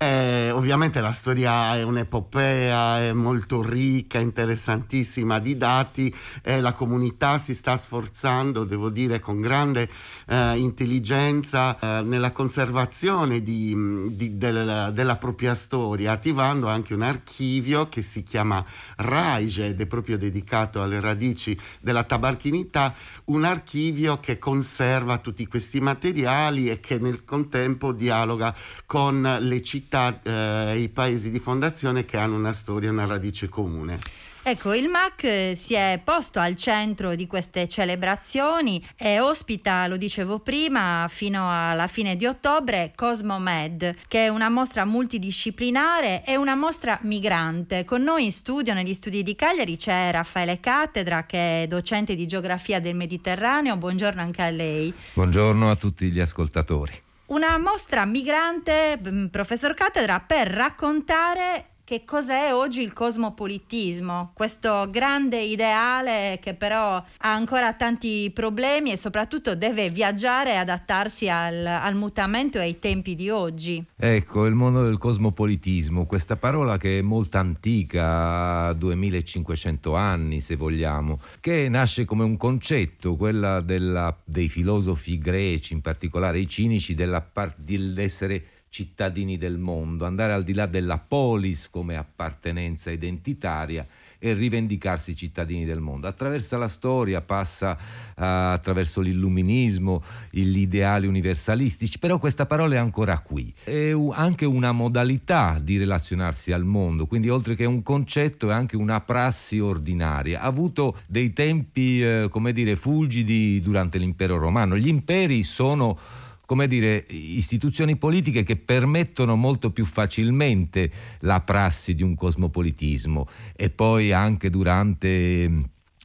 Eh, 0.00 0.52
ovviamente 0.52 1.00
la 1.00 1.10
storia 1.10 1.74
è 1.74 1.82
un'epopea, 1.82 3.00
è 3.00 3.12
molto 3.12 3.68
ricca, 3.68 4.20
interessantissima 4.20 5.40
di 5.40 5.56
dati 5.56 6.14
e 6.40 6.60
la 6.60 6.72
comunità 6.72 7.38
si 7.38 7.52
sta 7.52 7.76
sforzando, 7.76 8.62
devo 8.62 8.90
dire, 8.90 9.18
con 9.18 9.40
grande 9.40 9.90
eh, 10.28 10.56
intelligenza 10.56 11.80
eh, 11.80 12.02
nella 12.02 12.30
conservazione 12.30 13.42
di, 13.42 13.74
di, 14.12 14.36
della, 14.36 14.92
della, 14.92 15.16
propria 15.16 15.56
storia, 15.56 16.12
attivando 16.12 16.68
anche 16.68 16.94
un 16.94 17.02
archivio 17.02 17.88
che 17.88 18.02
si 18.02 18.22
chiama 18.22 18.64
RAIGE 18.98 19.66
ed 19.66 19.80
è 19.80 19.86
proprio 19.86 20.16
dedicato 20.16 20.80
alle 20.80 21.00
radici 21.00 21.58
della 21.80 22.04
tabarchinità, 22.04 22.94
un 23.24 23.42
archivio 23.42 24.20
che 24.20 24.38
conserva 24.38 25.18
tutti 25.18 25.44
questi 25.48 25.80
materiali 25.80 26.70
e 26.70 26.78
che 26.78 27.00
nel 27.00 27.24
contempo 27.24 27.90
dialoga 27.90 28.54
con 28.86 29.38
le 29.40 29.60
città 29.60 29.86
città 29.88 30.20
eh, 30.22 30.74
e 30.74 30.78
i 30.80 30.88
paesi 30.90 31.30
di 31.30 31.38
fondazione 31.38 32.04
che 32.04 32.18
hanno 32.18 32.36
una 32.36 32.52
storia, 32.52 32.90
una 32.90 33.06
radice 33.06 33.48
comune. 33.48 33.98
Ecco, 34.40 34.72
il 34.72 34.88
MAC 34.88 35.24
eh, 35.24 35.52
si 35.56 35.74
è 35.74 36.00
posto 36.02 36.38
al 36.38 36.56
centro 36.56 37.14
di 37.14 37.26
queste 37.26 37.66
celebrazioni 37.68 38.82
e 38.96 39.20
ospita, 39.20 39.86
lo 39.88 39.96
dicevo 39.96 40.38
prima, 40.38 41.06
fino 41.10 41.50
alla 41.50 41.86
fine 41.86 42.16
di 42.16 42.24
ottobre 42.24 42.92
Cosmomed, 42.94 43.96
che 44.06 44.26
è 44.26 44.28
una 44.28 44.48
mostra 44.48 44.84
multidisciplinare 44.86 46.24
e 46.24 46.36
una 46.36 46.54
mostra 46.54 46.98
migrante. 47.02 47.84
Con 47.84 48.02
noi 48.02 48.24
in 48.24 48.32
studio, 48.32 48.72
negli 48.72 48.94
studi 48.94 49.22
di 49.22 49.34
Cagliari, 49.34 49.76
c'è 49.76 50.10
Raffaele 50.12 50.60
Cattedra, 50.60 51.26
che 51.26 51.64
è 51.64 51.66
docente 51.66 52.14
di 52.14 52.26
geografia 52.26 52.80
del 52.80 52.94
Mediterraneo. 52.94 53.76
Buongiorno 53.76 54.20
anche 54.20 54.42
a 54.42 54.50
lei. 54.50 54.94
Buongiorno 55.12 55.68
a 55.68 55.74
tutti 55.74 56.10
gli 56.10 56.20
ascoltatori. 56.20 57.06
Una 57.28 57.58
mostra 57.58 58.06
migrante, 58.06 58.98
mm, 58.98 59.26
professor 59.26 59.74
Cattedra, 59.74 60.18
per 60.18 60.48
raccontare 60.48 61.66
che 61.88 62.04
cos'è 62.04 62.52
oggi 62.52 62.82
il 62.82 62.92
cosmopolitismo, 62.92 64.32
questo 64.34 64.90
grande 64.90 65.40
ideale 65.40 66.38
che 66.38 66.52
però 66.52 66.96
ha 66.96 67.32
ancora 67.32 67.72
tanti 67.72 68.30
problemi 68.30 68.92
e 68.92 68.98
soprattutto 68.98 69.54
deve 69.54 69.88
viaggiare 69.88 70.52
e 70.52 70.56
adattarsi 70.56 71.30
al, 71.30 71.64
al 71.64 71.94
mutamento 71.94 72.58
e 72.58 72.60
ai 72.60 72.78
tempi 72.78 73.14
di 73.14 73.30
oggi. 73.30 73.82
Ecco, 73.96 74.44
il 74.44 74.52
mondo 74.54 74.84
del 74.84 74.98
cosmopolitismo, 74.98 76.04
questa 76.04 76.36
parola 76.36 76.76
che 76.76 76.98
è 76.98 77.00
molto 77.00 77.38
antica, 77.38 78.70
2500 78.74 79.94
anni 79.94 80.42
se 80.42 80.56
vogliamo, 80.56 81.18
che 81.40 81.70
nasce 81.70 82.04
come 82.04 82.22
un 82.22 82.36
concetto, 82.36 83.16
della, 83.64 84.14
dei 84.26 84.50
filosofi 84.50 85.16
greci, 85.16 85.72
in 85.72 85.80
particolare 85.80 86.38
i 86.38 86.46
cinici, 86.46 86.94
dell'essere 86.94 88.44
cittadini 88.68 89.36
del 89.38 89.58
mondo, 89.58 90.04
andare 90.04 90.32
al 90.32 90.44
di 90.44 90.52
là 90.52 90.66
della 90.66 90.98
polis 90.98 91.68
come 91.70 91.96
appartenenza 91.96 92.90
identitaria 92.90 93.86
e 94.18 94.32
rivendicarsi 94.32 95.14
cittadini 95.14 95.64
del 95.64 95.80
mondo. 95.80 96.06
Attraverso 96.06 96.58
la 96.58 96.68
storia 96.68 97.20
passa 97.20 97.72
uh, 97.72 98.14
attraverso 98.16 99.00
l'illuminismo, 99.00 100.02
gli 100.30 100.58
ideali 100.58 101.06
universalistici, 101.06 101.98
però 101.98 102.18
questa 102.18 102.46
parola 102.46 102.74
è 102.74 102.78
ancora 102.78 103.18
qui. 103.20 103.52
È 103.62 103.92
anche 104.12 104.44
una 104.44 104.72
modalità 104.72 105.58
di 105.62 105.78
relazionarsi 105.78 106.52
al 106.52 106.64
mondo, 106.64 107.06
quindi 107.06 107.28
oltre 107.28 107.54
che 107.54 107.64
un 107.64 107.82
concetto 107.82 108.50
è 108.50 108.52
anche 108.52 108.76
una 108.76 109.00
prassi 109.00 109.60
ordinaria. 109.60 110.40
Ha 110.40 110.46
avuto 110.46 110.98
dei 111.06 111.32
tempi, 111.32 112.02
uh, 112.02 112.28
come 112.28 112.52
dire, 112.52 112.76
fulgidi 112.76 113.60
durante 113.60 113.98
l'impero 113.98 114.36
romano. 114.36 114.76
Gli 114.76 114.88
imperi 114.88 115.42
sono 115.44 116.26
come 116.48 116.66
dire, 116.66 117.04
istituzioni 117.10 117.96
politiche 117.96 118.42
che 118.42 118.56
permettono 118.56 119.36
molto 119.36 119.70
più 119.70 119.84
facilmente 119.84 120.90
la 121.20 121.42
prassi 121.42 121.94
di 121.94 122.02
un 122.02 122.14
cosmopolitismo 122.14 123.28
e 123.54 123.68
poi 123.68 124.12
anche 124.12 124.48
durante 124.48 125.46
mm, 125.46 125.60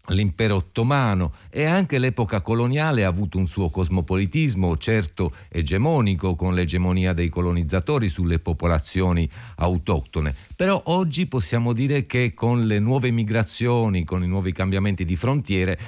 l'impero 0.07 0.55
ottomano 0.55 1.31
e 1.49 1.63
anche 1.63 1.97
l'epoca 1.97 2.41
coloniale 2.41 3.05
ha 3.05 3.07
avuto 3.07 3.37
un 3.37 3.47
suo 3.47 3.69
cosmopolitismo, 3.69 4.75
certo 4.75 5.33
egemonico 5.47 6.35
con 6.35 6.53
l'egemonia 6.53 7.13
dei 7.13 7.29
colonizzatori 7.29 8.09
sulle 8.09 8.39
popolazioni 8.39 9.29
autoctone. 9.55 10.35
Però 10.57 10.81
oggi 10.87 11.25
possiamo 11.25 11.71
dire 11.71 12.05
che 12.05 12.33
con 12.33 12.65
le 12.65 12.79
nuove 12.79 13.11
migrazioni, 13.11 14.03
con 14.03 14.21
i 14.21 14.27
nuovi 14.27 14.51
cambiamenti 14.51 15.05
di 15.05 15.15
frontiere, 15.15 15.79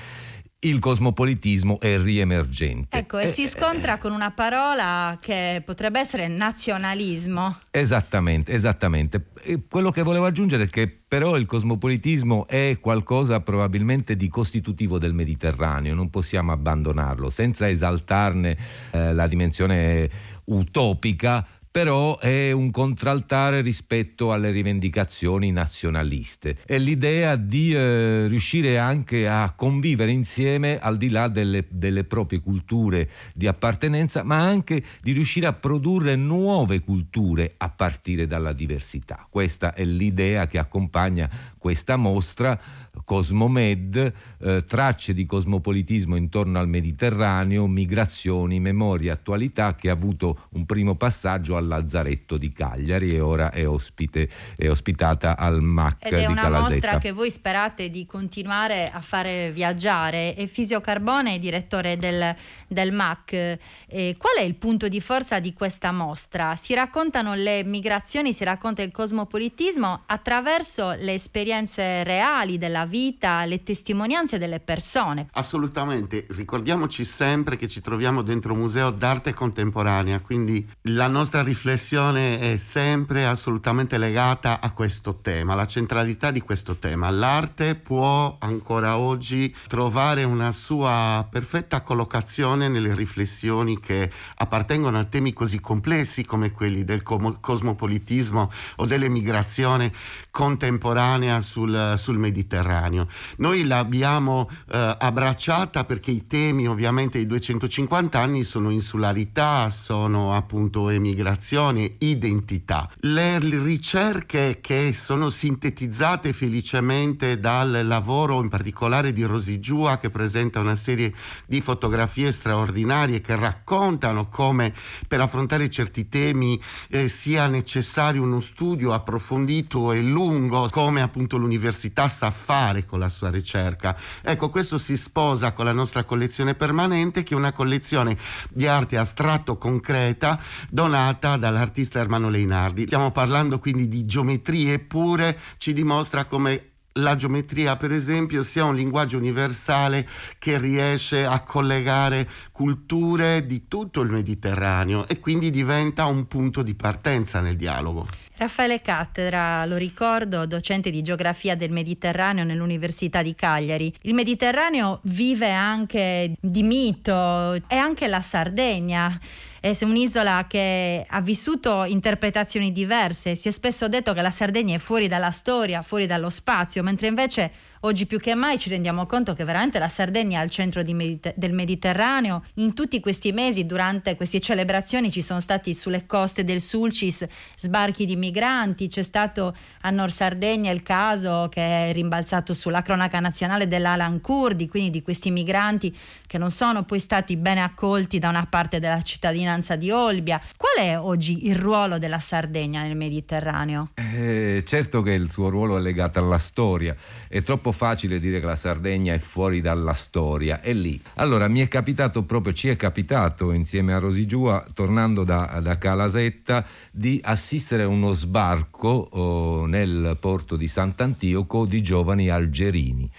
il 0.66 0.80
cosmopolitismo 0.80 1.80
è 1.80 1.98
riemergente. 1.98 2.98
Ecco, 2.98 3.20
e, 3.20 3.26
e 3.26 3.28
si 3.28 3.44
eh, 3.44 3.48
scontra 3.48 3.98
con 3.98 4.12
una 4.12 4.32
parola 4.32 5.18
che 5.22 5.62
potrebbe 5.66 6.00
essere 6.00 6.28
nazionalismo. 6.28 7.58
Esattamente, 7.72 8.52
esattamente. 8.52 9.28
E 9.44 9.64
quello 9.70 9.92
che 9.92 10.02
volevo 10.02 10.26
aggiungere 10.26 10.64
è 10.64 10.70
che 10.70 10.92
però 11.08 11.38
il 11.38 11.46
cosmopolitismo 11.46 12.48
è 12.48 12.78
qualcosa 12.82 13.40
probabilmente 13.42 14.16
di 14.16 14.28
costitutivo 14.28 14.98
del 14.98 15.14
Mediterraneo, 15.14 15.94
non 15.94 16.10
possiamo 16.10 16.52
abbandonarlo, 16.52 17.30
senza 17.30 17.70
esaltarne 17.70 18.58
eh, 18.92 19.14
la 19.14 19.28
dimensione 19.28 20.10
utopica 20.46 21.46
però 21.76 22.20
è 22.20 22.54
un 22.54 22.72
contraltare 22.72 23.60
rispetto 23.60 24.32
alle 24.32 24.52
rivendicazioni 24.52 25.52
nazionaliste. 25.52 26.56
È 26.66 26.78
l'idea 26.78 27.36
di 27.36 27.74
eh, 27.74 28.28
riuscire 28.28 28.78
anche 28.78 29.28
a 29.28 29.52
convivere 29.52 30.12
insieme 30.12 30.80
al 30.80 30.96
di 30.96 31.10
là 31.10 31.28
delle, 31.28 31.66
delle 31.70 32.06
proprie 32.06 32.40
culture 32.40 33.10
di 33.34 33.46
appartenenza, 33.46 34.24
ma 34.24 34.38
anche 34.38 34.82
di 35.02 35.12
riuscire 35.12 35.48
a 35.48 35.52
produrre 35.52 36.16
nuove 36.16 36.80
culture 36.80 37.56
a 37.58 37.70
partire 37.70 38.26
dalla 38.26 38.54
diversità. 38.54 39.28
Questa 39.30 39.74
è 39.74 39.84
l'idea 39.84 40.46
che 40.46 40.60
accompagna 40.60 41.30
questa 41.58 41.98
mostra 41.98 42.58
Cosmomed, 43.04 44.14
eh, 44.40 44.64
tracce 44.64 45.14
di 45.14 45.26
cosmopolitismo 45.26 46.16
intorno 46.16 46.60
al 46.60 46.68
Mediterraneo, 46.68 47.68
migrazioni, 47.68 48.60
memoria, 48.60 49.14
attualità, 49.14 49.76
che 49.76 49.90
ha 49.90 49.94
avuto 49.94 50.48
un 50.52 50.66
primo 50.66 50.96
passaggio 50.96 51.58
al 51.58 51.68
Lazzaretto 51.68 52.38
di 52.38 52.52
Cagliari 52.52 53.14
e 53.14 53.20
ora 53.20 53.52
è, 53.52 53.68
ospite, 53.68 54.30
è 54.56 54.70
ospitata 54.70 55.38
al 55.38 55.62
MAC 55.62 56.06
Ed 56.06 56.14
è 56.14 56.26
una 56.26 56.42
Calasetta. 56.42 56.70
mostra 56.70 56.98
che 56.98 57.12
voi 57.12 57.32
sperate 57.32 57.90
di 57.90 58.06
continuare 58.06 58.90
a 58.90 59.02
fare 59.02 59.52
viaggiare. 59.52 60.36
E 60.36 60.48
Fisio 60.48 60.82
Carbone, 60.82 61.40
direttore 61.40 61.98
del, 61.98 62.36
del 62.68 62.92
MAC, 62.92 63.58
eh, 63.88 64.16
qual 64.18 64.38
è 64.38 64.42
il 64.42 64.56
punto 64.56 64.88
di 64.88 65.02
forza 65.02 65.40
di 65.40 65.54
questa 65.54 65.92
mostra? 65.92 66.56
Si 66.56 66.74
raccontano 66.74 67.34
le 67.34 67.64
migrazioni, 67.64 68.34
si 68.34 68.44
racconta 68.44 68.82
il 68.82 68.92
cosmopolitismo 68.92 70.04
attraverso 70.06 70.92
le 70.92 71.14
esperienze 71.14 72.04
reali 72.04 72.58
della 72.58 72.85
vita, 72.86 73.44
le 73.46 73.64
testimonianze 73.64 74.38
delle 74.38 74.60
persone. 74.60 75.28
Assolutamente, 75.34 76.26
ricordiamoci 76.30 77.04
sempre 77.04 77.56
che 77.56 77.68
ci 77.68 77.82
troviamo 77.82 78.22
dentro 78.22 78.54
un 78.54 78.60
museo 78.60 78.92
d'arte 78.92 79.34
contemporanea, 79.34 80.20
quindi 80.20 80.68
la 80.84 81.08
nostra 81.08 81.42
riflessione 81.42 82.40
è 82.40 82.58
sempre 82.58 83.26
assolutamente 83.26 83.98
legata 83.98 84.60
a 84.62 84.72
questo 84.72 85.20
tema, 85.22 85.54
alla 85.54 85.68
centralità 85.68 86.32
di 86.32 86.42
questo 86.42 86.76
tema. 86.76 87.10
L'arte 87.10 87.76
può 87.76 88.36
ancora 88.40 88.98
oggi 88.98 89.54
trovare 89.68 90.24
una 90.24 90.52
sua 90.52 91.28
perfetta 91.30 91.82
collocazione 91.82 92.68
nelle 92.68 92.94
riflessioni 92.94 93.80
che 93.80 94.12
appartengono 94.38 95.00
a 95.00 95.06
temi 95.06 95.34
così 95.34 95.60
complessi 95.60 96.26
come 96.26 96.52
quelli 96.52 96.84
del 96.84 97.04
cosmopolitismo 97.04 98.52
o 98.78 98.86
dell'emigrazione 98.86 99.92
contemporanea 100.30 101.42
sul, 101.42 101.94
sul 101.98 102.18
Mediterraneo 102.18 102.75
Mediterraneo. 102.76 103.08
Noi 103.38 103.66
l'abbiamo 103.66 104.50
eh, 104.72 104.98
abbracciata 105.00 105.86
perché 105.86 106.12
i 106.12 106.28
temi 106.28 106.68
ovviamente 106.68 107.18
dei 107.18 107.28
250 107.28 108.20
anni 108.20 108.44
sono 108.44 108.70
insularità, 108.70 109.70
sono 109.70 110.34
appunto 110.34 110.90
emigrazione, 110.90 111.96
identità. 112.00 112.90
Le 113.02 113.40
ricerche 113.40 114.60
che 114.62 114.94
sono 114.94 115.30
sintetizzate 115.30 116.34
felicemente 116.34 117.40
dal 117.40 117.82
lavoro 117.86 118.42
in 118.42 118.50
particolare 118.50 119.14
di 119.14 119.24
Rosigiua 119.24 119.98
che 119.98 120.10
presenta 120.10 120.60
una 120.60 120.76
serie 120.76 121.14
di 121.46 121.62
fotografie 121.62 122.32
straordinarie 122.32 123.22
che 123.22 123.36
raccontano 123.36 124.28
come 124.30 124.74
per 125.08 125.22
affrontare 125.22 125.70
certi 125.70 126.10
temi 126.10 126.62
eh, 126.90 127.10
sia 127.10 127.48
necessario 127.48 128.22
uno 128.22 128.40
studio 128.40 128.94
approfondito 128.94 129.92
e 129.92 130.02
lungo 130.02 130.68
come 130.70 131.02
appunto 131.02 131.38
l'università 131.38 132.08
sa 132.08 132.32
fare 132.32 132.65
con 132.86 133.00
la 133.00 133.10
sua 133.10 133.30
ricerca. 133.30 133.96
Ecco, 134.22 134.50
questo 134.50 134.78
si 134.78 134.98
sposa 134.98 135.52
con 135.52 135.66
la 135.66 135.72
nostra 135.72 136.04
collezione 136.04 136.56
permanente 136.56 137.24
che 137.24 137.34
è 137.34 137.38
una 137.38 137.52
collezione 137.52 138.18
di 138.50 138.66
arte 138.66 138.98
astratto 138.98 139.58
concreta 139.58 140.40
donata 140.70 141.38
dall'artista 141.38 142.00
Ermano 142.00 142.30
Leinardi. 142.30 142.84
Stiamo 142.86 143.12
parlando 143.12 143.60
quindi 143.60 143.88
di 143.88 144.06
geometrie 144.06 144.74
eppure 144.74 145.38
ci 145.58 145.74
dimostra 145.74 146.26
come 146.26 146.72
la 147.00 147.16
geometria, 147.16 147.76
per 147.76 147.92
esempio, 147.92 148.42
sia 148.44 148.64
un 148.64 148.74
linguaggio 148.74 149.18
universale 149.18 150.08
che 150.40 150.58
riesce 150.58 151.26
a 151.26 151.42
collegare 151.42 152.30
culture 152.52 153.46
di 153.46 153.68
tutto 153.68 154.00
il 154.00 154.10
Mediterraneo 154.10 155.06
e 155.06 155.20
quindi 155.20 155.52
diventa 155.52 156.06
un 156.06 156.26
punto 156.28 156.62
di 156.62 156.74
partenza 156.74 157.42
nel 157.42 157.58
dialogo. 157.58 158.08
Raffaele 158.38 158.82
Cattedra, 158.82 159.66
lo 159.66 159.78
ricordo, 159.78 160.46
docente 160.46 160.90
di 160.90 161.02
geografia 161.02 161.56
del 161.56 161.72
Mediterraneo 161.72 162.44
nell'Università 162.44 163.22
di 163.22 163.34
Cagliari. 163.34 163.94
Il 164.02 164.14
Mediterraneo 164.14 165.00
vive 165.04 165.52
anche 165.52 166.34
di 166.38 166.64
mito 166.64 167.54
e 167.54 167.76
anche 167.78 168.08
la 168.08 168.20
Sardegna. 168.20 169.18
È 169.62 169.76
un'isola 169.82 170.46
che 170.48 171.06
ha 171.08 171.22
vissuto 171.22 171.86
interpretazioni 171.86 172.74
diverse. 172.74 173.38
Si 173.38 173.48
è 173.48 173.52
spesso 173.52 173.88
detto 173.88 174.14
che 174.14 174.22
la 174.22 174.30
Sardegna 174.30 174.76
è 174.76 174.80
fuori 174.80 175.08
dalla 175.08 175.32
storia, 175.32 175.82
fuori 175.82 176.06
dallo 176.06 176.30
spazio, 176.30 176.84
mentre 176.84 177.08
invece 177.08 177.52
oggi 177.82 178.06
più 178.06 178.20
che 178.20 178.36
mai 178.36 178.60
ci 178.60 178.70
rendiamo 178.70 179.06
conto 179.06 179.34
che 179.34 179.44
veramente 179.44 179.80
la 179.80 179.88
Sardegna 179.88 180.40
è 180.40 180.44
al 180.44 180.50
centro 180.50 180.84
Mediter- 180.86 181.34
del 181.36 181.54
Mediterraneo. 181.54 182.44
In 182.56 182.74
tutti 182.74 183.00
questi 183.00 183.32
mesi, 183.32 183.66
durante 183.66 184.16
queste 184.16 184.40
celebrazioni, 184.40 185.12
ci 185.12 185.22
sono 185.22 185.40
stati 185.40 185.74
sulle 185.76 186.06
coste 186.06 186.44
del 186.44 186.62
Sulcis 186.62 187.26
sbarchi 187.56 188.06
di 188.06 188.16
migranti. 188.16 188.88
C'è 188.88 189.04
stato 189.04 189.56
a 189.82 189.90
Nord 189.90 190.12
Sardegna 190.12 190.72
il 190.72 190.84
caso 190.84 191.48
che 191.50 191.90
è 191.90 191.94
rimbalzato 191.94 192.54
sulla 192.54 192.82
cronaca 192.82 193.20
nazionale 193.20 193.68
dell'Alan 193.68 194.22
Kurdi, 194.22 194.68
quindi 194.68 194.90
di 194.90 195.02
questi 195.02 195.32
migranti 195.32 195.96
che 196.28 196.38
non 196.38 196.52
sono 196.52 196.84
poi 196.84 197.00
stati 197.00 197.38
bene 197.38 197.62
accolti 197.62 198.20
da 198.20 198.30
una 198.30 198.46
parte 198.46 198.80
della 198.80 199.02
cittadinanza 199.02 199.76
di 199.76 199.92
Olbia. 199.92 200.42
Qual 200.58 200.86
è 200.86 200.98
oggi 200.98 201.48
il 201.48 201.56
ruolo 201.56 201.98
della 201.98 202.20
Sardegna 202.20 202.82
nel 202.82 202.96
Mediterraneo? 202.96 203.90
Eh, 203.94 204.64
certo 204.66 205.02
che 205.02 205.12
il 205.12 205.32
suo 205.32 205.50
ruolo 205.50 205.78
è 205.78 205.82
legato 205.82 206.20
alla 206.20 206.38
storia. 206.38 206.96
È 207.28 207.42
troppo 207.42 207.65
facile 207.72 208.20
dire 208.20 208.40
che 208.40 208.46
la 208.46 208.56
Sardegna 208.56 209.14
è 209.14 209.20
fuori 209.20 209.62
dalla 209.62 209.94
storia, 209.94 210.62
è 210.62 210.74
lì. 210.74 211.00
Allora 211.16 211.48
mi 211.48 211.62
è 211.62 211.68
capitato 211.68 212.24
proprio, 212.24 212.54
ci 212.54 212.70
è 212.70 212.76
capitato 212.76 213.52
insieme 213.52 213.94
a 213.94 214.00
Rosigiua, 214.00 214.66
tornando 214.74 215.24
da, 215.24 215.60
da 215.62 215.78
Calasetta, 215.78 216.66
di 216.92 217.20
assistere 217.24 217.84
a 217.84 217.88
uno 217.88 218.12
sbarco 218.12 218.90
oh, 218.90 219.66
nel 219.66 220.18
porto 220.20 220.56
di 220.56 220.68
Sant'Antioco 220.68 221.66
di 221.66 221.82
giovani 221.82 222.30
algerini. 222.30 223.10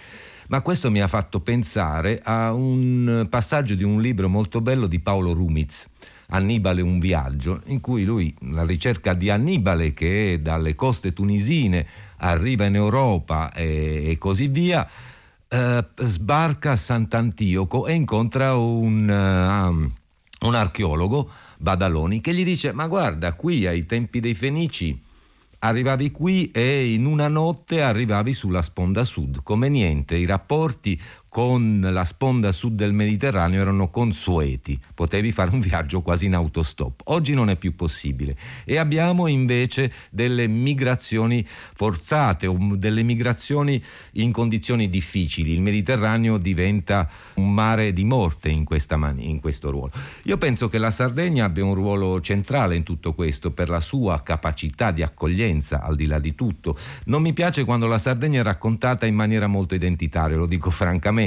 Ma 0.47 0.61
questo 0.61 0.89
mi 0.89 1.01
ha 1.01 1.07
fatto 1.07 1.41
pensare 1.41 2.21
a 2.23 2.53
un 2.53 3.27
passaggio 3.29 3.75
di 3.75 3.83
un 3.83 4.01
libro 4.01 4.29
molto 4.29 4.61
bello 4.61 4.87
di 4.87 4.99
Paolo 4.99 5.33
Rumiz. 5.33 5.87
Annibale 6.29 6.81
un 6.81 6.99
viaggio, 6.99 7.61
in 7.67 7.79
cui 7.79 8.03
lui, 8.03 8.35
la 8.51 8.65
ricerca 8.65 9.13
di 9.13 9.29
Annibale 9.29 9.93
che 9.93 10.39
dalle 10.41 10.75
coste 10.75 11.13
tunisine 11.13 11.85
arriva 12.17 12.65
in 12.65 12.75
Europa 12.75 13.53
e, 13.53 14.03
e 14.09 14.17
così 14.17 14.47
via, 14.47 14.87
eh, 15.47 15.85
sbarca 15.95 16.71
a 16.71 16.75
Sant'Antioco 16.75 17.87
e 17.87 17.93
incontra 17.93 18.55
un, 18.55 19.07
uh, 19.07 20.45
un 20.47 20.55
archeologo, 20.55 21.29
Badaloni, 21.57 22.19
che 22.19 22.33
gli 22.33 22.43
dice 22.43 22.73
ma 22.73 22.87
guarda, 22.87 23.33
qui 23.33 23.65
ai 23.65 23.85
tempi 23.85 24.19
dei 24.19 24.33
Fenici 24.33 25.05
arrivavi 25.59 26.11
qui 26.11 26.51
e 26.51 26.93
in 26.93 27.05
una 27.05 27.27
notte 27.27 27.81
arrivavi 27.81 28.33
sulla 28.33 28.61
sponda 28.61 29.03
sud, 29.03 29.41
come 29.43 29.69
niente, 29.69 30.15
i 30.15 30.25
rapporti 30.25 30.99
con 31.37 31.87
la 31.91 32.03
sponda 32.03 32.51
sud 32.51 32.73
del 32.73 32.93
Mediterraneo 32.93 33.61
erano 33.61 33.91
consueti, 33.91 34.79
potevi 34.95 35.31
fare 35.31 35.53
un 35.53 35.59
viaggio 35.59 36.01
quasi 36.01 36.25
in 36.25 36.33
autostop. 36.33 37.01
Oggi 37.09 37.35
non 37.35 37.51
è 37.51 37.57
più 37.57 37.75
possibile 37.75 38.35
e 38.65 38.77
abbiamo 38.77 39.27
invece 39.27 39.93
delle 40.09 40.47
migrazioni 40.47 41.45
forzate 41.47 42.47
o 42.47 42.57
delle 42.75 43.03
migrazioni 43.03 43.79
in 44.13 44.31
condizioni 44.31 44.89
difficili. 44.89 45.51
Il 45.51 45.61
Mediterraneo 45.61 46.39
diventa 46.39 47.07
un 47.35 47.53
mare 47.53 47.93
di 47.93 48.03
morte 48.03 48.49
in, 48.49 48.65
mani- 48.95 49.29
in 49.29 49.39
questo 49.39 49.69
ruolo. 49.69 49.91
Io 50.23 50.39
penso 50.39 50.69
che 50.69 50.79
la 50.79 50.89
Sardegna 50.89 51.45
abbia 51.45 51.63
un 51.63 51.75
ruolo 51.75 52.19
centrale 52.19 52.75
in 52.75 52.81
tutto 52.81 53.13
questo 53.13 53.51
per 53.51 53.69
la 53.69 53.79
sua 53.79 54.23
capacità 54.23 54.89
di 54.89 55.03
accoglienza 55.03 55.83
al 55.83 55.95
di 55.95 56.07
là 56.07 56.17
di 56.17 56.33
tutto. 56.33 56.75
Non 57.05 57.21
mi 57.21 57.33
piace 57.33 57.63
quando 57.63 57.85
la 57.85 57.99
Sardegna 57.99 58.39
è 58.39 58.43
raccontata 58.43 59.05
in 59.05 59.13
maniera 59.13 59.45
molto 59.45 59.75
identitaria, 59.75 60.35
lo 60.35 60.47
dico 60.47 60.71
francamente 60.71 61.25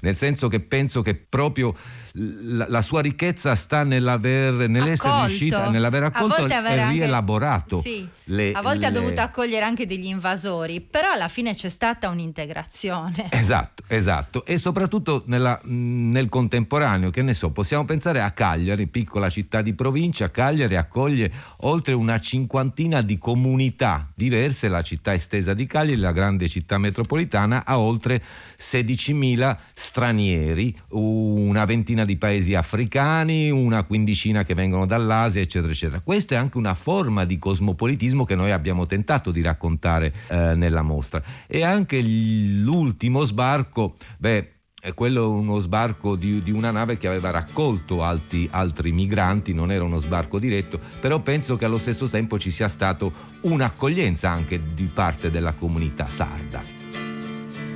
nel 0.00 0.16
senso 0.16 0.48
che 0.48 0.60
penso 0.60 1.02
che 1.02 1.14
proprio 1.14 1.74
la, 2.12 2.66
la 2.68 2.82
sua 2.82 3.00
ricchezza 3.00 3.54
sta 3.54 3.82
nell'aver, 3.84 4.68
nell'essere 4.68 5.08
Accolto. 5.08 5.26
riuscita, 5.26 5.68
nell'aver 5.70 6.02
accolto 6.04 6.46
e 6.46 6.52
anche- 6.54 6.88
rielaborato. 6.88 7.80
Sì. 7.80 8.06
Le- 8.30 8.52
a 8.52 8.62
volte 8.62 8.86
ha 8.86 8.90
le- 8.90 9.00
dovuto 9.00 9.20
accogliere 9.20 9.64
anche 9.64 9.86
degli 9.86 10.06
invasori, 10.06 10.80
però 10.80 11.12
alla 11.12 11.28
fine 11.28 11.54
c'è 11.54 11.68
stata 11.68 12.08
un'integrazione. 12.08 13.28
Esatto, 13.40 13.82
esatto. 13.88 14.44
E 14.44 14.58
soprattutto 14.58 15.22
nella- 15.26 15.58
nel 15.64 16.28
contemporaneo, 16.28 17.10
che 17.10 17.22
ne 17.22 17.34
so, 17.34 17.50
possiamo 17.50 17.84
pensare 17.84 18.20
a 18.20 18.30
Cagliari, 18.32 18.86
piccola 18.86 19.28
città 19.28 19.62
di 19.62 19.72
provincia. 19.74 20.30
Cagliari 20.30 20.76
accoglie 20.76 21.30
oltre 21.58 21.94
una 21.94 22.20
cinquantina 22.20 23.02
di 23.02 23.18
comunità 23.18 24.10
diverse. 24.14 24.68
La 24.68 24.82
città 24.82 25.12
estesa 25.14 25.54
di 25.54 25.66
Cagliari, 25.66 26.00
la 26.00 26.12
grande 26.12 26.48
città 26.48 26.78
metropolitana, 26.78 27.64
ha 27.64 27.78
oltre 27.78 28.22
16.000 28.58 29.56
stranieri, 29.74 30.76
una 30.90 31.64
ventina 31.64 32.04
di 32.04 32.16
paesi 32.16 32.54
africani, 32.54 33.50
una 33.50 33.82
quindicina 33.84 34.44
che 34.44 34.54
vengono 34.54 34.86
dall'Asia, 34.86 35.40
eccetera, 35.40 35.72
eccetera. 35.72 36.00
Questa 36.00 36.34
è 36.34 36.38
anche 36.38 36.58
una 36.58 36.74
forma 36.74 37.24
di 37.24 37.38
cosmopolitismo 37.38 38.19
che 38.24 38.34
noi 38.34 38.50
abbiamo 38.50 38.86
tentato 38.86 39.30
di 39.30 39.42
raccontare 39.42 40.12
eh, 40.28 40.54
nella 40.54 40.82
mostra. 40.82 41.22
E 41.46 41.62
anche 41.62 42.00
l'ultimo 42.02 43.24
sbarco, 43.24 43.96
beh. 44.18 44.52
è 44.80 44.94
quello 44.94 45.30
uno 45.30 45.58
sbarco 45.58 46.16
di, 46.16 46.42
di 46.42 46.50
una 46.50 46.70
nave 46.70 46.96
che 46.96 47.06
aveva 47.06 47.30
raccolto 47.30 48.02
alti- 48.02 48.48
altri 48.50 48.92
migranti, 48.92 49.52
non 49.52 49.70
era 49.70 49.84
uno 49.84 49.98
sbarco 49.98 50.38
diretto, 50.38 50.80
però 51.00 51.20
penso 51.20 51.56
che 51.56 51.66
allo 51.66 51.76
stesso 51.76 52.08
tempo 52.08 52.38
ci 52.38 52.50
sia 52.50 52.68
stato 52.68 53.12
un'accoglienza 53.42 54.30
anche 54.30 54.58
di 54.74 54.88
parte 54.92 55.30
della 55.30 55.52
comunità 55.52 56.06
sarda. 56.06 56.62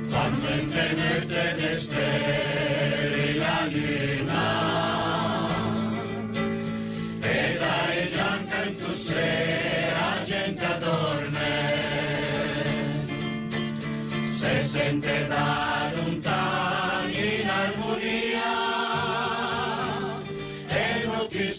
Quando 0.09 0.47
in 0.47 0.69
tenete 0.69 1.55
de 1.57 1.75
stelle 1.75 3.35
la 3.37 3.67
luna 3.69 4.43
e 7.19 7.57
dai 7.59 8.09
gianca 8.15 8.63
in 8.63 8.75
tu 8.77 8.91
se 8.91 9.54
se 14.45 14.63
sente 14.63 15.27
da 15.27 15.91
lontano 15.95 17.09
in 17.09 17.49
armonia 17.49 18.51
e 20.69 21.05
non 21.07 21.27
ti 21.27 21.49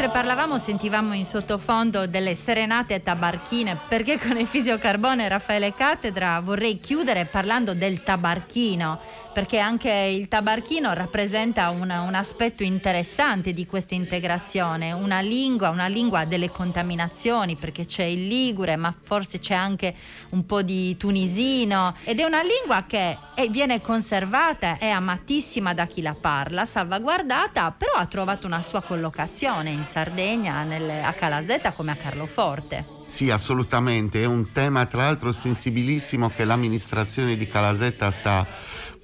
Mentre 0.00 0.18
parlavamo 0.18 0.58
sentivamo 0.58 1.12
in 1.12 1.26
sottofondo 1.26 2.06
delle 2.06 2.34
serenate 2.34 3.02
tabarchine 3.02 3.76
perché 3.86 4.18
con 4.18 4.38
il 4.38 4.46
fisiocarbone 4.46 5.28
Raffaele 5.28 5.74
Cattedra 5.74 6.40
vorrei 6.40 6.78
chiudere 6.78 7.26
parlando 7.26 7.74
del 7.74 8.02
tabarchino 8.02 8.98
perché 9.32 9.58
anche 9.58 9.90
il 9.90 10.28
tabarchino 10.28 10.92
rappresenta 10.92 11.70
un, 11.70 11.90
un 11.90 12.14
aspetto 12.14 12.62
interessante 12.62 13.52
di 13.52 13.66
questa 13.66 13.94
integrazione, 13.94 14.92
una 14.92 15.20
lingua, 15.20 15.70
una 15.70 15.86
lingua 15.86 16.24
delle 16.24 16.50
contaminazioni, 16.50 17.56
perché 17.56 17.84
c'è 17.84 18.04
il 18.04 18.26
ligure, 18.26 18.76
ma 18.76 18.94
forse 19.02 19.38
c'è 19.38 19.54
anche 19.54 19.94
un 20.30 20.44
po' 20.46 20.62
di 20.62 20.96
tunisino. 20.96 21.94
Ed 22.04 22.18
è 22.18 22.24
una 22.24 22.42
lingua 22.42 22.84
che 22.86 23.16
è- 23.34 23.48
viene 23.48 23.80
conservata, 23.80 24.78
è 24.78 24.88
amatissima 24.88 25.74
da 25.74 25.86
chi 25.86 26.02
la 26.02 26.14
parla, 26.18 26.64
salvaguardata, 26.64 27.72
però 27.76 27.92
ha 27.94 28.06
trovato 28.06 28.46
una 28.46 28.62
sua 28.62 28.82
collocazione 28.82 29.70
in 29.70 29.84
Sardegna, 29.84 30.62
nelle- 30.64 31.02
a 31.02 31.12
Calasetta 31.12 31.72
come 31.72 31.92
a 31.92 31.96
Carloforte. 31.96 32.98
Sì, 33.06 33.28
assolutamente, 33.30 34.22
è 34.22 34.24
un 34.24 34.52
tema 34.52 34.86
tra 34.86 35.02
l'altro 35.02 35.32
sensibilissimo 35.32 36.30
che 36.30 36.44
l'amministrazione 36.44 37.36
di 37.36 37.48
Calasetta 37.48 38.10
sta 38.12 38.46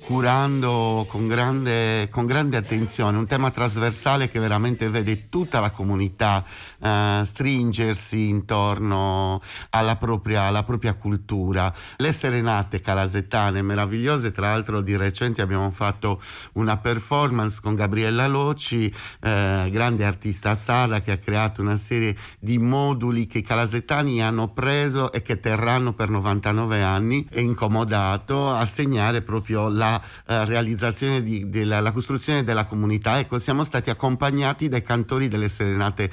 curando 0.07 1.05
con 1.09 1.27
grande, 1.27 2.09
con 2.11 2.27
grande 2.27 2.57
attenzione, 2.57 3.19
un 3.19 3.27
tema 3.27 3.51
trasversale 3.51 4.31
che 4.31 4.39
veramente 4.39 4.89
vede 4.89 5.29
tutta 5.29 5.59
la 5.59 5.71
comunità 5.71 6.45
eh, 6.87 7.25
stringersi 7.25 8.29
intorno 8.29 9.41
alla 9.71 9.97
propria, 9.97 10.43
alla 10.43 10.63
propria 10.63 10.95
cultura. 10.95 11.73
Le 11.97 12.13
serenate 12.13 12.81
calasettane 12.81 13.63
meravigliose, 13.63 14.33
tra 14.33 14.51
l'altro 14.51 14.81
di 14.81 14.97
recente 14.97 15.43
abbiamo 15.43 15.71
fatto 15.71 16.21
una 16.53 16.77
performance 16.77 17.61
con 17.63 17.75
Gabriella 17.75 18.27
Loci, 18.27 18.93
eh, 19.21 19.69
grande 19.71 20.05
artista 20.05 20.55
sarda 20.55 21.01
che 21.01 21.13
ha 21.13 21.19
creato 21.19 21.63
una 21.63 21.77
serie 21.77 22.17
di 22.39 22.59
moduli 22.59 23.27
che 23.27 23.39
i 23.39 23.43
calasettani 23.43 24.23
hanno 24.23 24.49
preso 24.49 25.13
e 25.13 25.23
che 25.23 25.41
terranno 25.41 25.93
per 25.93 26.11
99 26.11 26.83
anni 26.83 27.27
e 27.31 27.41
incomodato 27.41 28.51
a 28.51 28.65
segnare 28.67 29.23
proprio 29.23 29.69
la 29.69 30.01
eh, 30.27 30.45
realizzazione 30.45 31.23
di- 31.23 31.49
della 31.49 31.81
la 31.81 31.93
costruzione 31.93 32.43
della 32.43 32.65
comunità. 32.65 33.19
Ecco, 33.19 33.39
siamo 33.39 33.65
stati 33.65 33.91
accompagnati 33.91 34.69
dai 34.69 34.83
cantori 34.83 35.29
delle 35.29 35.49
serenate 35.49 36.11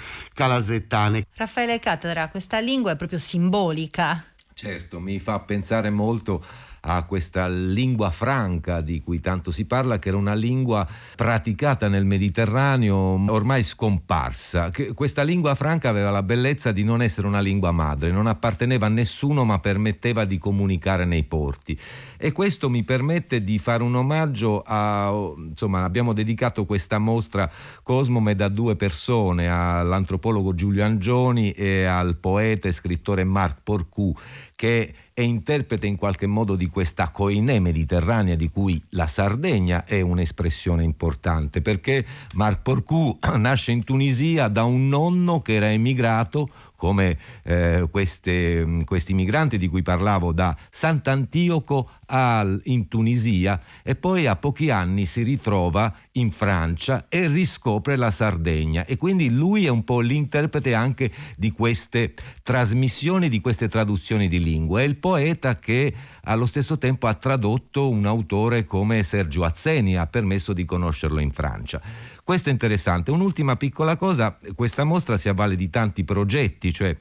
calasettane. 0.63 1.25
Raffaele 1.35 1.79
Cattedra, 1.79 2.29
questa 2.29 2.59
lingua 2.59 2.93
è 2.93 2.95
proprio 2.95 3.19
simbolica. 3.19 4.23
Certo, 4.53 4.99
mi 4.99 5.19
fa 5.19 5.39
pensare 5.39 5.89
molto 5.89 6.43
a 6.85 7.03
questa 7.03 7.47
lingua 7.47 8.09
franca 8.09 8.81
di 8.81 9.01
cui 9.01 9.19
tanto 9.21 9.51
si 9.51 9.65
parla, 9.65 9.99
che 9.99 10.09
era 10.09 10.17
una 10.17 10.33
lingua 10.33 10.85
praticata 11.15 11.87
nel 11.87 12.05
Mediterraneo, 12.05 13.23
ormai 13.31 13.63
scomparsa. 13.63 14.69
Che 14.69 14.93
questa 14.93 15.23
lingua 15.23 15.55
franca 15.55 15.87
aveva 15.87 16.09
la 16.09 16.23
bellezza 16.23 16.71
di 16.73 16.83
non 16.83 17.01
essere 17.01 17.27
una 17.27 17.39
lingua 17.39 17.71
madre, 17.71 18.11
non 18.11 18.27
apparteneva 18.27 18.87
a 18.87 18.89
nessuno 18.89 19.45
ma 19.45 19.59
permetteva 19.59 20.25
di 20.25 20.37
comunicare 20.37 21.05
nei 21.05 21.23
porti. 21.23 21.77
E 22.17 22.31
questo 22.33 22.69
mi 22.69 22.83
permette 22.83 23.43
di 23.43 23.59
fare 23.59 23.83
un 23.83 23.95
omaggio 23.95 24.61
a, 24.65 25.11
insomma, 25.37 25.83
abbiamo 25.83 26.13
dedicato 26.13 26.65
questa 26.65 26.97
mostra 26.97 27.49
Cosmome 27.81 28.35
da 28.35 28.49
due 28.49 28.75
persone, 28.75 29.49
all'antropologo 29.49 30.53
Giulio 30.53 30.83
Angioni 30.83 31.51
e 31.51 31.85
al 31.85 32.17
poeta 32.17 32.67
e 32.67 32.73
scrittore 32.73 33.23
Marc 33.23 33.59
Porcou, 33.63 34.13
che 34.55 34.93
è 35.13 35.21
interprete 35.21 35.85
in 35.85 35.95
qualche 35.95 36.25
modo 36.25 36.55
di 36.55 36.67
questa 36.67 37.11
coinè 37.11 37.59
mediterranea 37.59 38.35
di 38.35 38.49
cui 38.49 38.81
la 38.89 39.05
Sardegna 39.05 39.85
è 39.85 40.01
un'espressione 40.01 40.83
importante, 40.83 41.61
perché 41.61 42.05
Marc 42.33 42.61
Porcou 42.61 43.19
nasce 43.37 43.71
in 43.71 43.83
Tunisia 43.83 44.47
da 44.47 44.63
un 44.63 44.87
nonno 44.87 45.39
che 45.39 45.53
era 45.53 45.71
emigrato 45.71 46.49
come 46.83 47.17
eh, 47.43 47.87
queste- 47.89 48.83
questi 48.83 49.13
migranti 49.13 49.57
di 49.57 49.69
cui 49.69 49.81
parlavo 49.83 50.33
da 50.33 50.53
Sant'Antioco 50.69 51.89
al- 52.07 52.59
in 52.65 52.89
Tunisia 52.89 53.57
e 53.83 53.95
poi 53.95 54.27
a 54.27 54.35
pochi 54.35 54.69
anni 54.69 55.05
si 55.05 55.23
ritrova 55.23 55.95
in 56.13 56.29
Francia 56.31 57.05
e 57.07 57.27
riscopre 57.27 57.95
la 57.95 58.11
Sardegna 58.11 58.83
e 58.83 58.97
quindi 58.97 59.29
lui 59.29 59.65
è 59.65 59.69
un 59.69 59.85
po' 59.85 60.01
l'interprete 60.01 60.73
anche 60.73 61.09
di 61.37 61.51
queste 61.51 62.15
trasmissioni, 62.43 63.29
di 63.29 63.39
queste 63.39 63.69
traduzioni 63.69 64.27
di 64.27 64.43
lingua. 64.43 64.81
È 64.81 64.83
il 64.83 64.97
poeta 64.97 65.57
che 65.59 65.93
allo 66.23 66.45
stesso 66.45 66.77
tempo 66.77 67.07
ha 67.07 67.13
tradotto 67.13 67.89
un 67.89 68.05
autore 68.05 68.65
come 68.65 69.03
Sergio 69.03 69.45
Azzeni, 69.45 69.95
ha 69.95 70.05
permesso 70.05 70.51
di 70.51 70.65
conoscerlo 70.65 71.19
in 71.19 71.31
Francia. 71.31 71.81
Questo 72.23 72.47
è 72.47 72.51
interessante. 72.53 73.11
Un'ultima 73.11 73.57
piccola 73.57 73.97
cosa, 73.97 74.37
questa 74.55 74.85
mostra 74.85 75.17
si 75.17 75.27
avvale 75.27 75.57
di 75.57 75.69
tanti 75.69 76.05
progetti, 76.05 76.71
cioè 76.71 76.95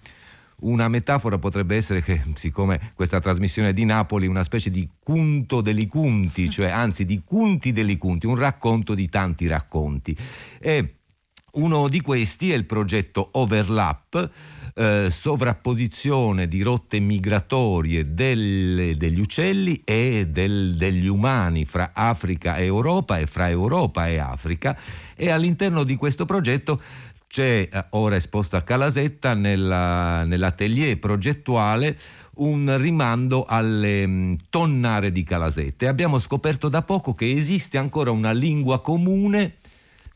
una 0.63 0.89
metafora 0.89 1.39
potrebbe 1.39 1.77
essere 1.77 2.03
che, 2.03 2.21
siccome 2.35 2.93
questa 2.95 3.21
trasmissione 3.21 3.69
è 3.69 3.73
di 3.73 3.85
Napoli, 3.85 4.27
una 4.27 4.43
specie 4.43 4.71
di 4.71 4.89
cunto 4.99 5.61
degli 5.61 5.87
cunti, 5.87 6.51
cioè 6.51 6.71
anzi 6.75 7.05
di 7.05 7.23
cunti 7.25 7.71
degli 7.71 7.99
cunti, 7.99 8.27
un 8.27 8.35
racconto 8.35 8.95
di 8.95 9.09
tanti 9.09 9.47
racconti. 9.47 10.17
E 10.59 10.97
uno 11.53 11.89
di 11.89 12.01
questi 12.01 12.51
è 12.51 12.57
il 12.57 12.65
progetto 12.65 13.29
Overlap, 13.33 14.31
eh, 14.75 15.09
sovrapposizione 15.11 16.49
di 16.49 16.63
rotte 16.63 16.99
migratorie 17.01 18.15
delle- 18.15 18.97
degli 18.97 19.21
uccelli 19.21 19.83
e 19.85 20.27
del- 20.31 20.75
degli 20.77 21.07
umani 21.07 21.65
fra 21.65 21.91
Africa 21.95 22.57
e 22.57 22.65
Europa 22.65 23.19
e 23.19 23.27
fra 23.27 23.49
Europa 23.51 24.09
e 24.09 24.19
Africa. 24.19 24.77
E 25.15 25.31
all'interno 25.31 25.85
di 25.85 25.97
questo 25.97 26.25
progetto 26.25 26.81
c'è 27.29 27.69
eh, 27.71 27.85
ora 27.91 28.17
esposto 28.17 28.57
a 28.57 28.63
Calasetta 28.63 29.35
nella- 29.35 30.25
nell'atelier 30.25 30.99
progettuale 30.99 31.99
un 32.35 32.75
rimando 32.79 33.45
alle 33.45 34.07
mh, 34.07 34.37
tonnare 34.49 35.13
di 35.13 35.23
Calasetta 35.23 35.89
abbiamo 35.89 36.19
scoperto 36.19 36.69
da 36.71 36.81
poco 36.83 37.15
che 37.15 37.31
esiste 37.31 37.77
ancora 37.77 38.11
una 38.11 38.33
lingua 38.33 38.81
comune 38.81 39.57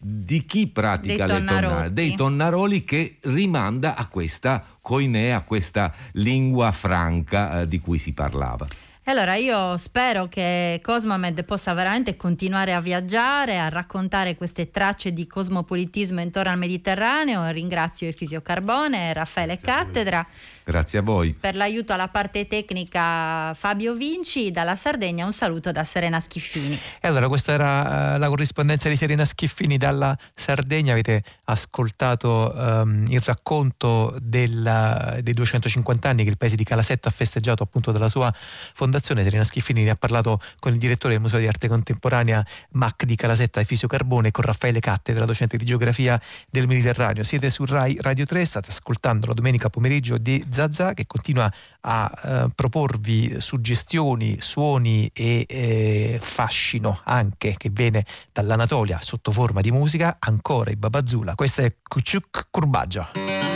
di 0.09 0.46
chi 0.46 0.68
pratica 0.68 1.26
Dei 1.26 1.26
le 1.26 1.44
tonnare, 1.44 1.66
tonnarotti. 1.66 1.92
dei 1.92 2.14
tonnaroli 2.14 2.84
che 2.84 3.16
rimanda 3.22 3.96
a 3.96 4.07
questa 4.07 4.64
coinea, 4.80 5.38
a 5.38 5.42
questa 5.42 5.92
lingua 6.12 6.70
franca 6.70 7.62
eh, 7.62 7.68
di 7.68 7.80
cui 7.80 7.98
si 7.98 8.12
parlava. 8.12 8.66
E 9.02 9.11
allora 9.11 9.34
io 9.34 9.76
spero 9.76 10.26
che 10.28 10.80
Cosmomed 10.82 11.44
possa 11.44 11.74
veramente 11.74 12.16
continuare 12.16 12.72
a 12.72 12.80
viaggiare, 12.80 13.59
a 13.59 13.68
raccontare 13.68 14.36
queste 14.36 14.70
tracce 14.70 15.12
di 15.12 15.26
cosmopolitismo 15.26 16.20
intorno 16.20 16.50
al 16.50 16.59
Mediterraneo. 16.59 17.48
Ringrazio 17.50 18.09
Efisio 18.09 18.42
Carbone 18.42 19.12
Raffaele 19.12 19.59
Cattedra. 19.61 20.26
Grazie 20.68 20.98
a 20.98 21.02
voi. 21.02 21.32
Per 21.32 21.54
l'aiuto 21.54 21.92
alla 21.92 22.08
parte 22.08 22.48
tecnica 22.48 23.54
Fabio 23.54 23.94
Vinci, 23.94 24.50
dalla 24.50 24.74
Sardegna 24.74 25.24
un 25.24 25.32
saluto 25.32 25.70
da 25.70 25.84
Serena 25.84 26.18
Schiffini. 26.18 26.76
E 27.00 27.06
allora 27.06 27.28
questa 27.28 27.52
era 27.52 28.14
eh, 28.14 28.18
la 28.18 28.26
corrispondenza 28.26 28.88
di 28.88 28.96
Serena 28.96 29.24
Schiffini 29.24 29.76
dalla 29.76 30.18
Sardegna, 30.34 30.90
avete 30.90 31.22
ascoltato 31.44 32.52
ehm, 32.52 33.04
il 33.10 33.20
racconto 33.20 34.16
della- 34.20 35.18
dei 35.22 35.34
250 35.34 36.08
anni 36.08 36.24
che 36.24 36.30
il 36.30 36.36
paese 36.36 36.56
di 36.56 36.64
Calasetta 36.64 37.10
ha 37.10 37.12
festeggiato 37.12 37.62
appunto 37.62 37.92
della 37.92 38.08
sua 38.08 38.34
fondazione. 38.34 39.22
Serena 39.22 39.44
Schiffini 39.44 39.84
ne 39.84 39.90
ha 39.90 39.94
parlato 39.94 40.40
con 40.58 40.72
il 40.72 40.78
direttore 40.78 41.12
del 41.12 41.22
Museo 41.22 41.38
di 41.38 41.46
Arte 41.46 41.68
Contemporanea 41.68 42.44
MAC 42.70 43.04
di 43.04 43.14
Calasetta, 43.14 43.60
Efisio 43.60 43.86
Carbone, 43.86 44.28
e 44.28 44.30
con 44.32 44.42
Raffaele 44.42 44.80
Cattedra, 44.80 45.26
docente 45.26 45.56
di 45.56 45.64
geografia 45.64 46.20
del 46.50 46.66
Mediterraneo. 46.66 47.22
Siete 47.22 47.50
su 47.50 47.64
Rai 47.64 47.96
Radio 48.00 48.24
3, 48.24 48.44
state 48.44 48.70
ascoltando 48.70 49.28
la 49.28 49.32
domenica 49.32 49.70
pomeriggio 49.70 50.18
di 50.18 50.42
Zazà 50.57 50.94
che 50.94 51.07
continua 51.07 51.52
a 51.82 52.11
eh, 52.24 52.46
proporvi 52.54 53.38
suggestioni, 53.40 54.40
suoni 54.40 55.11
e 55.12 55.44
eh, 55.46 56.18
fascino 56.18 56.98
anche 57.04 57.54
che 57.59 57.68
viene 57.70 58.07
dall'Anatolia 58.32 58.98
sotto 59.02 59.32
forma 59.32 59.61
di 59.61 59.70
musica, 59.70 60.16
ancora 60.18 60.70
i 60.70 60.76
Babazula. 60.76 61.34
Questa 61.34 61.62
è 61.62 61.76
Kuchuk 61.82 62.46
Kurbagia. 62.50 63.55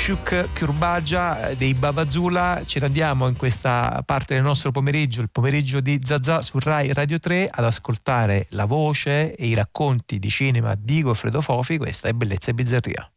Kyushuk 0.00 0.52
Kurbagia 0.58 1.48
eh, 1.50 1.56
dei 1.56 1.74
Babazula. 1.74 2.62
Ci 2.64 2.78
andiamo 2.78 3.28
in 3.28 3.36
questa 3.36 4.02
parte 4.06 4.32
del 4.32 4.42
nostro 4.42 4.70
pomeriggio, 4.70 5.20
il 5.20 5.28
pomeriggio 5.30 5.80
di 5.80 6.00
Zazà 6.02 6.40
su 6.40 6.58
Rai 6.58 6.94
Radio 6.94 7.20
3, 7.20 7.50
ad 7.52 7.64
ascoltare 7.66 8.46
la 8.52 8.64
voce 8.64 9.34
e 9.34 9.46
i 9.46 9.52
racconti 9.52 10.18
di 10.18 10.30
cinema 10.30 10.74
di 10.74 11.02
Goffredo 11.02 11.42
Fofi. 11.42 11.76
Questa 11.76 12.08
è 12.08 12.12
Bellezza 12.12 12.50
e 12.50 12.54
Bizzarria. 12.54 13.10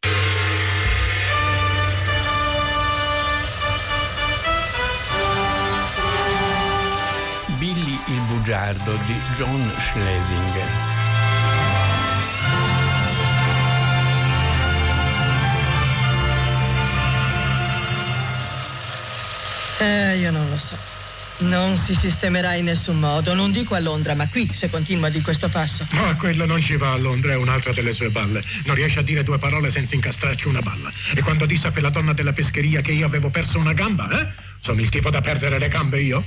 Billy 7.56 7.98
il 8.08 8.20
bugiardo 8.28 8.92
di 9.06 9.14
John 9.34 9.72
Schlesinger. 9.78 10.93
Eh, 19.84 20.16
io 20.16 20.30
non 20.30 20.48
lo 20.48 20.58
so. 20.58 20.76
Non 21.36 21.76
si 21.76 21.94
sistemerà 21.94 22.54
in 22.54 22.64
nessun 22.64 22.98
modo, 22.98 23.34
non 23.34 23.52
dico 23.52 23.74
a 23.74 23.80
Londra, 23.80 24.14
ma 24.14 24.26
qui, 24.28 24.48
se 24.52 24.70
continua 24.70 25.10
di 25.10 25.20
questo 25.20 25.48
passo. 25.48 25.86
Ma 25.90 26.14
quello 26.16 26.46
non 26.46 26.62
ci 26.62 26.76
va 26.76 26.92
a 26.92 26.96
Londra, 26.96 27.32
è 27.32 27.36
un'altra 27.36 27.72
delle 27.72 27.92
sue 27.92 28.08
balle. 28.08 28.42
Non 28.64 28.76
riesce 28.76 29.00
a 29.00 29.02
dire 29.02 29.22
due 29.24 29.36
parole 29.38 29.68
senza 29.68 29.94
incastrarci 29.94 30.48
una 30.48 30.62
balla. 30.62 30.90
E 31.14 31.20
quando 31.22 31.44
disse 31.44 31.66
a 31.66 31.70
quella 31.70 31.90
donna 31.90 32.14
della 32.14 32.32
pescheria 32.32 32.80
che 32.80 32.92
io 32.92 33.04
avevo 33.04 33.28
perso 33.28 33.58
una 33.58 33.72
gamba, 33.72 34.08
eh? 34.20 34.26
Sono 34.60 34.80
il 34.80 34.88
tipo 34.88 35.10
da 35.10 35.20
perdere 35.20 35.58
le 35.58 35.68
gambe 35.68 36.00
io? 36.00 36.24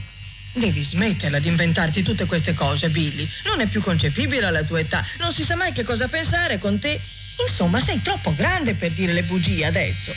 Devi 0.54 0.84
smetterla 0.84 1.40
di 1.40 1.48
inventarti 1.48 2.04
tutte 2.04 2.26
queste 2.26 2.54
cose, 2.54 2.90
Billy. 2.90 3.28
Non 3.46 3.62
è 3.62 3.68
più 3.68 3.82
concepibile 3.82 4.46
alla 4.46 4.64
tua 4.64 4.82
età. 4.82 5.04
Non 5.20 5.34
si 5.34 5.44
sa 5.44 5.56
mai 5.56 5.72
che 5.72 5.84
cosa 5.84 6.08
pensare 6.08 6.60
con 6.60 6.80
te. 6.80 7.00
Insomma, 7.40 7.80
sei 7.80 8.02
troppo 8.02 8.36
grande 8.36 8.76
per 8.76 8.92
dire 8.92 9.14
le 9.14 9.24
bugie 9.24 9.66
adesso. 9.66 10.12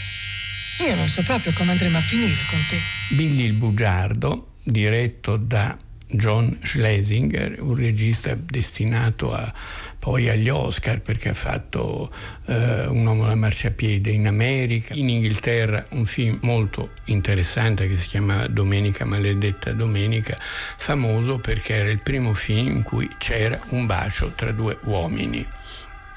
Io 0.81 0.95
non 0.95 1.09
so 1.09 1.23
proprio 1.23 1.53
come 1.53 1.73
andremo 1.73 1.99
a 1.99 2.01
finire 2.01 2.33
con 2.49 2.59
te. 2.71 2.79
Billy 3.15 3.45
il 3.45 3.53
bugiardo, 3.53 4.55
diretto 4.63 5.37
da 5.37 5.77
John 6.07 6.59
Schlesinger, 6.63 7.61
un 7.61 7.77
regista 7.77 8.35
destinato 8.35 9.35
a, 9.35 9.53
poi 9.99 10.31
agli 10.31 10.49
Oscar 10.49 11.03
perché 11.03 11.29
ha 11.29 11.35
fatto 11.35 12.11
eh, 12.47 12.87
Un 12.87 13.05
uomo 13.05 13.27
da 13.27 13.35
marciapiede 13.35 14.11
in 14.11 14.27
America, 14.27 14.95
in 14.95 15.11
Inghilterra 15.11 15.85
un 15.91 16.07
film 16.07 16.39
molto 16.41 16.93
interessante 17.05 17.87
che 17.87 17.97
si 17.97 18.09
chiama 18.09 18.47
Domenica 18.47 19.05
maledetta 19.05 19.73
domenica, 19.73 20.39
famoso 20.41 21.39
perché 21.39 21.75
era 21.75 21.91
il 21.91 22.01
primo 22.01 22.33
film 22.33 22.77
in 22.77 22.83
cui 22.83 23.09
c'era 23.19 23.61
un 23.69 23.85
bacio 23.85 24.33
tra 24.35 24.51
due 24.51 24.79
uomini 24.85 25.47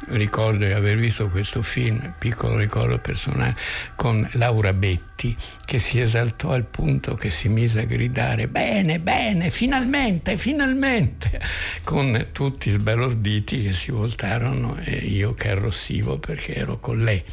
ricordo 0.10 0.66
di 0.66 0.72
aver 0.72 0.98
visto 0.98 1.30
questo 1.30 1.62
film, 1.62 2.14
piccolo 2.18 2.58
ricordo 2.58 3.00
personale, 3.00 3.56
con 3.96 4.28
Laura 4.34 4.74
Betti, 4.74 5.36
che 5.66 5.80
si 5.80 6.00
esaltò 6.00 6.52
al 6.52 6.66
punto 6.66 7.16
che 7.16 7.30
si 7.30 7.48
mise 7.48 7.82
a 7.82 7.86
gridare 7.86 8.48
bene, 8.48 9.00
bene, 9.00 9.50
finalmente, 9.50 10.38
finalmente, 10.38 11.40
con 11.84 12.28
tutti 12.32 12.70
sbalorditi 12.70 13.64
che 13.64 13.74
si 13.74 13.92
voltarono 13.92 14.78
e 14.80 14.92
io 14.92 15.34
che 15.34 15.50
arrossivo 15.50 16.18
perché 16.18 16.56
ero 16.56 16.80
con 16.80 17.00
lei. 17.00 17.24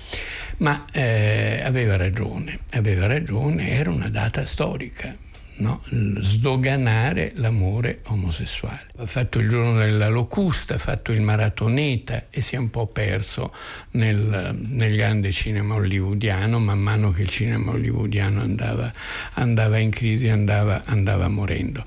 Ma 0.59 0.85
eh, 0.93 1.62
aveva 1.64 1.97
ragione, 1.97 2.61
aveva 2.73 3.07
ragione, 3.07 3.71
era 3.71 3.91
una 3.91 4.09
data 4.09 4.45
storica 4.45 5.29
no? 5.61 5.81
sdoganare 6.21 7.33
l'amore 7.37 8.01
omosessuale. 8.07 8.89
Ha 8.99 9.07
fatto 9.07 9.39
il 9.39 9.49
giorno 9.49 9.79
della 9.79 10.09
locusta, 10.09 10.75
ha 10.75 10.79
fatto 10.79 11.13
il 11.13 11.23
maratoneta 11.23 12.25
e 12.31 12.41
si 12.41 12.55
è 12.57 12.59
un 12.59 12.71
po' 12.71 12.87
perso 12.87 13.53
nel, 13.93 14.57
nel 14.59 14.97
grande 14.97 15.33
cinema 15.33 15.75
hollywoodiano, 15.75 16.59
man 16.59 16.81
mano 16.81 17.11
che 17.13 17.23
il 17.23 17.29
cinema 17.29 17.71
hollywoodiano 17.73 18.41
andava, 18.41 18.91
andava 19.35 19.79
in 19.79 19.91
crisi, 19.91 20.29
andava, 20.29 20.83
andava 20.85 21.29
morendo. 21.29 21.85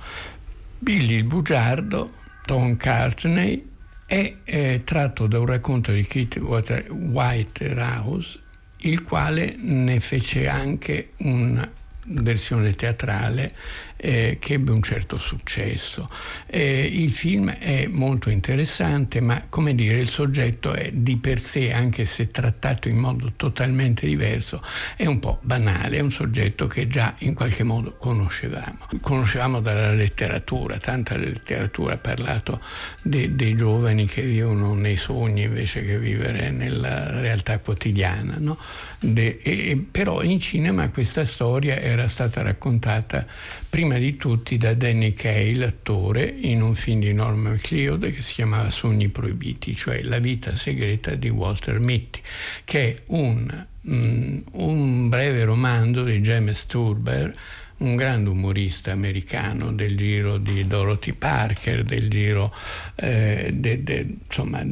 Billy 0.79 1.15
il 1.15 1.23
bugiardo, 1.23 2.09
Tom 2.45 2.77
Cartney, 2.77 3.71
è 4.05 4.35
eh, 4.43 4.81
tratto 4.83 5.27
da 5.27 5.39
un 5.39 5.45
racconto 5.45 5.91
di 5.91 6.03
Keith 6.03 6.37
Whitehouse, 6.89 8.39
il 8.77 9.03
quale 9.03 9.55
ne 9.57 9.99
fece 9.99 10.47
anche 10.47 11.11
un 11.17 11.67
versione 12.05 12.75
teatrale 12.75 13.51
eh, 14.03 14.35
che 14.37 14.55
ebbe 14.55 14.71
un 14.71 14.83
certo 14.83 15.17
successo. 15.17 16.05
Eh, 16.45 16.85
il 16.91 17.09
film 17.09 17.49
è 17.49 17.87
molto 17.87 18.29
interessante, 18.29 19.21
ma 19.21 19.45
come 19.47 19.73
dire, 19.75 19.97
il 19.97 20.09
soggetto 20.09 20.73
è 20.73 20.91
di 20.91 21.15
per 21.15 21.39
sé, 21.39 21.71
anche 21.71 22.03
se 22.03 22.29
trattato 22.29 22.89
in 22.89 22.97
modo 22.97 23.31
totalmente 23.37 24.05
diverso, 24.05 24.61
è 24.97 25.05
un 25.05 25.19
po' 25.19 25.39
banale, 25.41 25.97
è 25.97 26.01
un 26.01 26.11
soggetto 26.11 26.67
che 26.67 26.89
già 26.89 27.15
in 27.19 27.33
qualche 27.33 27.63
modo 27.63 27.95
conoscevamo. 27.97 28.89
Conoscevamo 28.99 29.61
dalla 29.61 29.93
letteratura, 29.93 30.77
tanta 30.79 31.15
letteratura 31.15 31.93
ha 31.93 31.97
parlato 31.97 32.59
de, 33.01 33.33
dei 33.35 33.55
giovani 33.55 34.05
che 34.05 34.23
vivono 34.23 34.73
nei 34.73 34.97
sogni 34.97 35.43
invece 35.43 35.85
che 35.85 35.97
vivere 35.97 36.51
nella 36.51 37.21
realtà 37.21 37.59
quotidiana. 37.59 38.35
No? 38.37 38.57
De, 38.99 39.39
e, 39.41 39.81
però 39.89 40.21
in 40.23 40.41
cinema 40.41 40.89
questa 40.89 41.23
storia 41.23 41.79
era 41.79 42.09
stata 42.09 42.41
raccontata 42.41 43.25
prima 43.69 43.92
di 43.97 44.17
tutti 44.17 44.57
da 44.57 44.73
Danny 44.73 45.13
Kaye, 45.13 45.55
l'attore, 45.55 46.23
in 46.25 46.61
un 46.61 46.75
film 46.75 46.99
di 46.99 47.13
Norman 47.13 47.53
McLeod 47.53 48.11
che 48.11 48.21
si 48.21 48.35
chiamava 48.35 48.69
Sogni 48.69 49.09
proibiti, 49.09 49.75
cioè 49.75 50.01
La 50.03 50.19
vita 50.19 50.53
segreta 50.53 51.15
di 51.15 51.29
Walter 51.29 51.79
Mitty, 51.79 52.19
che 52.63 52.93
è 52.93 53.01
un, 53.07 53.65
mm, 53.89 54.37
un 54.51 55.09
breve 55.09 55.43
romanzo 55.43 56.03
di 56.03 56.19
James 56.19 56.65
Turber, 56.65 57.33
un 57.77 57.95
grande 57.95 58.29
umorista 58.29 58.91
americano 58.91 59.73
del 59.73 59.97
giro 59.97 60.37
di 60.37 60.65
Dorothy 60.67 61.13
Parker, 61.13 61.83
del 61.83 62.09
giro 62.09 62.53
eh, 62.95 63.51
de, 63.53 63.83
de, 63.83 64.07
insomma 64.25 64.63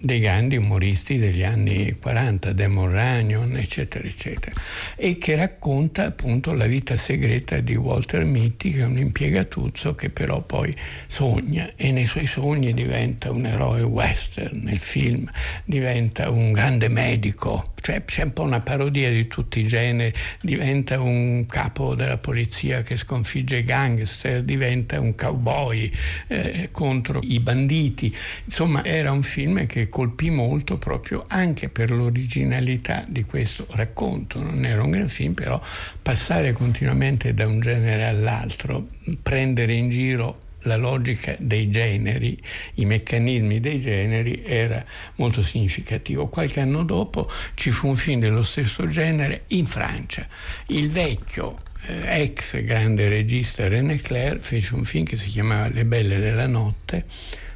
dei 0.00 0.20
grandi 0.20 0.56
umoristi 0.56 1.18
degli 1.18 1.42
anni 1.42 1.96
40, 1.98 2.52
Demon 2.52 2.90
Runyon, 2.90 3.56
eccetera, 3.56 4.06
eccetera, 4.06 4.54
e 4.96 5.18
che 5.18 5.36
racconta 5.36 6.04
appunto 6.04 6.52
la 6.52 6.66
vita 6.66 6.96
segreta 6.96 7.60
di 7.60 7.74
Walter 7.74 8.24
Mitty, 8.24 8.72
che 8.72 8.80
è 8.80 8.84
un 8.84 8.98
impiegatuzzo 8.98 9.94
che 9.94 10.10
però 10.10 10.42
poi 10.42 10.74
sogna 11.06 11.70
e 11.76 11.90
nei 11.92 12.06
suoi 12.06 12.26
sogni 12.26 12.74
diventa 12.74 13.30
un 13.30 13.46
eroe 13.46 13.82
western, 13.82 14.60
nel 14.62 14.78
film 14.78 15.28
diventa 15.64 16.30
un 16.30 16.52
grande 16.52 16.88
medico, 16.88 17.74
cioè 17.86 18.04
c'è 18.04 18.24
un 18.24 18.32
po' 18.32 18.42
una 18.42 18.62
parodia 18.62 19.10
di 19.10 19.28
tutti 19.28 19.60
i 19.60 19.64
generi, 19.64 20.12
diventa 20.40 21.00
un 21.00 21.46
capo 21.46 21.94
della 21.94 22.16
polizia 22.18 22.82
che 22.82 22.96
sconfigge 22.96 23.58
i 23.58 23.62
gangster, 23.62 24.42
diventa 24.42 24.98
un 24.98 25.14
cowboy 25.14 25.88
eh, 26.26 26.70
contro 26.72 27.20
i 27.22 27.38
banditi, 27.38 28.12
insomma 28.42 28.84
era 28.84 29.12
un 29.12 29.22
film 29.22 29.66
che 29.66 29.88
colpì 29.88 30.30
molto 30.30 30.78
proprio 30.78 31.26
anche 31.28 31.68
per 31.68 31.92
l'originalità 31.92 33.04
di 33.06 33.22
questo 33.22 33.68
racconto. 33.70 34.42
Non 34.42 34.64
era 34.64 34.82
un 34.82 34.90
gran 34.90 35.08
film, 35.08 35.34
però 35.34 35.62
passare 36.02 36.50
continuamente 36.50 37.34
da 37.34 37.46
un 37.46 37.60
genere 37.60 38.04
all'altro, 38.06 38.88
prendere 39.22 39.74
in 39.74 39.90
giro 39.90 40.38
la 40.66 40.76
logica 40.76 41.34
dei 41.38 41.70
generi, 41.70 42.38
i 42.74 42.84
meccanismi 42.84 43.60
dei 43.60 43.80
generi 43.80 44.42
era 44.44 44.84
molto 45.16 45.42
significativo. 45.42 46.28
Qualche 46.28 46.60
anno 46.60 46.84
dopo 46.84 47.28
ci 47.54 47.70
fu 47.70 47.88
un 47.88 47.96
film 47.96 48.20
dello 48.20 48.42
stesso 48.42 48.86
genere 48.86 49.44
in 49.48 49.66
Francia. 49.66 50.26
Il 50.66 50.90
vecchio 50.90 51.58
eh, 51.82 52.22
ex 52.22 52.62
grande 52.62 53.08
regista 53.08 53.68
René 53.68 53.96
Clair 53.96 54.38
fece 54.40 54.74
un 54.74 54.84
film 54.84 55.04
che 55.04 55.16
si 55.16 55.30
chiamava 55.30 55.68
Le 55.68 55.84
belle 55.84 56.18
della 56.18 56.46
notte 56.46 57.04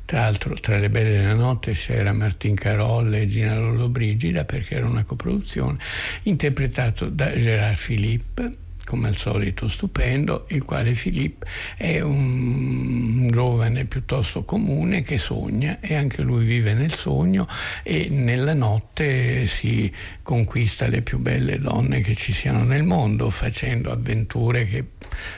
tra 0.05 0.23
l'altro 0.23 0.55
tra 0.55 0.77
le 0.77 0.91
belle 0.91 1.19
della 1.19 1.35
notte 1.35 1.71
c'era 1.71 2.13
Martin 2.13 2.57
Carolle 2.57 3.21
e 3.21 3.27
Gina 3.29 3.57
Lollobrigida 3.57 4.45
perché 4.45 4.75
era 4.75 4.87
una 4.87 5.05
coproduzione, 5.05 5.79
interpretato 6.25 7.09
da 7.09 7.37
Gérard 7.37 7.79
Philippe 7.79 8.57
come 8.85 9.09
al 9.09 9.17
solito 9.17 9.69
stupendo, 9.69 10.47
il 10.49 10.65
quale 10.65 10.95
Filippo 10.95 11.47
è 11.77 12.01
un 12.01 13.29
giovane 13.31 13.85
piuttosto 13.85 14.45
comune 14.45 15.03
che 15.03 15.19
sogna 15.19 15.79
e 15.81 15.95
anche 15.95 16.23
lui 16.23 16.45
vive 16.45 16.75
nel 16.75 16.95
sogno 16.95 17.47
e 17.83 18.09
nella 18.11 18.55
notte 18.55 19.47
si 19.47 19.93
conquista 20.23 20.87
le 20.89 21.03
più 21.03 21.19
belle 21.19 21.59
donne 21.59 22.01
che 22.01 22.15
ci 22.15 22.33
siano 22.33 22.65
nel 22.65 22.83
mondo 22.83 23.31
facendo 23.31 23.91
avventure 23.91 24.67
che 24.67 24.85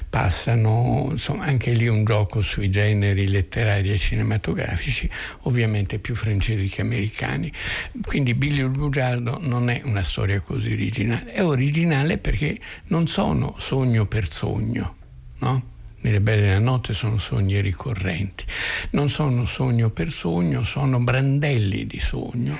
passano, 0.08 1.08
insomma 1.10 1.44
anche 1.44 1.72
lì 1.72 1.88
un 1.88 2.04
gioco 2.04 2.42
sui 2.42 2.70
generi 2.70 3.26
letterari 3.28 3.90
e 3.90 3.98
cinematografici, 3.98 5.08
ovviamente 5.42 5.98
più 5.98 6.14
francesi 6.14 6.68
che 6.68 6.82
americani. 6.82 7.50
Quindi 8.04 8.34
Billy 8.34 8.60
il 8.60 8.68
Bugiardo 8.68 9.38
non 9.40 9.70
è 9.70 9.80
una 9.84 10.02
storia 10.02 10.40
così 10.40 10.72
originale, 10.72 11.32
è 11.32 11.42
originale 11.42 12.18
perché 12.18 12.58
non 12.88 13.06
sono 13.32 13.54
sogno 13.56 14.04
per 14.04 14.30
sogno, 14.30 14.94
no? 15.38 15.62
Nelle 16.00 16.20
belle 16.20 16.42
della 16.42 16.58
notte 16.58 16.92
sono 16.92 17.16
sogni 17.16 17.62
ricorrenti, 17.62 18.44
non 18.90 19.08
sono 19.08 19.46
sogno 19.46 19.88
per 19.88 20.10
sogno, 20.10 20.64
sono 20.64 21.00
brandelli 21.00 21.86
di 21.86 21.98
sogno. 21.98 22.58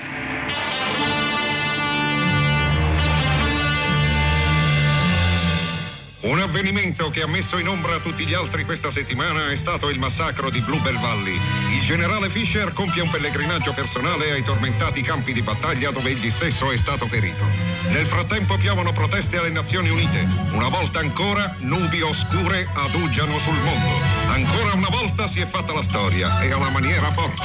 Un 6.23 6.39
avvenimento 6.39 7.09
che 7.09 7.21
ha 7.21 7.27
messo 7.27 7.57
in 7.57 7.67
ombra 7.67 7.99
tutti 7.99 8.25
gli 8.25 8.33
altri 8.33 8.63
questa 8.63 8.89
settimana 8.89 9.51
è 9.51 9.57
stato 9.57 9.89
il 9.89 9.99
massacro 9.99 10.49
di 10.49 10.61
Bluebell 10.61 10.97
Valley. 11.01 11.37
Il 11.73 11.83
generale 11.83 12.29
Fisher 12.29 12.71
compie 12.71 13.01
un 13.01 13.09
pellegrinaggio 13.09 13.73
personale 13.73 14.31
ai 14.31 14.41
tormentati 14.41 15.01
campi 15.01 15.33
di 15.33 15.41
battaglia 15.41 15.91
dove 15.91 16.11
egli 16.11 16.29
stesso 16.29 16.71
è 16.71 16.77
stato 16.77 17.09
ferito. 17.09 17.43
Nel 17.89 18.05
frattempo 18.05 18.55
piovono 18.55 18.93
proteste 18.93 19.37
alle 19.37 19.49
Nazioni 19.49 19.89
Unite. 19.89 20.25
Una 20.53 20.69
volta 20.69 20.99
ancora 20.99 21.57
nubi 21.59 21.99
oscure 22.01 22.65
adugiano 22.73 23.37
sul 23.37 23.59
mondo. 23.59 23.99
Ancora 24.27 24.75
una 24.75 24.89
volta 24.89 25.27
si 25.27 25.41
è 25.41 25.47
fatta 25.49 25.73
la 25.73 25.83
storia 25.83 26.39
e 26.39 26.53
alla 26.53 26.69
maniera 26.69 27.11
forte. 27.11 27.43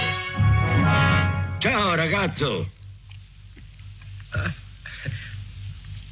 Ciao 1.58 1.96
ragazzo! 1.96 2.70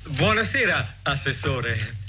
Buonasera, 0.09 0.97
assessore. 1.03 2.05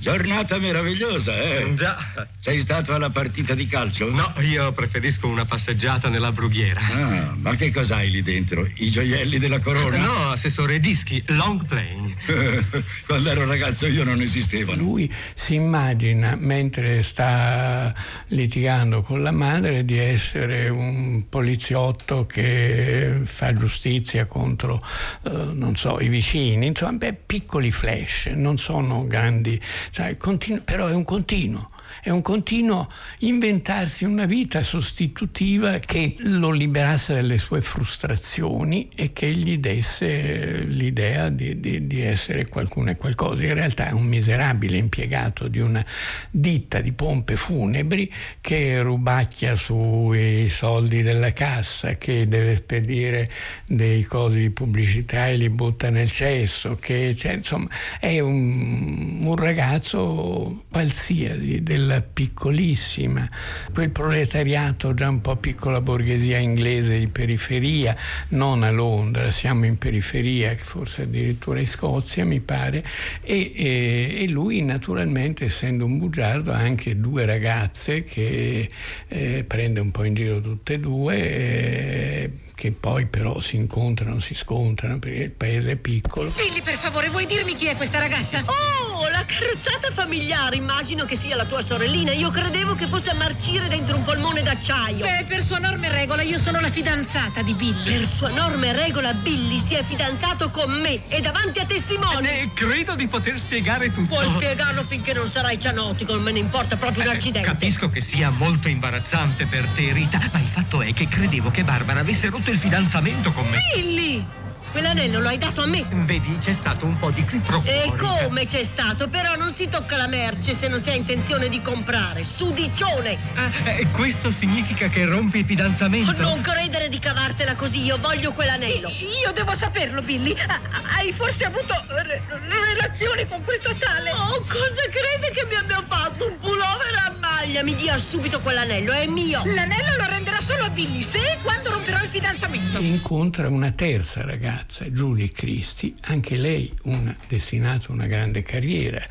Giornata 0.00 0.58
meravigliosa, 0.58 1.36
eh? 1.42 1.74
Già. 1.74 2.26
Sei 2.38 2.60
stato 2.60 2.94
alla 2.94 3.10
partita 3.10 3.54
di 3.54 3.66
calcio? 3.66 4.10
No, 4.10 4.32
io 4.40 4.72
preferisco 4.72 5.26
una 5.26 5.44
passeggiata 5.44 6.08
nella 6.08 6.32
brughiera. 6.32 6.80
Ah, 6.80 7.34
ma 7.36 7.54
che 7.54 7.70
cos'hai 7.70 8.10
lì 8.10 8.22
dentro? 8.22 8.66
I 8.76 8.90
gioielli 8.90 9.38
della 9.38 9.60
corona? 9.60 9.98
No, 9.98 10.30
assessore, 10.30 10.80
dischi, 10.80 11.22
long 11.26 11.66
playing. 11.66 12.14
Quando 13.06 13.28
ero 13.28 13.44
ragazzo 13.44 13.86
io 13.86 14.02
non 14.02 14.22
esistevano. 14.22 14.80
Lui 14.80 15.12
si 15.34 15.56
immagina, 15.56 16.34
mentre 16.34 17.02
sta 17.02 17.92
litigando 18.28 19.02
con 19.02 19.22
la 19.22 19.32
madre, 19.32 19.84
di 19.84 19.98
essere 19.98 20.70
un 20.70 21.28
poliziotto 21.28 22.24
che 22.24 23.20
fa 23.24 23.52
giustizia 23.52 24.24
contro, 24.24 24.80
eh, 25.24 25.50
non 25.52 25.76
so, 25.76 26.00
i 26.00 26.08
vicini, 26.08 26.68
insomma, 26.68 26.92
beh, 26.92 27.18
piccoli 27.26 27.70
flash, 27.70 28.30
non 28.34 28.56
sono 28.56 29.06
grandi, 29.06 29.60
sai, 29.90 30.16
continu- 30.16 30.62
però 30.62 30.86
è 30.86 30.94
un 30.94 31.04
continuo. 31.04 31.70
È 32.02 32.08
un 32.08 32.22
continuo 32.22 32.90
inventarsi 33.18 34.04
una 34.04 34.24
vita 34.24 34.62
sostitutiva 34.62 35.78
che 35.80 36.16
lo 36.20 36.50
liberasse 36.50 37.12
dalle 37.12 37.36
sue 37.36 37.60
frustrazioni 37.60 38.88
e 38.94 39.12
che 39.12 39.30
gli 39.34 39.58
desse 39.58 40.60
l'idea 40.64 41.28
di, 41.28 41.60
di, 41.60 41.86
di 41.86 42.00
essere 42.00 42.48
qualcuno 42.48 42.90
e 42.90 42.96
qualcosa. 42.96 43.42
In 43.42 43.52
realtà 43.52 43.88
è 43.88 43.92
un 43.92 44.06
miserabile 44.06 44.78
impiegato 44.78 45.46
di 45.46 45.58
una 45.58 45.84
ditta 46.30 46.80
di 46.80 46.92
pompe 46.92 47.36
funebri 47.36 48.10
che 48.40 48.80
rubacchia 48.80 49.54
sui 49.54 50.48
soldi 50.48 51.02
della 51.02 51.34
cassa, 51.34 51.96
che 51.96 52.26
deve 52.26 52.56
spedire 52.56 53.28
dei 53.66 54.04
cosi 54.04 54.40
di 54.40 54.50
pubblicità 54.50 55.28
e 55.28 55.36
li 55.36 55.50
butta 55.50 55.90
nel 55.90 56.10
cesso, 56.10 56.76
che 56.76 57.14
cioè, 57.14 57.32
insomma 57.32 57.68
è 57.98 58.20
un, 58.20 59.26
un 59.26 59.36
ragazzo 59.36 60.64
qualsiasi 60.70 61.62
della 61.62 61.89
piccolissima, 62.00 63.28
quel 63.72 63.90
proletariato 63.90 64.94
già 64.94 65.08
un 65.08 65.20
po' 65.20 65.36
piccola 65.36 65.80
borghesia 65.80 66.38
inglese 66.38 66.98
di 66.98 67.08
periferia, 67.08 67.96
non 68.28 68.62
a 68.62 68.70
Londra, 68.70 69.30
siamo 69.30 69.66
in 69.66 69.78
periferia, 69.78 70.54
forse 70.56 71.02
addirittura 71.02 71.58
in 71.58 71.66
Scozia 71.66 72.24
mi 72.24 72.40
pare, 72.40 72.84
e, 73.22 73.52
e, 73.54 74.16
e 74.22 74.28
lui 74.28 74.62
naturalmente 74.62 75.46
essendo 75.46 75.84
un 75.84 75.98
bugiardo 75.98 76.52
ha 76.52 76.58
anche 76.58 77.00
due 77.00 77.24
ragazze 77.24 78.04
che 78.04 78.68
eh, 79.08 79.44
prende 79.44 79.80
un 79.80 79.90
po' 79.90 80.04
in 80.04 80.14
giro 80.14 80.40
tutte 80.40 80.74
e 80.74 80.78
due. 80.78 81.16
Eh, 81.16 82.30
che 82.60 82.72
poi 82.72 83.06
però 83.06 83.40
si 83.40 83.56
incontrano, 83.56 84.20
si 84.20 84.34
scontrano 84.34 84.98
perché 84.98 85.22
il 85.22 85.30
paese 85.30 85.70
è 85.70 85.76
piccolo. 85.76 86.30
Billy, 86.36 86.60
per 86.60 86.76
favore, 86.76 87.08
vuoi 87.08 87.24
dirmi 87.24 87.54
chi 87.54 87.64
è 87.64 87.74
questa 87.74 87.98
ragazza? 87.98 88.44
Oh, 88.44 89.08
la 89.08 89.24
carrozzata 89.24 89.90
familiare, 89.94 90.56
immagino 90.56 91.06
che 91.06 91.16
sia 91.16 91.36
la 91.36 91.46
tua 91.46 91.62
sorellina. 91.62 92.12
Io 92.12 92.28
credevo 92.28 92.74
che 92.74 92.86
fosse 92.86 93.08
a 93.08 93.14
marcire 93.14 93.66
dentro 93.68 93.96
un 93.96 94.04
polmone 94.04 94.42
d'acciaio. 94.42 95.06
Beh, 95.06 95.24
per 95.26 95.42
sua 95.42 95.56
norma 95.56 95.79
e 95.79 95.79
regola, 96.00 96.22
io 96.22 96.38
sono 96.38 96.60
la 96.60 96.70
fidanzata 96.70 97.42
di 97.42 97.52
Billy. 97.52 97.98
Per 97.98 98.06
sua 98.06 98.30
norma 98.30 98.66
e 98.66 98.72
regola, 98.72 99.12
Billy 99.12 99.58
si 99.58 99.74
è 99.74 99.84
fidanzato 99.84 100.48
con 100.50 100.70
me 100.80 101.02
e 101.08 101.20
davanti 101.20 101.58
a 101.58 101.66
testimoni. 101.66 102.26
Eh, 102.26 102.50
credo 102.54 102.94
di 102.94 103.06
poter 103.06 103.38
spiegare 103.38 103.92
tutto. 103.92 104.08
Puoi 104.08 104.26
spiegarlo 104.28 104.84
finché 104.84 105.12
non 105.12 105.28
sarai 105.28 105.60
cianotico, 105.60 106.14
non 106.14 106.22
me 106.22 106.32
ne 106.32 106.38
importa 106.38 106.76
proprio 106.76 107.02
un 107.04 107.10
accidente. 107.10 107.46
Capisco 107.46 107.90
che 107.90 108.00
sia 108.00 108.30
molto 108.30 108.68
imbarazzante 108.68 109.44
per 109.44 109.66
te, 109.74 109.92
Rita, 109.92 110.18
ma 110.32 110.40
il 110.40 110.48
fatto 110.48 110.80
è 110.80 110.94
che 110.94 111.06
credevo 111.06 111.50
che 111.50 111.64
Barbara 111.64 112.00
avesse 112.00 112.30
rotto 112.30 112.50
il 112.50 112.58
fidanzamento 112.58 113.30
con 113.32 113.46
me. 113.48 113.58
Billy! 113.74 114.24
Quell'anello 114.72 115.20
lo 115.20 115.28
hai 115.28 115.38
dato 115.38 115.62
a 115.62 115.66
me. 115.66 115.84
Vedi, 115.90 116.38
c'è 116.40 116.52
stato 116.52 116.86
un 116.86 116.98
po' 116.98 117.10
di 117.10 117.24
qui 117.24 117.38
pro 117.38 117.60
quo, 117.60 117.70
E 117.70 117.92
come 117.96 118.46
c'è 118.46 118.62
stato? 118.64 119.08
Però 119.08 119.34
non 119.36 119.52
si 119.52 119.68
tocca 119.68 119.96
la 119.96 120.06
merce 120.06 120.54
se 120.54 120.68
non 120.68 120.80
si 120.80 120.90
ha 120.90 120.94
intenzione 120.94 121.48
di 121.48 121.60
comprare. 121.60 122.24
Sudicione! 122.24 123.18
Eh, 123.64 123.86
questo 123.92 124.30
significa 124.30 124.88
che 124.88 125.04
rompi 125.04 125.38
il 125.40 125.44
fidanzamento? 125.44 126.12
Non 126.22 126.40
credere 126.40 126.88
di 126.88 126.98
cavartela 126.98 127.54
così, 127.56 127.82
io 127.82 127.98
voglio 127.98 128.32
quell'anello. 128.32 128.88
Io 129.24 129.32
devo 129.32 129.54
saperlo, 129.54 130.02
Billy. 130.02 130.34
Ah, 130.46 130.60
Hai 130.96 131.12
forse 131.12 131.44
avuto 131.46 131.74
re- 131.88 132.22
relazioni 132.28 133.26
con 133.26 133.42
questa 133.44 133.72
tale? 133.78 134.10
Oh, 134.12 134.40
cosa 134.46 134.82
crede 134.90 135.32
che 135.34 135.46
mi 135.48 135.54
abbia 135.56 135.82
fatto? 135.88 136.26
Un 136.26 136.38
pullover 136.38 136.94
a 137.06 137.14
maglia? 137.18 137.62
Mi 137.62 137.74
dia 137.74 137.98
subito 137.98 138.40
quell'anello, 138.40 138.92
è 138.92 139.06
mio. 139.06 139.42
L'anello 139.44 139.96
lo 139.96 140.04
renderà 140.08 140.40
solo 140.40 140.64
a 140.64 140.68
Billy 140.70 141.02
se 141.02 141.18
e 141.18 141.38
quando 141.42 141.70
romperò 141.70 142.02
il 142.02 142.08
fidanzamento. 142.10 142.78
Incontra 142.80 143.48
una 143.48 143.70
terza 143.72 144.22
ragazza, 144.22 144.59
Julie 144.90 145.30
Christie, 145.30 145.94
anche 146.02 146.36
lei 146.36 146.72
una, 146.84 147.16
destinata 147.28 147.88
a 147.88 147.92
una 147.92 148.06
grande 148.06 148.42
carriera 148.42 149.02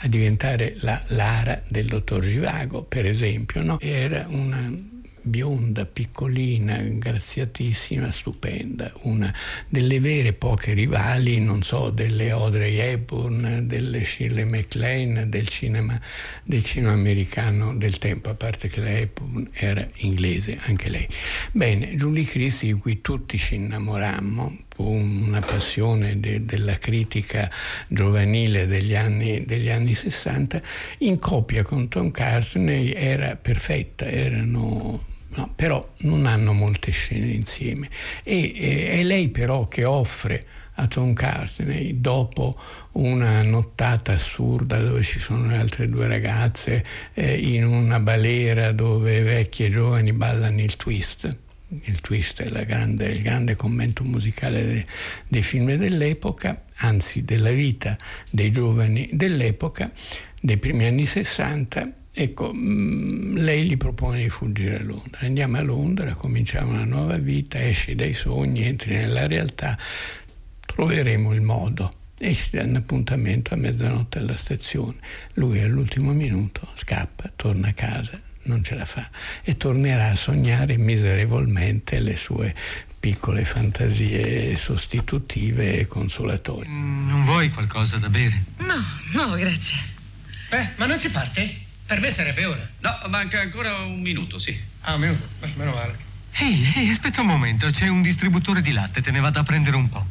a 0.00 0.08
diventare 0.08 0.76
la 0.80 1.02
Lara 1.08 1.60
del 1.68 1.86
dottor 1.86 2.22
Givago, 2.22 2.82
per 2.82 3.06
esempio. 3.06 3.62
No? 3.62 3.78
Era 3.80 4.26
una 4.28 4.72
bionda, 5.26 5.84
piccolina, 5.84 6.78
graziatissima, 6.78 8.10
stupenda, 8.10 8.92
una 9.02 9.34
delle 9.68 9.98
vere 10.00 10.32
poche 10.32 10.72
rivali, 10.72 11.40
non 11.40 11.62
so, 11.62 11.90
delle 11.90 12.30
Audrey 12.30 12.76
Hepburn, 12.76 13.66
delle 13.66 14.04
Shirley 14.04 14.44
MacLaine, 14.44 15.28
del 15.28 15.48
cinema, 15.48 16.00
del 16.44 16.64
cinema 16.64 16.92
americano 16.92 17.76
del 17.76 17.98
tempo, 17.98 18.30
a 18.30 18.34
parte 18.34 18.68
che 18.68 18.80
la 18.80 18.90
Hepburn 18.90 19.50
era 19.52 19.86
inglese 19.96 20.58
anche 20.62 20.88
lei. 20.88 21.06
Bene, 21.52 21.96
Julie 21.96 22.24
Christie 22.24 22.72
di 22.72 22.78
cui 22.78 23.00
tutti 23.00 23.36
ci 23.36 23.56
innamorammo, 23.56 24.65
una 24.76 25.40
passione 25.40 26.18
de- 26.20 26.44
della 26.44 26.78
critica 26.78 27.50
giovanile 27.88 28.66
degli 28.66 28.94
anni, 28.94 29.44
degli 29.44 29.68
anni 29.68 29.94
60, 29.94 30.60
in 30.98 31.18
coppia 31.18 31.62
con 31.62 31.88
Tom 31.88 32.10
Cartney 32.10 32.92
era 32.92 33.36
perfetta, 33.36 34.06
erano 34.06 35.14
No, 35.36 35.52
però 35.54 35.86
non 35.98 36.24
hanno 36.24 36.54
molte 36.54 36.90
scene 36.92 37.26
insieme. 37.26 37.90
E, 38.22 38.52
e- 38.56 38.88
è 39.00 39.02
lei 39.02 39.28
però 39.28 39.68
che 39.68 39.84
offre 39.84 40.46
a 40.76 40.86
Tom 40.86 41.12
Cartney, 41.12 42.00
dopo 42.00 42.52
una 42.92 43.42
nottata 43.42 44.12
assurda 44.12 44.78
dove 44.80 45.02
ci 45.02 45.18
sono 45.18 45.48
le 45.48 45.56
altre 45.56 45.88
due 45.88 46.06
ragazze, 46.06 46.82
eh, 47.14 47.34
in 47.36 47.66
una 47.66 48.00
balera 48.00 48.72
dove 48.72 49.20
vecchi 49.22 49.64
e 49.64 49.70
giovani 49.70 50.12
ballano 50.12 50.60
il 50.60 50.76
twist. 50.76 51.44
Il 51.68 52.00
twist 52.00 52.42
è 52.42 52.64
grande- 52.64 53.10
il 53.10 53.22
grande 53.22 53.56
commento 53.56 54.04
musicale 54.04 54.64
de- 54.64 54.86
dei 55.26 55.42
film 55.42 55.74
dell'epoca, 55.74 56.62
anzi 56.76 57.24
della 57.24 57.50
vita 57.50 57.96
dei 58.30 58.50
giovani 58.52 59.08
dell'epoca, 59.12 59.90
dei 60.40 60.58
primi 60.58 60.86
anni 60.86 61.06
60. 61.06 61.92
Ecco, 62.12 62.52
mm, 62.54 63.36
lei 63.38 63.64
gli 63.66 63.76
propone 63.76 64.22
di 64.22 64.28
fuggire 64.28 64.76
a 64.78 64.82
Londra. 64.82 65.20
Andiamo 65.26 65.56
a 65.58 65.60
Londra, 65.62 66.14
cominciamo 66.14 66.70
una 66.72 66.84
nuova 66.84 67.16
vita, 67.18 67.60
esci 67.62 67.94
dai 67.94 68.12
sogni, 68.12 68.62
entri 68.62 68.94
nella 68.94 69.26
realtà, 69.26 69.76
troveremo 70.64 71.34
il 71.34 71.40
modo. 71.40 71.92
E 72.18 72.32
si 72.32 72.56
danno 72.56 72.78
appuntamento 72.78 73.52
a 73.52 73.56
mezzanotte 73.58 74.18
alla 74.18 74.36
stazione. 74.36 74.96
Lui 75.34 75.60
all'ultimo 75.60 76.12
minuto 76.12 76.66
scappa, 76.76 77.30
torna 77.36 77.68
a 77.68 77.72
casa, 77.74 78.18
non 78.46 78.64
ce 78.64 78.74
la 78.74 78.84
fa 78.84 79.08
e 79.42 79.56
tornerà 79.56 80.10
a 80.10 80.14
sognare 80.14 80.76
miserevolmente 80.78 82.00
le 82.00 82.16
sue 82.16 82.54
piccole 82.98 83.44
fantasie 83.44 84.56
sostitutive 84.56 85.78
e 85.78 85.86
consolatorie. 85.86 86.70
Non 86.70 87.24
vuoi 87.24 87.50
qualcosa 87.50 87.98
da 87.98 88.08
bere? 88.08 88.42
No, 88.58 88.84
no, 89.12 89.36
grazie. 89.36 89.78
Eh, 90.50 90.70
ma 90.76 90.86
non 90.86 90.98
si 90.98 91.10
parte? 91.10 91.64
Per 91.86 92.00
me 92.00 92.10
sarebbe 92.10 92.44
ora. 92.44 92.68
No, 92.80 93.08
manca 93.08 93.40
ancora 93.40 93.76
un 93.78 94.00
minuto, 94.00 94.38
sì. 94.38 94.58
Ah, 94.80 94.94
un 94.94 95.00
minuto. 95.00 95.28
Meno 95.54 95.72
male. 95.72 95.96
Ehi, 96.32 96.72
ehi, 96.74 96.90
aspetta 96.90 97.20
un 97.20 97.28
momento, 97.28 97.70
c'è 97.70 97.88
un 97.88 98.02
distributore 98.02 98.60
di 98.60 98.72
latte, 98.72 99.00
te 99.00 99.10
ne 99.10 99.20
vado 99.20 99.38
a 99.38 99.42
prendere 99.42 99.76
un 99.76 99.88
po'. 99.88 100.04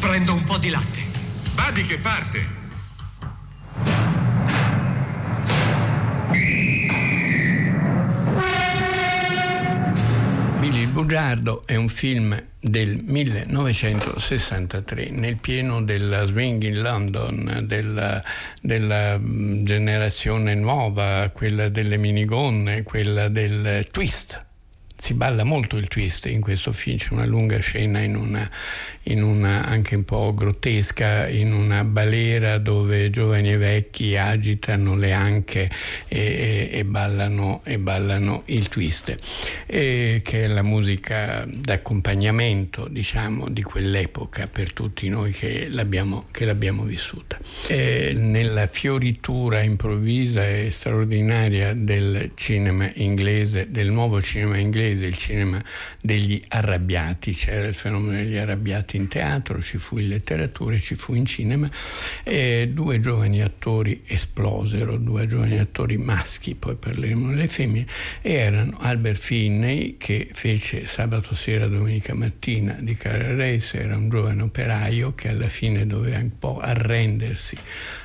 Prendo 0.00 0.34
un 0.34 0.44
po' 0.44 0.58
di 0.58 0.70
latte. 0.70 1.02
Badi 1.54 1.84
che 1.84 1.98
parte. 1.98 2.62
Bugiardo 10.94 11.62
è 11.66 11.74
un 11.74 11.88
film 11.88 12.40
del 12.60 13.00
1963, 13.02 15.10
nel 15.10 15.38
pieno 15.38 15.82
della 15.82 16.24
swing 16.24 16.62
in 16.62 16.82
London, 16.82 17.64
della, 17.66 18.22
della 18.62 19.18
mm, 19.18 19.64
generazione 19.64 20.54
nuova, 20.54 21.32
quella 21.34 21.68
delle 21.68 21.98
minigonne, 21.98 22.84
quella 22.84 23.26
del 23.26 23.88
twist. 23.90 24.43
Si 25.04 25.12
balla 25.12 25.44
molto 25.44 25.76
il 25.76 25.86
twist 25.86 26.24
in 26.24 26.40
questo 26.40 26.72
film, 26.72 26.96
c'è 26.96 27.08
una 27.12 27.26
lunga 27.26 27.58
scena 27.58 28.00
in 28.00 28.16
una, 28.16 28.50
in 29.02 29.22
una 29.22 29.66
anche 29.66 29.96
un 29.96 30.04
po' 30.04 30.32
grottesca, 30.32 31.28
in 31.28 31.52
una 31.52 31.84
balera 31.84 32.56
dove 32.56 33.10
giovani 33.10 33.52
e 33.52 33.58
vecchi 33.58 34.16
agitano 34.16 34.96
le 34.96 35.12
anche 35.12 35.70
e, 36.08 36.18
e- 36.18 36.70
e 36.72 36.84
ballano, 36.86 37.60
e 37.64 37.78
ballano 37.78 38.44
il 38.46 38.66
twist, 38.70 39.14
che 39.66 40.22
è 40.22 40.46
la 40.46 40.62
musica 40.62 41.46
d'accompagnamento 41.46 42.88
diciamo, 42.88 43.50
di 43.50 43.60
quell'epoca 43.60 44.46
per 44.46 44.72
tutti 44.72 45.06
noi 45.10 45.32
che 45.32 45.68
l'abbiamo, 45.68 46.28
che 46.30 46.46
l'abbiamo 46.46 46.84
vissuta. 46.84 47.38
Nella 47.68 48.66
fioritura 48.68 49.60
improvvisa 49.60 50.48
e 50.48 50.70
straordinaria 50.70 51.74
del 51.74 52.30
cinema 52.36 52.90
inglese, 52.94 53.70
del 53.70 53.90
nuovo 53.90 54.22
cinema 54.22 54.56
inglese, 54.56 54.92
il 55.02 55.16
cinema 55.16 55.62
degli 56.00 56.42
arrabbiati, 56.48 57.32
c'era 57.32 57.66
il 57.66 57.74
fenomeno 57.74 58.22
degli 58.22 58.36
arrabbiati 58.36 58.96
in 58.96 59.08
teatro, 59.08 59.60
ci 59.60 59.78
fu 59.78 59.98
in 59.98 60.08
letteratura 60.08 60.78
ci 60.78 60.94
fu 60.94 61.14
in 61.14 61.24
cinema, 61.26 61.68
e 62.22 62.70
due 62.72 63.00
giovani 63.00 63.42
attori 63.42 64.02
esplosero, 64.06 64.96
due 64.96 65.26
giovani 65.26 65.58
attori 65.58 65.96
maschi, 65.96 66.54
poi 66.54 66.74
parleremo 66.74 67.30
delle 67.30 67.48
femmine, 67.48 67.86
e 68.20 68.32
erano 68.34 68.76
Albert 68.80 69.20
Finney 69.20 69.96
che 69.96 70.28
fece 70.32 70.86
sabato 70.86 71.34
sera, 71.34 71.66
domenica 71.66 72.14
mattina 72.14 72.76
di 72.80 72.94
Carol 72.94 73.36
Race, 73.36 73.80
era 73.80 73.96
un 73.96 74.08
giovane 74.08 74.42
operaio 74.42 75.14
che 75.14 75.28
alla 75.28 75.48
fine 75.48 75.86
doveva 75.86 76.18
un 76.18 76.38
po' 76.38 76.60
arrendersi 76.60 77.56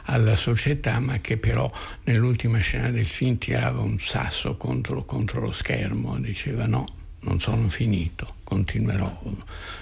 alla 0.05 0.35
società, 0.35 0.99
ma 0.99 1.19
che 1.19 1.37
però 1.37 1.69
nell'ultima 2.05 2.59
scena 2.59 2.89
del 2.89 3.05
film 3.05 3.37
tirava 3.37 3.81
un 3.81 3.99
sasso 3.99 4.55
contro, 4.57 5.05
contro 5.05 5.41
lo 5.41 5.51
schermo, 5.51 6.17
diceva 6.19 6.65
no, 6.65 6.78
non 7.21 7.39
sono 7.39 7.67
finito, 7.69 8.35
continuerò, 8.43 9.21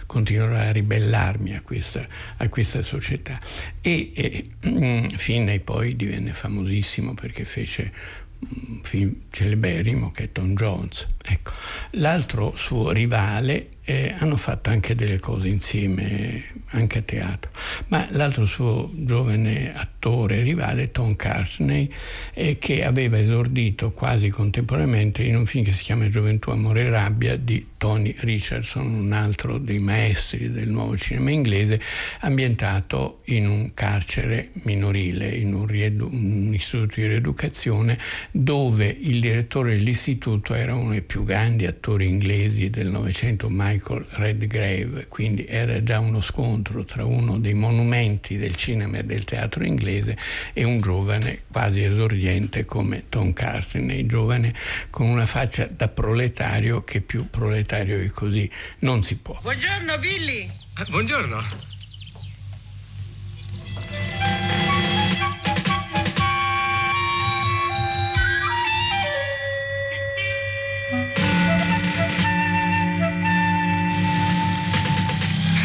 continuerò 0.06 0.56
a 0.56 0.72
ribellarmi 0.72 1.56
a 1.56 1.62
questa, 1.62 2.06
a 2.38 2.50
questa 2.50 2.82
società. 2.82 3.40
E, 3.82 4.12
e 4.16 4.46
mm, 4.68 5.08
Finney 5.10 5.60
poi 5.60 5.96
divenne 5.96 6.34
famosissimo 6.34 7.14
perché 7.14 7.46
fece 7.46 7.92
un 8.40 8.80
film 8.84 9.16
celeberrimo 9.30 10.12
che 10.12 10.26
è 10.26 10.32
Tom 10.32 10.54
Jones. 10.54 11.06
Ecco. 11.24 11.52
L'altro 11.92 12.56
suo 12.56 12.92
rivale 12.92 13.70
eh, 13.90 14.14
hanno 14.20 14.36
fatto 14.36 14.70
anche 14.70 14.96
delle 14.96 15.18
cose 15.18 15.48
insieme, 15.48 16.44
anche 16.72 16.98
a 16.98 17.02
teatro, 17.02 17.52
ma 17.88 18.06
l'altro 18.12 18.44
suo 18.44 18.92
giovane 18.94 19.74
attore 19.74 20.42
rivale 20.42 20.84
è 20.84 20.92
Tom 20.92 21.16
Cartney, 21.16 21.90
eh, 22.34 22.58
che 22.60 22.84
aveva 22.84 23.18
esordito 23.18 23.92
quasi 23.92 24.28
contemporaneamente 24.28 25.24
in 25.24 25.38
un 25.38 25.46
film 25.46 25.64
che 25.64 25.72
si 25.72 25.86
chiama 25.86 26.10
Gioventù, 26.10 26.50
Amore 26.50 26.82
e 26.82 26.90
Rabbia 26.90 27.38
di 27.38 27.66
Tony 27.78 28.14
Richardson, 28.20 28.94
un 28.94 29.14
altro 29.14 29.58
dei 29.58 29.80
maestri 29.80 30.52
del 30.52 30.68
nuovo 30.68 30.98
cinema 30.98 31.32
inglese, 31.32 31.80
ambientato 32.20 33.22
in 33.28 33.48
un 33.48 33.74
carcere 33.74 34.50
minorile, 34.64 35.30
in 35.30 35.54
un, 35.54 35.66
riedu- 35.66 36.12
un 36.12 36.54
istituto 36.54 37.00
di 37.00 37.08
rieducazione, 37.08 37.98
dove 38.32 38.94
il 39.00 39.22
direttore 39.22 39.78
dell'istituto 39.78 40.54
era 40.54 40.76
uno 40.76 40.90
dei 40.90 41.04
più 41.04 41.24
grandi 41.24 41.66
attori 41.66 42.06
inglesi 42.06 42.70
del 42.70 42.88
Novecento, 42.88 43.48
Michael 43.50 43.76
Redgrave, 43.84 45.08
quindi 45.08 45.46
era 45.46 45.82
già 45.84 46.00
uno 46.00 46.22
scontro 46.22 46.84
tra 46.84 47.06
uno 47.06 47.40
dei 47.40 47.54
monumenti 47.54 48.38
del 48.38 48.56
cinema 48.56 48.98
e 48.98 49.04
del 49.04 49.24
teatro 49.24 49.64
inglese 49.64 50.18
e 50.54 50.64
un 50.64 50.80
giovane 50.80 51.44
quasi 51.52 51.84
esordiente 51.84 52.66
come 52.66 53.06
Tom 53.10 53.34
Cartney, 53.34 54.06
giovane 54.06 54.54
con 54.90 55.08
una 55.08 55.26
faccia 55.26 55.68
da 55.68 55.88
proletario 55.88 56.84
che 56.84 57.02
più 57.02 57.30
proletario 57.30 58.00
di 58.00 58.10
così 58.10 58.50
non 58.80 59.04
si 59.04 59.18
può. 59.18 59.40
Buongiorno 59.42 59.98
Billy. 60.00 60.50
buongiorno. 60.90 61.76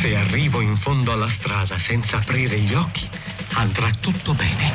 Se 0.02 0.16
arrivo 0.16 0.60
in 0.60 0.76
fondo 0.76 1.12
alla 1.12 1.28
strada 1.28 1.78
senza 1.78 2.16
aprire 2.16 2.58
gli 2.58 2.74
occhi, 2.74 3.08
andrà 3.52 3.88
tutto 4.00 4.34
bene. 4.34 4.72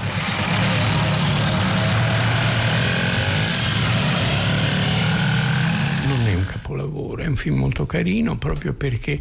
non 6.07 6.27
è 6.27 6.33
un 6.33 6.45
capolavoro, 6.45 7.23
è 7.23 7.27
un 7.27 7.35
film 7.35 7.57
molto 7.57 7.85
carino 7.85 8.37
proprio 8.37 8.73
perché 8.73 9.19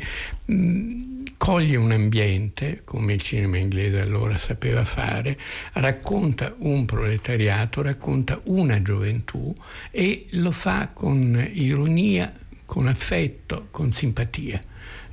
coglie 1.36 1.76
un 1.76 1.90
ambiente, 1.90 2.82
come 2.84 3.14
il 3.14 3.20
cinema 3.20 3.56
inglese 3.56 4.00
allora 4.00 4.36
sapeva 4.36 4.84
fare, 4.84 5.36
racconta 5.72 6.54
un 6.58 6.84
proletariato, 6.84 7.82
racconta 7.82 8.40
una 8.44 8.80
gioventù 8.80 9.52
e 9.90 10.26
lo 10.34 10.52
fa 10.52 10.90
con 10.94 11.44
ironia, 11.52 12.32
con 12.64 12.86
affetto, 12.86 13.66
con 13.72 13.90
simpatia. 13.90 14.60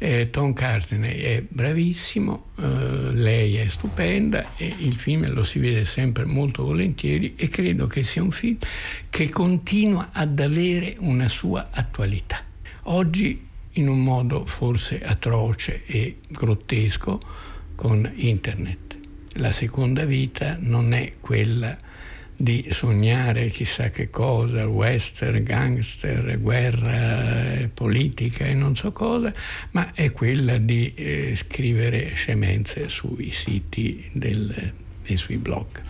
Eh, 0.05 0.29
Tom 0.31 0.51
Cartney 0.51 1.17
è 1.17 1.45
bravissimo, 1.47 2.47
eh, 2.59 3.13
lei 3.13 3.55
è 3.55 3.69
stupenda 3.69 4.53
e 4.57 4.75
il 4.79 4.95
film 4.95 5.31
lo 5.31 5.43
si 5.43 5.59
vede 5.59 5.85
sempre 5.85 6.25
molto 6.25 6.65
volentieri 6.65 7.35
e 7.37 7.47
credo 7.47 7.87
che 7.87 8.03
sia 8.03 8.21
un 8.21 8.31
film 8.31 8.57
che 9.09 9.29
continua 9.29 10.09
ad 10.11 10.37
avere 10.41 10.97
una 10.99 11.29
sua 11.29 11.69
attualità. 11.71 12.43
Oggi 12.87 13.47
in 13.71 13.87
un 13.87 14.03
modo 14.03 14.45
forse 14.45 14.99
atroce 14.99 15.85
e 15.85 16.17
grottesco 16.27 17.21
con 17.73 18.11
internet. 18.15 18.97
La 19.35 19.53
seconda 19.53 20.03
vita 20.03 20.57
non 20.59 20.91
è 20.91 21.13
quella 21.21 21.77
di 22.35 22.67
sognare 22.71 23.47
chissà 23.47 23.89
che 23.89 24.09
cosa, 24.09 24.67
western, 24.67 25.43
gangster, 25.43 26.39
guerra, 26.39 27.53
eh, 27.53 27.69
politica 27.73 28.45
e 28.45 28.53
non 28.53 28.75
so 28.75 28.91
cosa, 28.91 29.31
ma 29.71 29.91
è 29.93 30.11
quella 30.11 30.57
di 30.57 30.93
eh, 30.95 31.35
scrivere 31.35 32.13
scemenze 32.13 32.89
sui 32.89 33.31
siti 33.31 34.09
del- 34.13 34.73
e 35.05 35.17
sui 35.17 35.37
blog. 35.37 35.81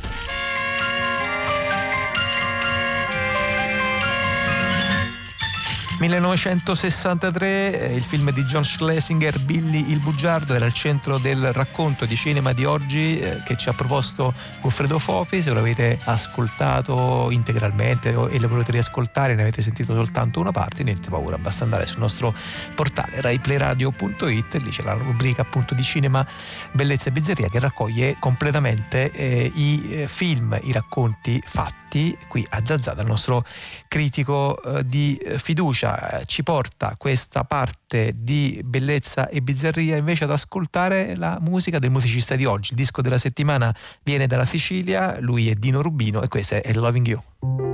1963, 6.03 7.79
eh, 7.79 7.95
il 7.95 8.03
film 8.03 8.29
di 8.31 8.43
John 8.43 8.65
Schlesinger, 8.65 9.39
Billy 9.39 9.89
il 9.89 9.99
Bugiardo, 9.99 10.53
era 10.53 10.65
al 10.65 10.73
centro 10.73 11.17
del 11.17 11.53
racconto 11.53 12.03
di 12.03 12.17
cinema 12.17 12.51
di 12.51 12.65
oggi 12.65 13.17
eh, 13.17 13.41
che 13.45 13.55
ci 13.55 13.69
ha 13.69 13.73
proposto 13.73 14.33
Goffredo 14.59 14.99
Fofi. 14.99 15.41
Se 15.41 15.53
lo 15.53 15.59
avete 15.59 15.97
ascoltato 16.03 17.29
integralmente 17.31 18.09
e 18.09 18.37
lo 18.37 18.49
volete 18.49 18.73
riascoltare, 18.73 19.33
ne 19.33 19.43
avete 19.43 19.61
sentito 19.61 19.95
soltanto 19.95 20.41
una 20.41 20.51
parte, 20.51 20.83
niente 20.83 21.09
paura, 21.09 21.37
basta 21.37 21.63
andare 21.63 21.85
sul 21.85 21.99
nostro 21.99 22.35
portale 22.75 23.21
raiplayradio.it, 23.21 24.55
lì 24.55 24.71
c'è 24.71 24.83
la 24.83 24.93
rubrica 24.93 25.43
appunto 25.43 25.73
di 25.73 25.83
cinema, 25.83 26.27
bellezza 26.73 27.07
e 27.07 27.11
bizzarria 27.13 27.47
che 27.47 27.59
raccoglie 27.59 28.17
completamente 28.19 29.09
eh, 29.11 29.49
i 29.55 29.87
eh, 29.89 30.07
film, 30.09 30.59
i 30.63 30.73
racconti 30.73 31.41
fatti 31.45 31.82
qui 32.27 32.45
a 32.49 32.61
Zazzà 32.65 32.93
dal 32.93 33.05
nostro 33.05 33.45
critico 33.87 34.61
eh, 34.61 34.87
di 34.87 35.19
fiducia. 35.37 36.19
Eh, 36.19 36.25
Ci 36.25 36.41
porta 36.41 36.95
questa 36.97 37.43
parte 37.43 38.13
di 38.15 38.59
bellezza 38.63 39.29
e 39.29 39.41
bizzarria 39.41 39.97
invece 39.97 40.23
ad 40.23 40.31
ascoltare 40.31 41.15
la 41.15 41.37
musica 41.39 41.77
del 41.77 41.91
musicista 41.91 42.35
di 42.35 42.45
oggi. 42.45 42.71
Il 42.71 42.77
disco 42.77 43.01
della 43.01 43.17
settimana 43.19 43.73
viene 44.03 44.25
dalla 44.25 44.45
Sicilia, 44.45 45.17
lui 45.19 45.49
è 45.49 45.53
Dino 45.53 45.81
Rubino 45.81 46.21
e 46.23 46.27
questo 46.27 46.55
è 46.55 46.73
Loving 46.73 47.07
You. 47.07 47.72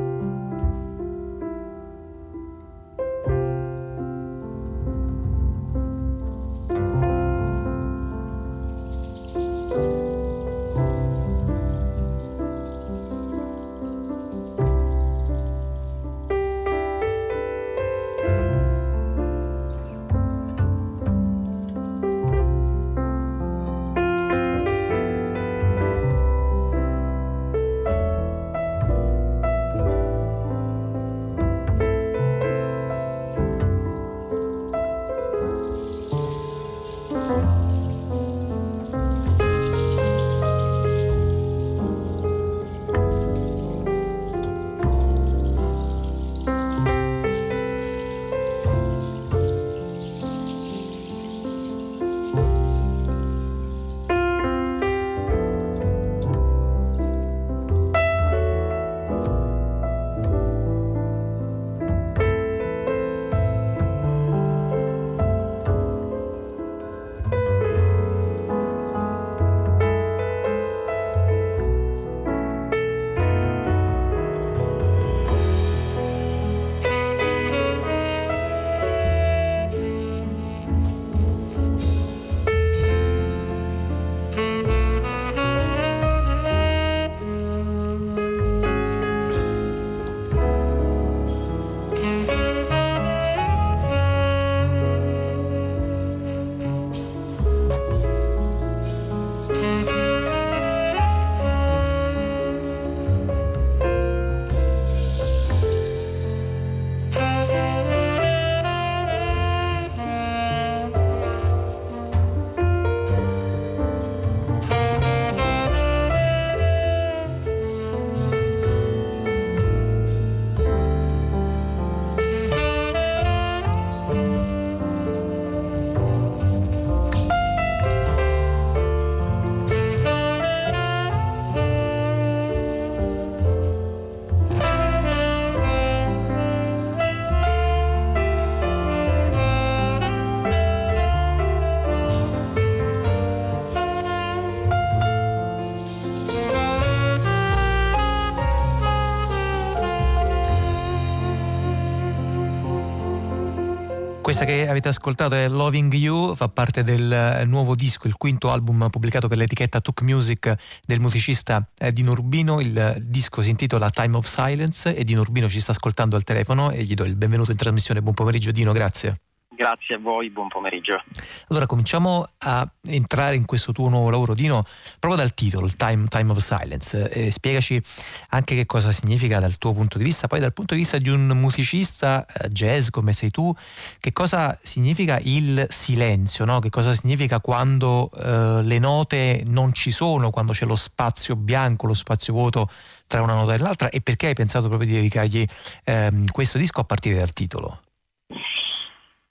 Questa 154.40 154.56
che 154.56 154.70
avete 154.70 154.88
ascoltato 154.88 155.36
è 155.36 155.50
Loving 155.50 155.94
You, 155.94 156.34
fa 156.34 156.48
parte 156.48 156.82
del 156.82 157.12
eh, 157.12 157.44
nuovo 157.44 157.76
disco, 157.76 158.08
il 158.08 158.16
quinto 158.16 158.50
album 158.50 158.88
pubblicato 158.90 159.28
per 159.28 159.38
l'etichetta 159.38 159.82
Tuk 159.82 160.00
Music 160.00 160.56
del 160.86 161.02
musicista 161.02 161.70
eh, 161.78 161.92
Dino 161.92 162.12
Urbino. 162.12 162.62
Il 162.62 163.00
disco 163.02 163.42
si 163.42 163.50
intitola 163.50 163.90
Time 163.90 164.16
of 164.16 164.26
Silence 164.26 164.96
e 164.96 165.04
Dino 165.04 165.20
Urbino 165.20 165.50
ci 165.50 165.60
sta 165.60 165.74
ascoltando 165.74 166.16
al 166.16 166.24
telefono 166.24 166.72
e 166.72 166.86
gli 166.86 166.94
do 166.94 167.04
il 167.04 167.18
benvenuto 167.18 167.52
in 167.52 167.58
trasmissione. 167.58 168.02
Buon 168.02 168.14
pomeriggio 168.14 168.52
Dino, 168.52 168.72
grazie. 168.72 169.29
Grazie 169.60 169.96
a 169.96 169.98
voi, 169.98 170.30
buon 170.30 170.48
pomeriggio. 170.48 171.04
Allora 171.50 171.66
cominciamo 171.66 172.26
a 172.38 172.66
entrare 172.84 173.36
in 173.36 173.44
questo 173.44 173.74
tuo 173.74 173.90
nuovo 173.90 174.10
lavoro, 174.10 174.34
Dino, 174.34 174.64
proprio 175.00 175.22
dal 175.22 175.34
titolo, 175.34 175.68
Time, 175.76 176.08
Time 176.08 176.32
of 176.32 176.38
Silence. 176.38 177.10
Eh, 177.10 177.30
spiegaci 177.30 177.82
anche 178.30 178.56
che 178.56 178.66
cosa 178.66 178.94
significa 178.94 179.42
dal 179.42 179.58
tuo 179.58 179.74
punto 179.74 179.98
di 179.98 180.06
vista, 180.06 180.28
poi 180.28 180.40
dal 180.40 180.54
punto 180.54 180.76
di 180.76 180.80
vista 180.80 180.98
di 180.98 181.10
un 181.10 181.28
musicista 181.38 182.26
eh, 182.26 182.48
jazz 182.48 182.88
come 182.88 183.12
sei 183.12 183.32
tu, 183.32 183.54
che 184.00 184.14
cosa 184.14 184.58
significa 184.64 185.20
il 185.24 185.68
silenzio, 185.68 186.46
no? 186.46 186.60
che 186.60 186.70
cosa 186.70 186.94
significa 186.94 187.42
quando 187.42 188.10
eh, 188.16 188.64
le 188.64 188.80
note 188.80 189.44
non 189.48 189.74
ci 189.74 189.92
sono, 189.92 190.30
quando 190.30 190.54
c'è 190.54 190.66
lo 190.66 190.78
spazio 190.78 191.36
bianco, 191.36 191.86
lo 191.86 191.94
spazio 191.96 192.32
vuoto 192.32 192.70
tra 193.08 193.22
una 193.22 193.34
nota 193.34 193.56
e 193.56 193.58
l'altra 193.58 193.90
e 193.90 194.00
perché 194.00 194.28
hai 194.28 194.36
pensato 194.36 194.70
proprio 194.70 194.88
di 194.88 194.96
dedicargli 194.96 195.46
ehm, 195.84 196.28
questo 196.32 196.58
disco 196.58 196.80
a 196.80 196.86
partire 196.86 197.18
dal 197.18 197.34
titolo? 197.34 197.82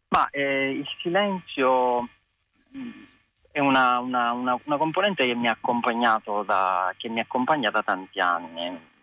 Ma 0.09 0.29
eh, 0.31 0.71
il 0.71 0.87
silenzio 1.03 2.03
mh, 2.71 2.91
è 3.53 3.61
una, 3.61 3.99
una- 3.99 4.33
una- 4.33 4.59
una 4.65 4.77
componente 4.77 5.27
che 5.27 5.35
mi 5.35 5.49
ha 5.49 5.53
accompagnato 5.53 6.43
da, 6.43 6.93
che 6.97 7.09
mi 7.09 7.21
accompagna 7.21 7.71
da 7.71 7.83
tanti 7.83 8.19
anni. 8.21 8.97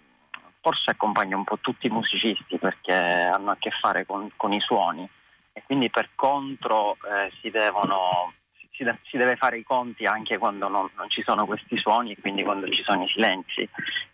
Forse 0.61 0.89
accompagna 0.91 1.35
un 1.37 1.43
po' 1.43 1.59
tutti 1.59 1.85
i 1.85 1.91
musicisti 1.91 2.57
perché 2.57 2.91
hanno 2.93 3.51
a 3.51 3.57
che 3.59 3.69
fare 3.69 4.03
con, 4.05 4.31
con 4.35 4.51
i 4.51 4.59
suoni 4.59 5.07
e 5.53 5.61
quindi 5.63 5.91
per 5.91 6.09
contro 6.15 6.93
eh, 6.95 7.31
si 7.39 7.51
devono 7.51 8.33
si, 8.71 8.83
si 9.03 9.17
deve 9.17 9.35
fare 9.35 9.59
i 9.59 9.63
conti 9.63 10.05
anche 10.05 10.39
quando 10.39 10.67
non, 10.67 10.89
non 10.95 11.07
ci 11.09 11.21
sono 11.21 11.45
questi 11.45 11.77
suoni 11.77 12.13
e 12.13 12.19
quindi 12.19 12.43
quando 12.43 12.67
ci 12.67 12.81
sono 12.83 13.03
i 13.03 13.07
silenzi, 13.09 13.69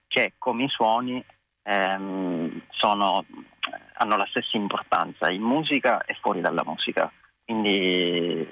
che 0.07 0.33
come 0.37 0.65
i 0.65 0.69
suoni 0.69 1.23
ehm, 1.63 2.61
sono- 2.69 3.25
hanno 3.93 4.17
la 4.17 4.27
stessa 4.29 4.57
importanza 4.57 5.29
in 5.29 5.41
musica 5.41 6.03
e 6.03 6.17
fuori 6.19 6.41
dalla 6.41 6.63
musica. 6.65 7.11
Quindi 7.43 8.47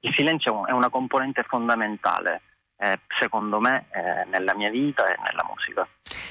il 0.00 0.14
silenzio 0.16 0.66
è 0.66 0.72
una 0.72 0.88
componente 0.90 1.42
fondamentale, 1.42 2.42
eh, 2.78 3.00
secondo 3.20 3.60
me, 3.60 3.86
eh, 3.90 4.24
nella 4.30 4.54
mia 4.54 4.70
vita 4.70 5.04
e 5.04 5.16
nella 5.24 5.44
musica. 5.48 5.86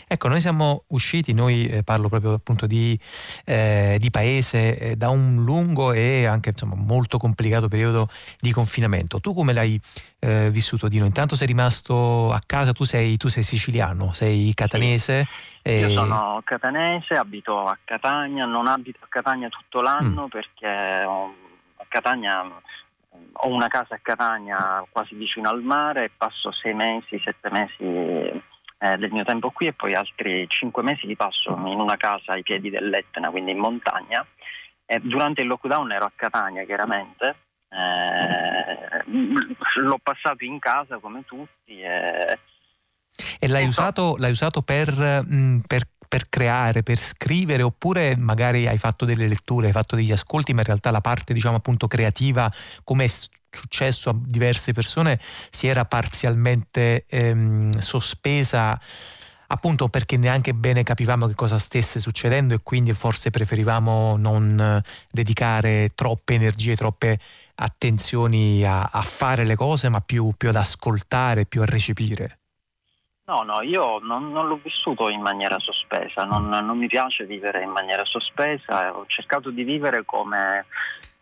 Ecco, 0.10 0.30
noi 0.30 0.40
siamo 0.40 0.86
usciti, 0.88 1.34
noi 1.34 1.68
eh, 1.68 1.84
parlo 1.84 2.08
proprio 2.08 2.32
appunto 2.32 2.66
di, 2.66 2.98
eh, 3.44 3.98
di 4.00 4.10
paese, 4.10 4.78
eh, 4.80 4.96
da 4.96 5.10
un 5.10 5.44
lungo 5.44 5.92
e 5.92 6.26
anche 6.26 6.50
insomma, 6.50 6.76
molto 6.76 7.18
complicato 7.18 7.68
periodo 7.68 8.08
di 8.40 8.54
confinamento. 8.54 9.20
Tu 9.20 9.34
come 9.34 9.52
l'hai 9.52 9.80
eh, 10.20 10.50
vissuto 10.50 10.88
Dino? 10.88 11.06
Intanto 11.06 11.36
sei 11.36 11.48
rimasto 11.48 12.32
a 12.32 12.42
casa, 12.46 12.72
tu 12.72 12.86
sei, 12.86 13.18
tu 13.18 13.28
sei 13.28 13.44
siciliano, 13.44 14.14
sei 14.14 14.54
catanese. 14.54 15.28
Io 15.64 15.90
e- 15.90 15.94
sono 15.94 16.42
catanese, 16.46 17.16
abito 17.16 17.66
a 17.68 17.78
Catania, 17.84 18.46
non 18.46 18.68
abito 18.68 19.00
a 19.02 19.08
Catania 19.10 19.50
tutto 19.50 19.82
l'anno 19.82 20.30
perché 20.30 21.04
ho, 21.06 21.26
a 21.76 21.86
Catania 21.90 22.50
ho 23.34 23.48
una 23.48 23.68
casa 23.68 23.96
a 23.96 24.00
Catania 24.02 24.86
quasi 24.90 25.16
vicino 25.16 25.50
al 25.50 25.62
mare 25.62 26.12
passo 26.16 26.52
sei 26.52 26.74
mesi, 26.74 27.20
sette 27.24 27.50
mesi 27.52 27.84
eh, 28.80 28.98
del 28.98 29.12
mio 29.12 29.24
tempo 29.24 29.52
qui 29.52 29.68
e 29.68 29.74
poi 29.74 29.94
altri 29.94 30.46
cinque 30.48 30.84
mesi 30.84 31.08
li 31.08 31.16
passo 31.16 31.52
in 31.66 31.80
una 31.80 31.98
casa 31.98 32.34
ai 32.34 32.44
piedi 32.44 32.70
dell'Etna, 32.70 33.30
quindi 33.30 33.52
in 33.52 33.60
montagna. 33.60 34.26
E 34.86 35.00
durante 35.00 35.42
il 35.42 35.48
lockdown 35.48 35.92
ero 35.92 36.06
a 36.06 36.12
Catania 36.16 36.64
chiaramente, 36.64 37.36
eh, 37.70 39.04
l'ho 39.76 40.00
passato 40.02 40.44
in 40.46 40.60
casa 40.60 40.98
come 41.00 41.26
tutti 41.26 41.82
e 41.82 42.40
E 43.40 43.48
l'hai 43.48 43.66
usato, 43.68 44.16
l'hai 44.18 44.32
usato 44.32 44.62
per, 44.62 44.92
mh, 44.92 45.64
per- 45.68 45.88
per 46.08 46.30
creare, 46.30 46.84
per 46.84 47.00
scrivere, 47.00 47.64
oppure 47.64 48.16
magari 48.18 48.68
hai 48.68 48.78
fatto 48.78 49.06
delle 49.06 49.28
letture, 49.28 49.68
hai 49.68 49.74
fatto 49.74 49.96
degli 49.96 50.12
ascolti, 50.12 50.54
ma 50.54 50.62
in 50.62 50.68
realtà 50.68 50.92
la 50.92 51.02
parte, 51.02 51.34
diciamo 51.34 51.58
appunto, 51.58 51.88
creativa, 51.88 52.52
come 52.84 53.06
è 53.06 53.12
successo 53.50 54.10
a 54.10 54.16
diverse 54.18 54.74
persone, 54.74 55.20
si 55.50 55.68
era 55.68 55.86
parzialmente 55.86 57.06
ehm, 57.08 57.78
sospesa 57.80 58.80
appunto 59.48 59.88
perché 59.88 60.18
neanche 60.18 60.54
bene 60.54 60.84
capivamo 60.84 61.28
che 61.28 61.34
cosa 61.34 61.58
stesse 61.60 62.00
succedendo 62.00 62.54
e 62.54 62.60
quindi 62.64 62.94
forse 62.94 63.30
preferivamo 63.30 64.18
non 64.18 64.82
dedicare 65.10 65.92
troppe 65.96 66.34
energie, 66.34 66.76
troppe 66.76 67.20
attenzioni 67.56 68.64
a, 68.64 68.84
a 68.84 69.02
fare 69.02 69.46
le 69.46 69.56
cose, 69.56 69.90
ma 69.90 70.02
più, 70.02 70.32
più 70.38 70.50
ad 70.50 70.56
ascoltare, 70.56 71.46
più 71.46 71.62
a 71.62 71.66
recepire. 71.66 72.40
No, 73.30 73.44
no, 73.44 73.62
io 73.62 74.00
non, 74.00 74.32
non 74.32 74.48
l'ho 74.48 74.58
vissuto 74.64 75.10
in 75.10 75.20
maniera 75.20 75.60
sospesa, 75.60 76.24
non, 76.24 76.48
non 76.48 76.78
mi 76.78 76.88
piace 76.88 77.26
vivere 77.26 77.62
in 77.62 77.72
maniera 77.72 78.06
sospesa, 78.06 78.96
ho 78.96 79.04
cercato 79.06 79.50
di 79.50 79.66
vivere 79.66 80.06
come, 80.06 80.66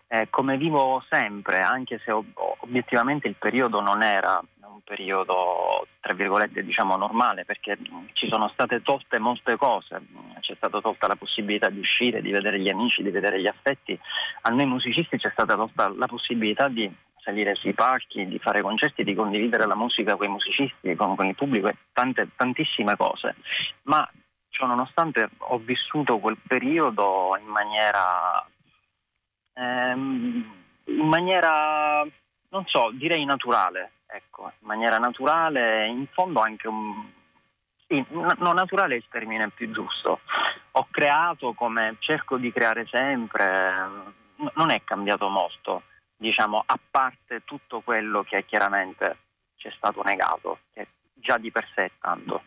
eh, 0.10 0.27
come 0.30 0.56
vivo 0.56 1.03
sempre, 1.10 1.61
anche 1.61 1.99
se 2.06 2.11
ob- 2.11 2.57
obiettivamente 2.60 3.27
il 3.27 3.34
periodo 3.34 3.82
non 3.82 4.03
era 4.03 4.40
un 4.61 4.82
periodo, 4.84 5.88
tra 5.99 6.14
virgolette, 6.14 6.64
diciamo 6.64 6.95
normale, 6.95 7.44
perché 7.44 7.76
ci 8.14 8.27
sono 8.30 8.49
state 8.49 8.84
tolte 8.84 9.18
molte 9.18 9.57
cose, 9.57 9.99
c'è 10.41 10.53
stata 10.57 10.80
tolta 10.82 11.07
la 11.07 11.15
possibilità 11.15 11.72
di 11.72 11.80
uscire, 11.80 12.22
di 12.22 12.30
vedere 12.30 12.60
gli 12.60 12.69
amici, 12.69 13.02
di 13.02 13.10
vedere 13.10 13.41
gli 13.41 13.48
affetti, 13.48 13.99
a 14.41 14.52
noi 14.52 14.68
musicisti 14.68 15.18
c'è 15.18 15.32
stata 15.32 15.56
tolta 15.56 15.91
la 15.98 16.06
possibilità 16.06 16.68
di 16.68 16.88
salire 17.26 17.56
sui 17.56 17.74
palchi, 17.74 18.28
di 18.28 18.38
fare 18.38 18.62
concerti, 18.62 19.04
di 19.04 19.16
condividere 19.16 19.66
la 19.66 19.76
musica 19.76 20.16
con 20.16 20.28
i 20.28 20.30
musicisti, 20.30 20.96
con, 20.96 21.16
con 21.16 21.26
il 21.26 21.36
pubblico 21.36 21.68
e 21.68 21.76
tante, 21.92 22.30
tantissime 22.36 22.96
cose. 22.96 23.36
Ma 23.84 24.08
ciò 24.50 24.68
nonostante 24.68 25.30
ho 25.38 25.58
vissuto 25.58 26.20
quel 26.20 26.38
periodo 26.48 27.36
in 27.42 27.48
maniera, 27.48 28.48
ehm, 29.54 30.54
in 30.86 31.08
maniera, 31.08 32.06
non 32.50 32.64
so, 32.68 32.92
direi 32.94 33.26
naturale, 33.26 33.94
ecco, 34.06 34.52
in 34.60 34.68
maniera 34.68 35.00
naturale, 35.00 35.88
in 35.88 36.06
fondo 36.12 36.40
anche 36.40 36.68
un... 36.68 37.12
Sì, 37.88 38.04
no, 38.10 38.54
naturale 38.54 38.96
è 38.96 38.98
il 38.98 39.06
termine 39.10 39.50
più 39.50 39.72
giusto. 39.72 40.22
Ho 40.72 40.88
creato 40.90 41.54
come 41.54 41.98
cerco 42.00 42.38
di 42.38 42.52
creare 42.52 42.88
sempre, 42.88 44.14
non 44.56 44.72
è 44.72 44.82
cambiato 44.84 45.30
molto 45.30 45.84
diciamo, 46.18 46.64
a 46.66 46.80
parte 46.90 47.42
tutto 47.46 47.82
quello 47.82 48.24
che 48.24 48.46
chiaramente 48.46 49.18
ci 49.58 49.68
è 49.68 49.74
stato 49.76 50.02
negato, 50.04 50.60
che 50.74 50.88
già 51.14 51.38
di 51.38 51.52
per 51.52 51.68
sé 51.76 51.86
è 51.86 51.92
tanto. 52.00 52.44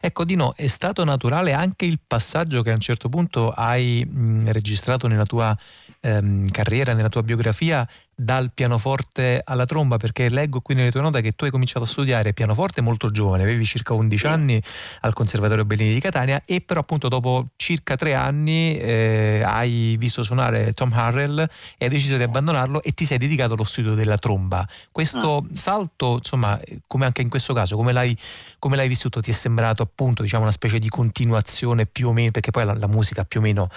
Ecco 0.00 0.24
Dino, 0.24 0.54
è 0.56 0.66
stato 0.66 1.04
naturale 1.04 1.52
anche 1.52 1.84
il 1.84 2.00
passaggio 2.04 2.62
che 2.62 2.70
a 2.70 2.74
un 2.74 2.80
certo 2.80 3.08
punto 3.08 3.52
hai 3.52 4.04
mh, 4.04 4.50
registrato 4.50 5.06
nella 5.06 5.24
tua 5.24 5.56
ehm, 6.00 6.50
carriera, 6.50 6.92
nella 6.92 7.08
tua 7.08 7.22
biografia, 7.22 7.86
dal 8.14 8.52
pianoforte 8.52 9.40
alla 9.44 9.64
tromba, 9.64 9.96
perché 9.96 10.28
leggo 10.28 10.60
qui 10.60 10.74
nelle 10.74 10.90
tue 10.90 11.00
note 11.00 11.20
che 11.20 11.32
tu 11.32 11.44
hai 11.44 11.50
cominciato 11.50 11.84
a 11.84 11.88
studiare 11.88 12.32
pianoforte 12.32 12.80
molto 12.80 13.10
giovane, 13.10 13.42
avevi 13.42 13.64
circa 13.64 13.94
11 13.94 14.26
anni 14.26 14.62
al 15.00 15.12
Conservatorio 15.12 15.64
Bellini 15.64 15.94
di 15.94 16.00
Catania 16.00 16.42
e 16.44 16.60
però 16.60 16.80
appunto 16.80 17.08
dopo 17.08 17.48
circa 17.56 17.96
tre 17.96 18.14
anni 18.14 18.78
eh, 18.78 19.42
hai 19.44 19.96
visto 19.98 20.22
suonare 20.22 20.72
Tom 20.74 20.92
Harrell 20.92 21.38
e 21.40 21.84
hai 21.84 21.88
deciso 21.88 22.16
di 22.16 22.22
abbandonarlo 22.22 22.82
e 22.82 22.92
ti 22.92 23.04
sei 23.04 23.18
dedicato 23.18 23.54
allo 23.54 23.64
studio 23.64 23.94
della 23.94 24.18
tromba. 24.18 24.66
Questo 24.90 25.46
salto, 25.52 26.16
insomma, 26.16 26.60
come 26.86 27.06
anche 27.06 27.22
in 27.22 27.28
questo 27.28 27.54
caso, 27.54 27.76
come 27.76 27.92
l'hai, 27.92 28.16
come 28.58 28.76
l'hai 28.76 28.88
vissuto? 28.88 29.20
Ti 29.20 29.30
è 29.30 29.34
sembrato 29.34 29.82
appunto 29.82 30.22
diciamo, 30.22 30.42
una 30.42 30.52
specie 30.52 30.78
di 30.78 30.88
continuazione 30.88 31.86
più 31.86 32.08
o 32.08 32.12
meno, 32.12 32.30
perché 32.30 32.50
poi 32.50 32.64
la, 32.64 32.74
la 32.74 32.86
musica 32.86 33.24
più 33.24 33.40
o 33.40 33.42
meno 33.42 33.68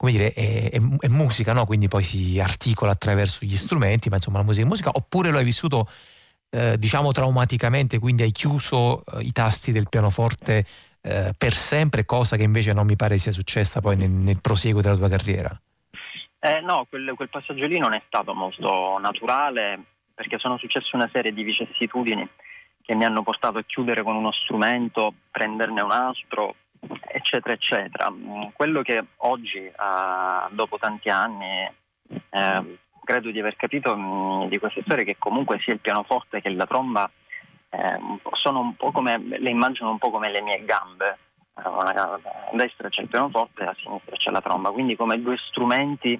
come 0.00 0.12
dire, 0.12 0.32
è, 0.32 0.70
è- 0.70 0.80
è 0.98 1.08
musica, 1.08 1.52
no? 1.52 1.66
quindi 1.66 1.86
poi 1.86 2.02
si 2.02 2.40
articola 2.40 2.92
attraverso 2.92 3.44
gli 3.44 3.54
strumenti, 3.54 4.08
ma 4.08 4.16
insomma 4.16 4.38
la 4.38 4.44
musica 4.44 4.64
è 4.64 4.68
musica, 4.68 4.90
oppure 4.94 5.28
lo 5.28 5.36
hai 5.36 5.44
vissuto 5.44 5.86
eh, 6.48 6.78
diciamo 6.78 7.12
traumaticamente, 7.12 7.98
quindi 7.98 8.22
hai 8.22 8.30
chiuso 8.30 9.04
eh, 9.04 9.20
i 9.20 9.30
tasti 9.30 9.72
del 9.72 9.90
pianoforte 9.90 10.64
eh, 11.02 11.34
per 11.36 11.52
sempre, 11.52 12.06
cosa 12.06 12.38
che 12.38 12.44
invece 12.44 12.72
non 12.72 12.86
mi 12.86 12.96
pare 12.96 13.18
sia 13.18 13.30
successa 13.30 13.82
poi 13.82 13.96
nel, 13.96 14.08
nel 14.08 14.40
proseguo 14.40 14.80
della 14.80 14.96
tua 14.96 15.10
carriera. 15.10 15.50
Eh, 16.38 16.60
no, 16.62 16.86
quel, 16.88 17.12
quel 17.14 17.28
passaggio 17.28 17.66
lì 17.66 17.78
non 17.78 17.92
è 17.92 18.00
stato 18.06 18.32
molto 18.32 18.96
naturale 18.98 19.84
perché 20.14 20.38
sono 20.38 20.56
successe 20.56 20.96
una 20.96 21.10
serie 21.12 21.34
di 21.34 21.42
vicissitudini 21.42 22.26
che 22.80 22.94
mi 22.94 23.04
hanno 23.04 23.22
portato 23.22 23.58
a 23.58 23.64
chiudere 23.64 24.02
con 24.02 24.16
uno 24.16 24.32
strumento, 24.32 25.12
prenderne 25.30 25.82
un 25.82 25.90
altro, 25.90 26.54
eccetera, 27.06 27.54
eccetera. 27.54 28.10
Mm, 28.10 28.48
Quello 28.52 28.82
che 28.82 29.04
oggi, 29.18 29.58
eh, 29.58 29.72
dopo 30.50 30.78
tanti 30.78 31.08
anni, 31.08 31.70
eh, 32.30 32.78
credo 33.04 33.30
di 33.30 33.40
aver 33.40 33.56
capito 33.56 33.96
mm, 33.96 34.46
di 34.46 34.58
queste 34.58 34.82
storie 34.82 35.04
che 35.04 35.16
comunque 35.18 35.58
sia 35.60 35.72
il 35.72 35.80
pianoforte 35.80 36.40
che 36.40 36.50
la 36.50 36.66
tromba 36.66 37.10
eh, 37.70 38.18
po' 38.20 38.34
sono 38.34 38.60
un 38.60 38.74
po' 38.76 38.90
come, 38.90 39.18
le 39.18 39.50
immagino 39.50 39.90
un 39.90 39.98
po' 39.98 40.10
come 40.10 40.30
le 40.30 40.42
mie 40.42 40.64
gambe. 40.64 41.18
A 41.62 42.18
destra 42.52 42.88
c'è 42.88 43.02
il 43.02 43.08
pianoforte 43.08 43.64
a 43.64 43.74
sinistra 43.76 44.16
c'è 44.16 44.30
la 44.30 44.40
tromba, 44.40 44.70
quindi 44.70 44.96
come 44.96 45.20
due 45.20 45.36
strumenti 45.36 46.18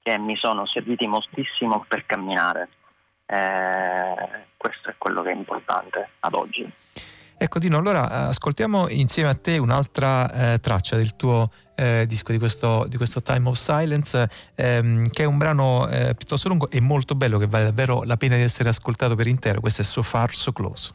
che 0.00 0.18
mi 0.18 0.36
sono 0.36 0.64
serviti 0.66 1.08
moltissimo 1.08 1.84
per 1.88 2.06
camminare. 2.06 2.68
Eh, 3.26 4.44
questo 4.56 4.90
è 4.90 4.94
quello 4.96 5.22
che 5.22 5.30
è 5.30 5.34
importante 5.34 6.10
ad 6.20 6.34
oggi. 6.34 6.72
Ecco 7.38 7.58
Dino, 7.58 7.76
allora 7.76 8.10
eh, 8.10 8.28
ascoltiamo 8.30 8.88
insieme 8.88 9.28
a 9.28 9.34
te 9.34 9.58
un'altra 9.58 10.54
eh, 10.54 10.58
traccia 10.58 10.96
del 10.96 11.16
tuo 11.16 11.50
eh, 11.74 12.06
disco, 12.08 12.32
di 12.32 12.38
questo, 12.38 12.86
di 12.88 12.96
questo, 12.96 13.20
Time 13.20 13.48
of 13.50 13.58
Silence, 13.58 14.28
ehm, 14.54 15.10
che 15.10 15.24
è 15.24 15.26
un 15.26 15.36
brano 15.36 15.86
eh, 15.88 16.14
piuttosto 16.14 16.48
lungo 16.48 16.70
e 16.70 16.80
molto 16.80 17.14
bello, 17.14 17.38
che 17.38 17.46
vale 17.46 17.64
davvero 17.64 18.02
la 18.04 18.16
pena 18.16 18.36
di 18.36 18.42
essere 18.42 18.70
ascoltato 18.70 19.14
per 19.14 19.26
intero. 19.26 19.60
Questo 19.60 19.82
è 19.82 19.84
So 19.84 20.02
Far, 20.02 20.34
So 20.34 20.52
Close. 20.52 20.92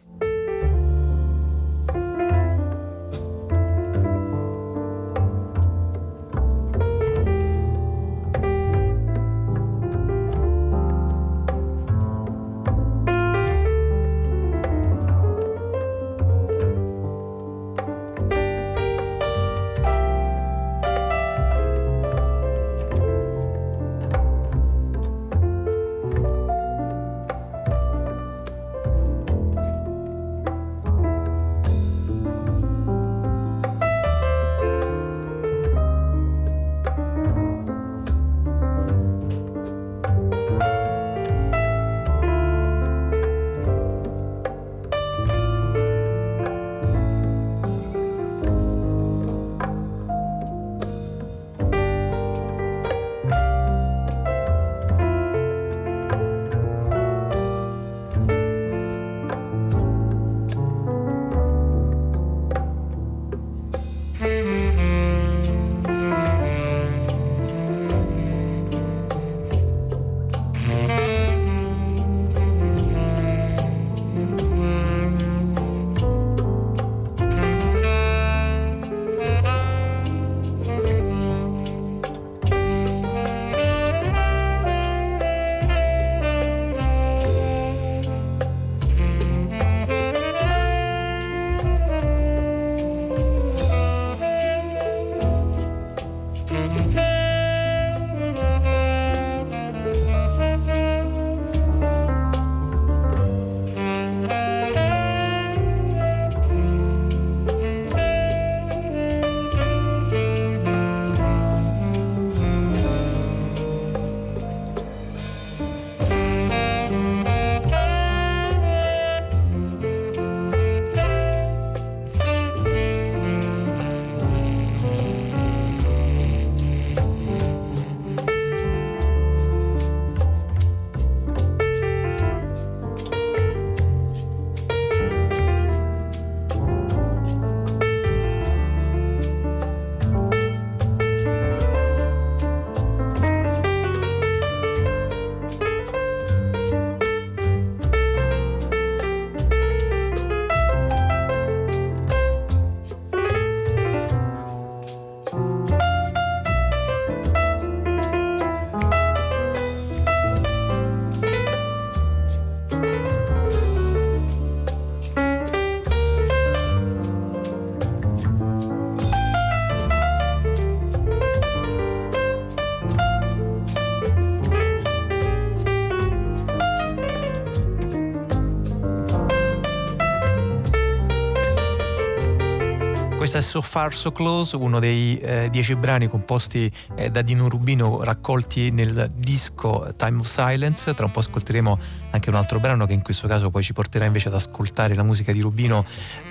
Questa 183.32 183.48
è 183.48 183.50
So 183.50 183.62
Far 183.62 183.94
So 183.94 184.12
Close, 184.12 184.58
uno 184.58 184.80
dei 184.80 185.18
eh, 185.18 185.48
dieci 185.50 185.74
brani 185.78 186.10
composti 186.10 186.70
eh, 186.98 187.10
da 187.10 187.22
Dino 187.22 187.48
Rubino 187.48 188.04
raccolti 188.04 188.72
nel 188.72 189.10
disco 189.16 189.94
Time 189.96 190.20
of 190.20 190.28
Silence. 190.28 190.94
Tra 190.94 191.06
un 191.06 191.12
po' 191.14 191.20
ascolteremo 191.20 191.80
anche 192.10 192.28
un 192.28 192.36
altro 192.36 192.60
brano 192.60 192.86
che 192.86 192.92
in 192.92 193.02
questo 193.02 193.30
caso 193.30 193.50
poi 193.50 193.64
ci 193.64 193.72
porterà 193.72 194.04
invece 194.04 194.28
ad 194.28 194.34
ascoltare 194.34 194.96
la 194.96 195.04
musica 195.04 195.32
di 195.32 195.40
Rubino 195.40 195.86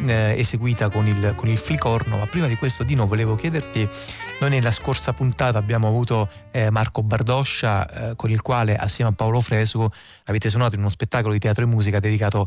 eh, 0.04 0.34
eseguita 0.36 0.90
con 0.90 1.06
il, 1.06 1.32
con 1.36 1.48
il 1.48 1.56
flicorno. 1.56 2.18
Ma 2.18 2.26
prima 2.26 2.46
di 2.48 2.56
questo 2.56 2.84
Dino 2.84 3.06
volevo 3.06 3.34
chiederti, 3.34 3.88
noi 4.40 4.50
nella 4.50 4.72
scorsa 4.72 5.14
puntata 5.14 5.56
abbiamo 5.56 5.88
avuto 5.88 6.28
eh, 6.50 6.68
Marco 6.68 7.02
Bardoscia 7.02 8.10
eh, 8.10 8.16
con 8.16 8.30
il 8.30 8.42
quale 8.42 8.76
assieme 8.76 9.10
a 9.10 9.14
Paolo 9.14 9.40
Fresu 9.40 9.88
avete 10.26 10.50
suonato 10.50 10.74
in 10.74 10.80
uno 10.80 10.90
spettacolo 10.90 11.32
di 11.32 11.38
teatro 11.38 11.64
e 11.64 11.66
musica 11.66 11.98
dedicato 11.98 12.42
a 12.42 12.46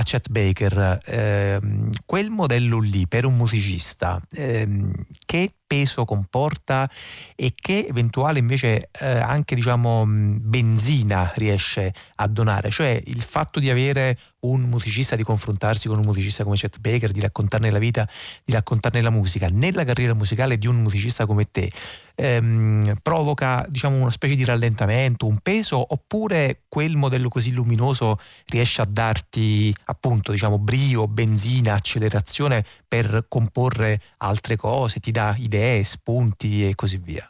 Chet 0.00 0.30
Baker, 0.30 1.00
ehm, 1.04 1.90
quel 2.06 2.30
modello 2.30 2.80
lì 2.80 3.06
per 3.06 3.26
un 3.26 3.36
musicista, 3.36 4.18
ehm, 4.30 4.90
che 5.32 5.54
peso 5.72 6.04
comporta 6.04 6.86
e 7.34 7.54
che 7.54 7.86
eventuale 7.88 8.38
invece 8.38 8.90
eh, 9.00 9.06
anche 9.06 9.54
diciamo 9.54 10.04
benzina 10.06 11.32
riesce 11.36 11.94
a 12.16 12.28
donare, 12.28 12.68
cioè 12.68 13.00
il 13.06 13.22
fatto 13.22 13.58
di 13.58 13.70
avere 13.70 14.18
un 14.40 14.62
musicista, 14.62 15.16
di 15.16 15.22
confrontarsi 15.22 15.88
con 15.88 15.98
un 15.98 16.04
musicista 16.04 16.44
come 16.44 16.56
Chet 16.56 16.78
Baker, 16.80 17.10
di 17.12 17.20
raccontarne 17.20 17.70
la 17.70 17.78
vita, 17.78 18.06
di 18.44 18.52
raccontarne 18.52 19.00
la 19.00 19.08
musica, 19.08 19.48
nella 19.50 19.84
carriera 19.84 20.12
musicale 20.14 20.58
di 20.58 20.66
un 20.66 20.82
musicista 20.82 21.24
come 21.26 21.50
te, 21.50 21.70
ehm, 22.16 22.96
provoca 23.00 23.64
diciamo 23.68 23.96
una 23.96 24.10
specie 24.10 24.34
di 24.34 24.44
rallentamento, 24.44 25.26
un 25.26 25.38
peso, 25.38 25.92
oppure 25.94 26.64
quel 26.68 26.96
modello 26.96 27.28
così 27.28 27.52
luminoso 27.52 28.18
riesce 28.46 28.82
a 28.82 28.86
darti 28.86 29.74
appunto 29.84 30.32
diciamo 30.32 30.58
brio, 30.58 31.06
benzina, 31.06 31.74
accelerazione 31.74 32.64
per 32.86 33.26
comporre 33.28 34.00
altre 34.18 34.56
cose, 34.56 34.98
ti 34.98 35.12
dà 35.12 35.21
idee, 35.38 35.84
spunti 35.84 36.68
e 36.68 36.74
così 36.74 36.98
via? 36.98 37.26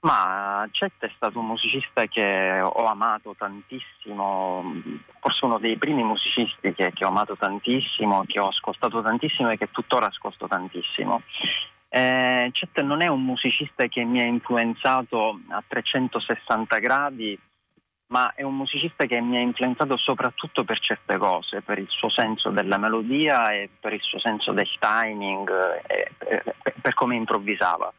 Ma 0.00 0.68
Chet 0.70 0.92
è 0.98 1.10
stato 1.16 1.38
un 1.38 1.46
musicista 1.46 2.04
che 2.06 2.60
ho 2.60 2.84
amato 2.84 3.34
tantissimo, 3.38 4.62
forse 5.18 5.44
uno 5.46 5.58
dei 5.58 5.78
primi 5.78 6.02
musicisti 6.02 6.74
che, 6.74 6.92
che 6.92 7.04
ho 7.04 7.08
amato 7.08 7.36
tantissimo, 7.36 8.24
che 8.26 8.38
ho 8.38 8.48
ascoltato 8.48 9.00
tantissimo 9.00 9.50
e 9.50 9.56
che 9.56 9.70
tuttora 9.70 10.08
ascolto 10.08 10.46
tantissimo. 10.46 11.22
Eh, 11.88 12.50
Chet 12.52 12.82
non 12.82 13.00
è 13.00 13.06
un 13.06 13.24
musicista 13.24 13.86
che 13.86 14.04
mi 14.04 14.20
ha 14.20 14.26
influenzato 14.26 15.40
a 15.48 15.62
360 15.66 16.78
gradi, 16.80 17.38
ma 18.14 18.32
è 18.36 18.42
un 18.42 18.54
musicista 18.54 19.06
che 19.06 19.20
mi 19.20 19.36
ha 19.36 19.40
influenzato 19.40 19.96
soprattutto 19.96 20.62
per 20.62 20.78
certe 20.78 21.18
cose, 21.18 21.62
per 21.62 21.78
il 21.78 21.88
suo 21.88 22.08
senso 22.08 22.50
della 22.50 22.78
melodia 22.78 23.50
e 23.50 23.68
per 23.80 23.92
il 23.92 24.00
suo 24.00 24.20
senso 24.20 24.52
del 24.52 24.70
timing, 24.78 25.50
e 25.84 26.12
per, 26.16 26.54
per 26.80 26.94
come 26.94 27.16
improvvisava. 27.16 27.92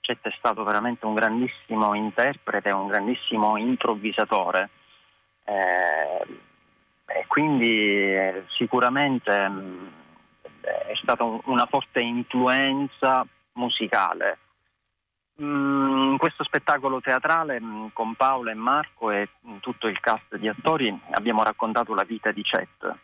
Chet 0.00 0.26
è 0.26 0.34
stato 0.36 0.64
veramente 0.64 1.06
un 1.06 1.14
grandissimo 1.14 1.94
interprete, 1.94 2.72
un 2.72 2.88
grandissimo 2.88 3.56
improvvisatore. 3.58 4.70
Eh, 5.44 6.26
quindi 7.28 7.70
eh, 8.12 8.42
sicuramente 8.48 9.48
mh, 9.48 9.92
è 10.62 10.94
stata 11.00 11.22
un- 11.22 11.40
una 11.44 11.66
forte 11.66 12.00
influenza 12.00 13.24
musicale. 13.52 14.38
Mm, 15.42 16.02
In 16.12 16.18
questo 16.18 16.44
spettacolo 16.44 17.00
teatrale 17.00 17.60
mh, 17.60 17.90
con 17.92 18.14
Paola 18.14 18.50
e 18.50 18.54
Marco 18.54 19.10
e 19.10 19.28
mh, 19.40 19.56
tutto 19.60 19.86
il 19.86 19.98
cast 20.00 20.36
di 20.36 20.48
attori 20.48 20.94
abbiamo 21.12 21.42
raccontato 21.42 21.94
la 21.94 22.04
vita 22.04 22.30
di 22.30 22.42
Chet. 22.42 22.94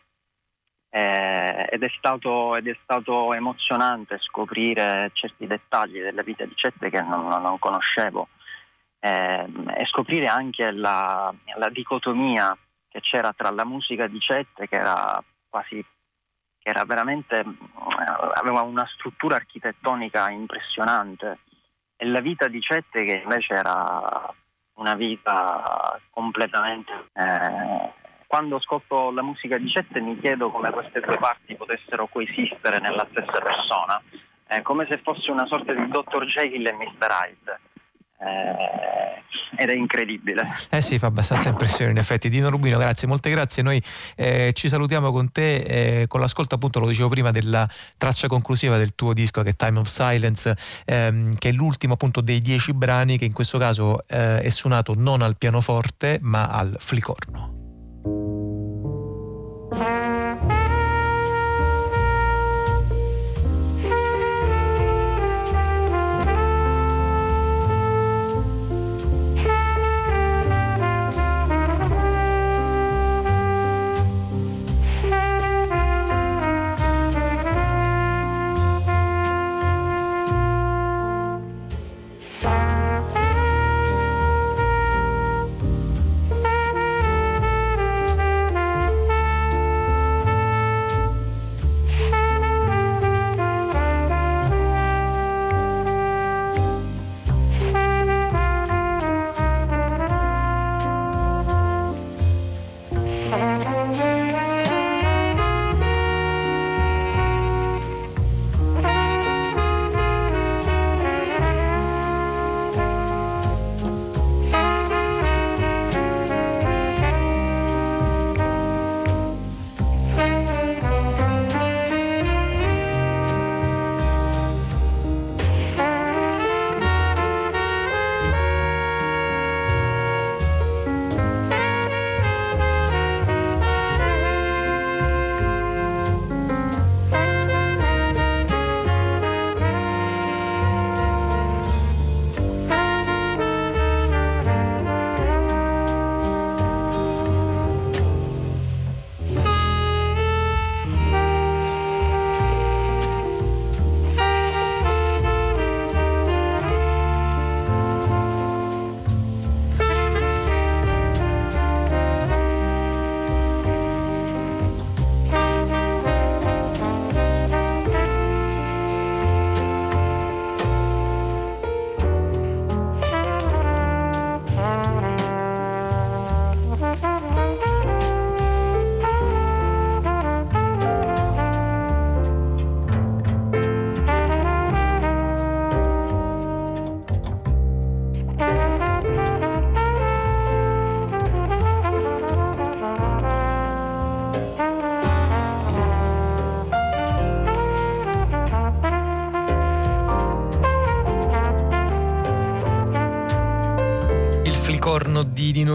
Eh, 0.89 1.67
ed, 1.69 1.83
è 1.83 1.89
stato, 1.97 2.55
ed 2.55 2.67
è 2.67 2.77
stato 2.83 3.33
emozionante 3.33 4.19
scoprire 4.19 5.09
certi 5.13 5.45
dettagli 5.45 5.99
della 5.99 6.21
vita 6.21 6.45
di 6.45 6.53
Chet 6.53 6.89
che 6.89 7.01
non, 7.01 7.27
non- 7.27 7.59
conoscevo 7.59 8.29
eh, 8.99 9.45
e 9.75 9.85
scoprire 9.87 10.27
anche 10.27 10.71
la, 10.71 11.33
la 11.57 11.69
dicotomia 11.69 12.57
che 12.87 13.01
c'era 13.01 13.33
tra 13.33 13.49
la 13.49 13.65
musica 13.65 14.07
di 14.07 14.17
Chet 14.19 14.65
che 14.67 14.75
era 14.75 15.21
quasi 15.49 15.83
che 16.57 16.69
era 16.69 16.85
veramente 16.85 17.43
mm, 17.45 17.53
aveva 18.35 18.61
una 18.61 18.87
struttura 18.95 19.35
architettonica 19.35 20.29
impressionante 20.29 21.39
e 21.97 22.05
la 22.05 22.21
vita 22.21 22.47
di 22.47 22.59
Chet 22.59 22.91
che 22.91 23.21
invece 23.23 23.53
era 23.53 24.33
una 24.75 24.95
vita 24.95 25.99
completamente 26.11 26.91
eh, 27.13 27.91
quando 28.27 28.57
ascolto 28.57 29.11
la 29.11 29.23
musica 29.23 29.57
di 29.57 29.67
Chet 29.67 29.97
mi 29.97 30.19
chiedo 30.19 30.51
come 30.51 30.69
queste 30.71 30.99
due 30.99 31.17
parti 31.17 31.55
potessero 31.55 32.07
coesistere 32.07 32.79
nella 32.79 33.07
stessa 33.09 33.39
persona 33.39 34.01
eh, 34.47 34.61
come 34.61 34.85
se 34.89 34.99
fosse 34.99 35.31
una 35.31 35.45
sorta 35.47 35.73
di 35.73 35.87
Dr. 35.87 36.25
Jekyll 36.25 36.67
e 36.67 36.73
Mr. 36.73 37.09
Hyde 37.09 37.59
Eh, 38.19 38.97
ed 39.59 39.69
è 39.69 39.75
incredibile 39.75 40.47
Eh 40.69 40.81
sì, 40.81 40.99
fa 40.99 41.07
abbastanza 41.07 41.49
impressione 41.49 41.91
in 41.91 41.97
effetti. 41.97 42.29
Dino 42.29 42.49
Rubino, 42.49 42.77
grazie, 42.77 43.07
molte 43.07 43.29
grazie. 43.29 43.63
Noi 43.63 43.81
eh, 44.15 44.51
ci 44.53 44.69
salutiamo 44.69 45.11
con 45.11 45.31
te 45.31 46.01
eh, 46.01 46.07
con 46.07 46.19
l'ascolto 46.19 46.55
appunto, 46.55 46.79
lo 46.79 46.87
dicevo 46.87 47.09
prima, 47.09 47.31
della 47.31 47.67
traccia 47.97 48.27
conclusiva 48.27 48.77
del 48.77 48.95
tuo 48.95 49.13
disco 49.13 49.41
che 49.43 49.51
è 49.51 49.55
Time 49.55 49.79
of 49.79 49.87
Silence, 49.87 50.55
ehm, 50.85 51.35
che 51.37 51.49
è 51.49 51.51
l'ultimo 51.51 51.93
appunto 51.93 52.21
dei 52.21 52.39
dieci 52.39 52.73
brani 52.73 53.17
che 53.17 53.25
in 53.25 53.33
questo 53.33 53.57
caso 53.57 54.03
eh, 54.07 54.41
è 54.41 54.49
suonato 54.49 54.93
non 54.95 55.21
al 55.21 55.37
pianoforte 55.37 56.19
ma 56.21 56.47
al 56.47 56.75
flicorno. 56.79 57.66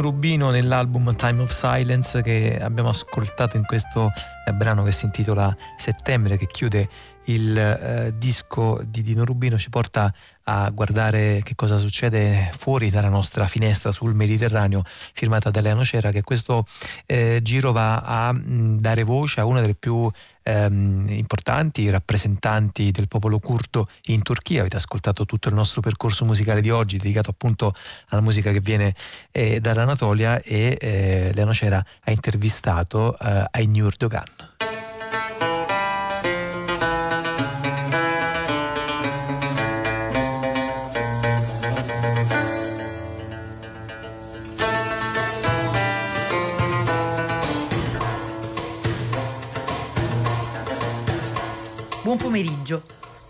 Rubino 0.02 0.50
nell'album 0.50 1.14
Time 1.16 1.42
of 1.42 1.50
Silence 1.50 2.20
che 2.22 2.58
abbiamo 2.60 2.90
ascoltato 2.90 3.56
in 3.56 3.64
questo 3.64 4.10
eh, 4.46 4.52
brano 4.52 4.82
che 4.82 4.92
si 4.92 5.06
intitola 5.06 5.56
Settembre 5.76 6.36
che 6.36 6.46
chiude 6.46 6.88
il 7.26 7.56
eh, 7.56 8.14
disco 8.16 8.80
di 8.84 9.02
Dino 9.02 9.24
Rubino 9.24 9.58
ci 9.58 9.70
porta 9.70 10.12
a 10.44 10.70
guardare 10.70 11.40
che 11.44 11.54
cosa 11.54 11.78
succede 11.78 12.50
fuori 12.56 12.90
dalla 12.90 13.08
nostra 13.08 13.46
finestra 13.46 13.92
sul 13.92 14.14
Mediterraneo 14.14 14.82
firmata 14.84 15.50
da 15.50 15.60
Lea 15.60 15.74
Nocera 15.74 16.10
che 16.10 16.22
questo 16.22 16.66
eh, 17.06 17.38
giro 17.42 17.70
va 17.70 17.98
a 17.98 18.32
mh, 18.32 18.80
dare 18.80 19.04
voce 19.04 19.40
a 19.40 19.44
una 19.44 19.60
delle 19.60 19.74
più 19.74 20.10
ehm, 20.42 21.06
importanti 21.10 21.88
rappresentanti 21.90 22.90
del 22.90 23.06
popolo 23.06 23.38
curdo 23.38 23.88
in 24.06 24.22
Turchia. 24.22 24.60
Avete 24.60 24.76
ascoltato 24.76 25.24
tutto 25.24 25.48
il 25.48 25.54
nostro 25.54 25.80
percorso 25.80 26.24
musicale 26.24 26.60
di 26.60 26.70
oggi 26.70 26.98
dedicato 26.98 27.30
appunto 27.30 27.72
alla 28.08 28.20
musica 28.20 28.50
che 28.50 28.60
viene 28.60 28.94
eh, 29.30 29.60
dall'Anatolia 29.60 30.40
e 30.40 30.76
eh, 30.80 31.30
Lea 31.32 31.44
Nocera 31.44 31.84
ha 32.04 32.10
intervistato 32.10 33.16
eh, 33.18 33.46
Ainur 33.52 33.94
Dogan. 33.96 34.24
Buon 52.12 52.24
pomeriggio. 52.24 52.82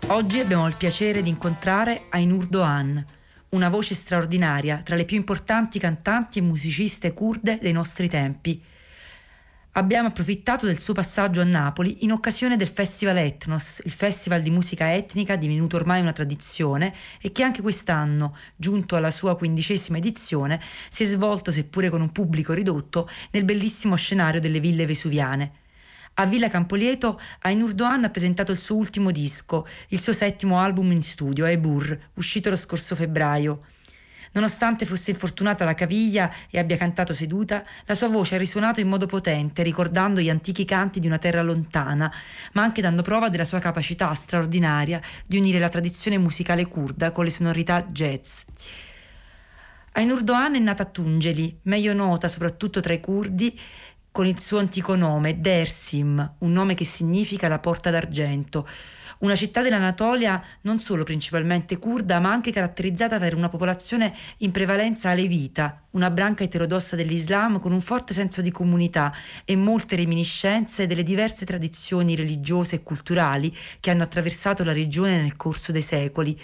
Oggi 0.07 0.41
abbiamo 0.41 0.67
il 0.67 0.75
piacere 0.75 1.21
di 1.21 1.29
incontrare 1.29 2.07
Ainur 2.09 2.47
Doğan, 2.47 3.05
una 3.51 3.69
voce 3.69 3.95
straordinaria 3.95 4.81
tra 4.83 4.97
le 4.97 5.05
più 5.05 5.15
importanti 5.15 5.79
cantanti 5.79 6.39
e 6.39 6.41
musiciste 6.41 7.13
kurde 7.13 7.59
dei 7.61 7.71
nostri 7.71 8.09
tempi. 8.09 8.61
abbiamo 9.75 10.09
approfittato 10.09 10.65
del 10.65 10.79
suo 10.79 10.93
passaggio 10.93 11.39
a 11.39 11.45
Napoli 11.45 12.03
in 12.03 12.11
occasione 12.11 12.57
del 12.57 12.67
Festival 12.67 13.15
Etnos, 13.15 13.79
il 13.85 13.91
festival 13.93 14.41
di 14.41 14.49
musica 14.49 14.93
etnica 14.93 15.37
divenuto 15.37 15.77
ormai 15.77 16.01
una 16.01 16.11
tradizione 16.11 16.93
e 17.21 17.31
che 17.31 17.43
anche 17.43 17.61
quest'anno, 17.61 18.35
giunto 18.57 18.97
alla 18.97 19.11
sua 19.11 19.37
quindicesima 19.37 19.97
edizione, 19.97 20.61
si 20.89 21.03
è 21.03 21.05
svolto, 21.05 21.53
seppure 21.53 21.89
con 21.89 22.01
un 22.01 22.11
pubblico 22.11 22.51
ridotto, 22.51 23.09
nel 23.31 23.45
bellissimo 23.45 23.95
scenario 23.95 24.41
delle 24.41 24.59
ville 24.59 24.85
vesuviane. 24.85 25.61
A 26.15 26.27
Villa 26.27 26.47
Campolieto, 26.47 27.19
Ainur 27.39 27.73
Doan 27.73 28.03
ha 28.03 28.09
presentato 28.11 28.51
il 28.51 28.59
suo 28.59 28.75
ultimo 28.75 29.09
disco, 29.09 29.67
il 29.87 29.99
suo 29.99 30.13
settimo 30.13 30.59
album 30.59 30.91
in 30.91 31.01
studio, 31.01 31.45
Ebur, 31.45 31.97
uscito 32.13 32.51
lo 32.51 32.55
scorso 32.55 32.95
febbraio. 32.95 33.65
Nonostante 34.33 34.85
fosse 34.85 35.09
infortunata 35.09 35.63
alla 35.63 35.73
caviglia 35.73 36.31
e 36.51 36.59
abbia 36.59 36.77
cantato 36.77 37.15
seduta, 37.15 37.63
la 37.85 37.95
sua 37.95 38.09
voce 38.09 38.35
ha 38.35 38.37
risuonato 38.37 38.79
in 38.79 38.89
modo 38.89 39.07
potente, 39.07 39.63
ricordando 39.63 40.21
gli 40.21 40.29
antichi 40.29 40.65
canti 40.65 40.99
di 40.99 41.07
una 41.07 41.17
terra 41.17 41.41
lontana, 41.41 42.13
ma 42.53 42.61
anche 42.61 42.81
dando 42.81 43.01
prova 43.01 43.29
della 43.29 43.45
sua 43.45 43.59
capacità 43.59 44.13
straordinaria 44.13 45.01
di 45.25 45.37
unire 45.37 45.57
la 45.57 45.69
tradizione 45.69 46.19
musicale 46.19 46.67
kurda 46.67 47.09
con 47.09 47.23
le 47.23 47.31
sonorità 47.31 47.83
jazz. 47.85 48.43
Ainur 49.93 50.23
Doan 50.23 50.55
è 50.55 50.59
nata 50.59 50.83
a 50.83 50.87
Tungeli, 50.87 51.59
meglio 51.63 51.93
nota 51.93 52.27
soprattutto 52.27 52.79
tra 52.79 52.93
i 52.93 52.99
curdi 52.99 53.59
con 54.13 54.27
il 54.27 54.39
suo 54.39 54.59
antico 54.59 54.95
nome, 54.95 55.41
Dersim, 55.41 56.33
un 56.37 56.51
nome 56.51 56.75
che 56.75 56.85
significa 56.85 57.47
la 57.47 57.57
porta 57.57 57.89
d'argento, 57.89 58.67
una 59.21 59.35
città 59.35 59.63
dell'Anatolia 59.63 60.39
non 60.61 60.79
solo 60.79 61.03
principalmente 61.03 61.79
curda, 61.79 62.19
ma 62.19 62.31
anche 62.31 62.51
caratterizzata 62.51 63.17
per 63.17 63.33
una 63.33 63.49
popolazione 63.49 64.13
in 64.37 64.51
prevalenza 64.51 65.09
alevita, 65.09 65.85
una 65.93 66.11
branca 66.11 66.43
eterodossa 66.43 66.95
dell'Islam 66.95 67.59
con 67.59 67.71
un 67.71 67.81
forte 67.81 68.13
senso 68.13 68.43
di 68.43 68.51
comunità 68.51 69.11
e 69.45 69.55
molte 69.55 69.95
reminiscenze 69.95 70.85
delle 70.85 71.01
diverse 71.01 71.43
tradizioni 71.43 72.15
religiose 72.15 72.75
e 72.75 72.83
culturali 72.83 73.51
che 73.79 73.89
hanno 73.89 74.03
attraversato 74.03 74.63
la 74.63 74.73
regione 74.73 75.21
nel 75.21 75.35
corso 75.35 75.71
dei 75.71 75.81
secoli 75.81 76.39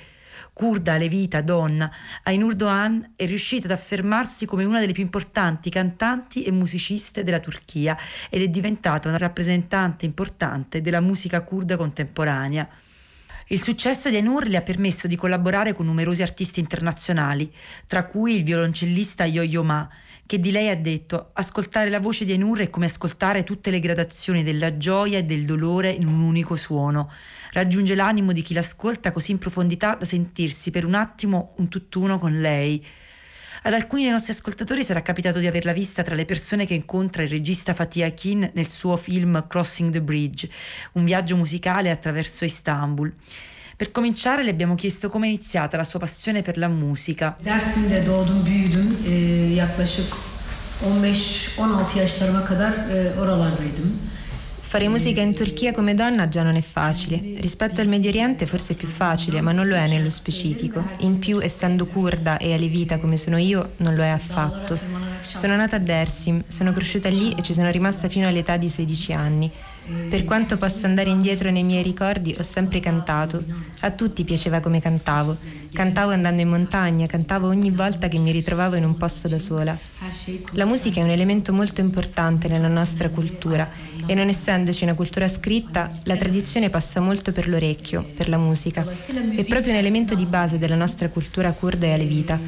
kurda, 0.59 0.97
levita, 0.97 1.39
donna, 1.39 1.89
Ainur 2.23 2.53
Doğan 2.53 3.13
è 3.15 3.25
riuscita 3.25 3.67
ad 3.67 3.71
affermarsi 3.71 4.45
come 4.45 4.65
una 4.65 4.81
delle 4.81 4.91
più 4.91 5.03
importanti 5.03 5.69
cantanti 5.69 6.43
e 6.43 6.51
musiciste 6.51 7.23
della 7.23 7.39
Turchia 7.39 7.97
ed 8.29 8.41
è 8.41 8.49
diventata 8.49 9.07
una 9.07 9.17
rappresentante 9.17 10.03
importante 10.03 10.81
della 10.81 10.99
musica 10.99 11.39
kurda 11.43 11.77
contemporanea. 11.77 12.67
Il 13.47 13.63
successo 13.63 14.09
di 14.09 14.17
Ainur 14.17 14.47
le 14.47 14.57
ha 14.57 14.61
permesso 14.61 15.07
di 15.07 15.15
collaborare 15.15 15.71
con 15.71 15.85
numerosi 15.85 16.23
artisti 16.23 16.59
internazionali, 16.59 17.49
tra 17.87 18.03
cui 18.03 18.35
il 18.35 18.43
violoncellista 18.43 19.23
Yo-Yo 19.23 19.63
Ma, 19.63 19.87
che 20.25 20.41
di 20.41 20.51
lei 20.51 20.69
ha 20.69 20.75
detto 20.75 21.29
ascoltare 21.35 21.89
la 21.89 22.01
voce 22.01 22.25
di 22.25 22.33
Ainur 22.33 22.59
è 22.59 22.69
come 22.69 22.87
ascoltare 22.87 23.45
tutte 23.45 23.71
le 23.71 23.79
gradazioni 23.79 24.43
della 24.43 24.77
gioia 24.77 25.19
e 25.19 25.23
del 25.23 25.45
dolore 25.45 25.89
in 25.89 26.05
un 26.05 26.19
unico 26.19 26.57
suono. 26.57 27.09
Raggiunge 27.51 27.95
l'animo 27.95 28.31
di 28.31 28.41
chi 28.41 28.53
l'ascolta 28.53 29.11
così 29.11 29.31
in 29.31 29.37
profondità 29.37 29.95
da 29.95 30.05
sentirsi 30.05 30.71
per 30.71 30.85
un 30.85 30.93
attimo 30.93 31.53
un 31.57 31.67
tutt'uno 31.67 32.19
con 32.19 32.39
lei. 32.39 32.85
Ad 33.63 33.73
alcuni 33.73 34.03
dei 34.03 34.11
nostri 34.11 34.31
ascoltatori 34.31 34.83
sarà 34.83 35.01
capitato 35.01 35.39
di 35.39 35.47
averla 35.47 35.73
vista 35.73 36.01
tra 36.03 36.15
le 36.15 36.25
persone 36.25 36.65
che 36.65 36.75
incontra 36.75 37.23
il 37.23 37.29
regista 37.29 37.73
Fatih 37.73 38.03
Akin 38.03 38.51
nel 38.53 38.69
suo 38.69 38.95
film 38.95 39.45
Crossing 39.47 39.91
the 39.91 40.01
Bridge, 40.01 40.49
un 40.93 41.03
viaggio 41.03 41.35
musicale 41.35 41.89
attraverso 41.89 42.45
Istanbul. 42.45 43.13
Per 43.75 43.91
cominciare 43.91 44.43
le 44.43 44.49
abbiamo 44.51 44.75
chiesto 44.75 45.09
come 45.09 45.27
è 45.27 45.29
iniziata 45.29 45.77
la 45.77 45.83
sua 45.83 45.99
passione 45.99 46.41
per 46.41 46.57
la 46.57 46.67
musica. 46.67 47.37
Dersim'de 47.41 48.05
doğdum, 48.05 48.45
büyüdüm. 48.45 48.97
Ee, 49.07 49.53
yaklaşık 49.53 50.13
15-16 50.83 51.97
yaşlarıma 51.97 52.45
kadar 52.45 52.71
e, 52.71 53.19
oralardaydım. 53.19 53.99
Fare 54.69 54.87
musica 54.87 55.19
in 55.19 55.33
Turchia 55.33 55.71
come 55.73 55.95
donna 55.95 56.27
già 56.27 56.43
non 56.43 56.55
è 56.55 56.61
facile. 56.61 57.19
Rispetto 57.37 57.81
al 57.81 57.87
Medio 57.87 58.11
Oriente 58.11 58.45
forse 58.45 58.73
è 58.73 58.75
più 58.75 58.87
facile, 58.87 59.41
ma 59.41 59.51
non 59.51 59.67
lo 59.67 59.73
è 59.73 59.87
nello 59.87 60.11
specifico. 60.11 60.87
In 60.99 61.17
più, 61.17 61.39
essendo 61.41 61.87
kurda 61.87 62.37
e 62.37 62.53
alevita 62.53 62.99
come 62.99 63.17
sono 63.17 63.37
io, 63.37 63.71
non 63.77 63.95
lo 63.95 64.03
è 64.03 64.09
affatto. 64.09 64.77
Sono 65.21 65.55
nata 65.55 65.77
a 65.77 65.79
Dersim, 65.79 66.43
sono 66.45 66.71
cresciuta 66.71 67.09
lì 67.09 67.33
e 67.35 67.41
ci 67.41 67.55
sono 67.55 67.71
rimasta 67.71 68.09
fino 68.09 68.27
all'età 68.27 68.57
di 68.57 68.69
16 68.69 69.11
anni. 69.13 69.51
Per 70.07 70.23
quanto 70.23 70.57
possa 70.57 70.85
andare 70.85 71.09
indietro 71.09 71.49
nei 71.49 71.63
miei 71.63 71.81
ricordi, 71.81 72.35
ho 72.37 72.43
sempre 72.43 72.79
cantato. 72.79 73.43
A 73.79 73.89
tutti 73.89 74.23
piaceva 74.23 74.59
come 74.59 74.79
cantavo. 74.79 75.35
Cantavo 75.71 76.11
andando 76.11 76.41
in 76.41 76.49
montagna, 76.49 77.05
cantavo 77.05 77.47
ogni 77.47 77.71
volta 77.71 78.07
che 78.07 78.17
mi 78.17 78.31
ritrovavo 78.31 78.75
in 78.75 78.83
un 78.83 78.97
posto 78.97 79.27
da 79.27 79.39
sola. 79.39 79.77
La 80.53 80.65
musica 80.65 80.99
è 80.99 81.03
un 81.03 81.09
elemento 81.09 81.53
molto 81.53 81.81
importante 81.81 82.47
nella 82.47 82.67
nostra 82.67 83.09
cultura 83.09 83.69
e 84.05 84.13
non 84.13 84.29
essendoci 84.29 84.83
una 84.83 84.95
cultura 84.95 85.27
scritta, 85.27 85.99
la 86.03 86.15
tradizione 86.15 86.69
passa 86.69 86.99
molto 86.99 87.31
per 87.31 87.47
l'orecchio, 87.47 88.03
per 88.15 88.29
la 88.29 88.37
musica. 88.37 88.85
È 89.35 89.43
proprio 89.45 89.71
un 89.71 89.77
elemento 89.77 90.15
di 90.15 90.25
base 90.25 90.57
della 90.57 90.75
nostra 90.75 91.09
cultura 91.09 91.51
kurda 91.51 91.85
e 91.85 91.93
alevita. 91.93 92.39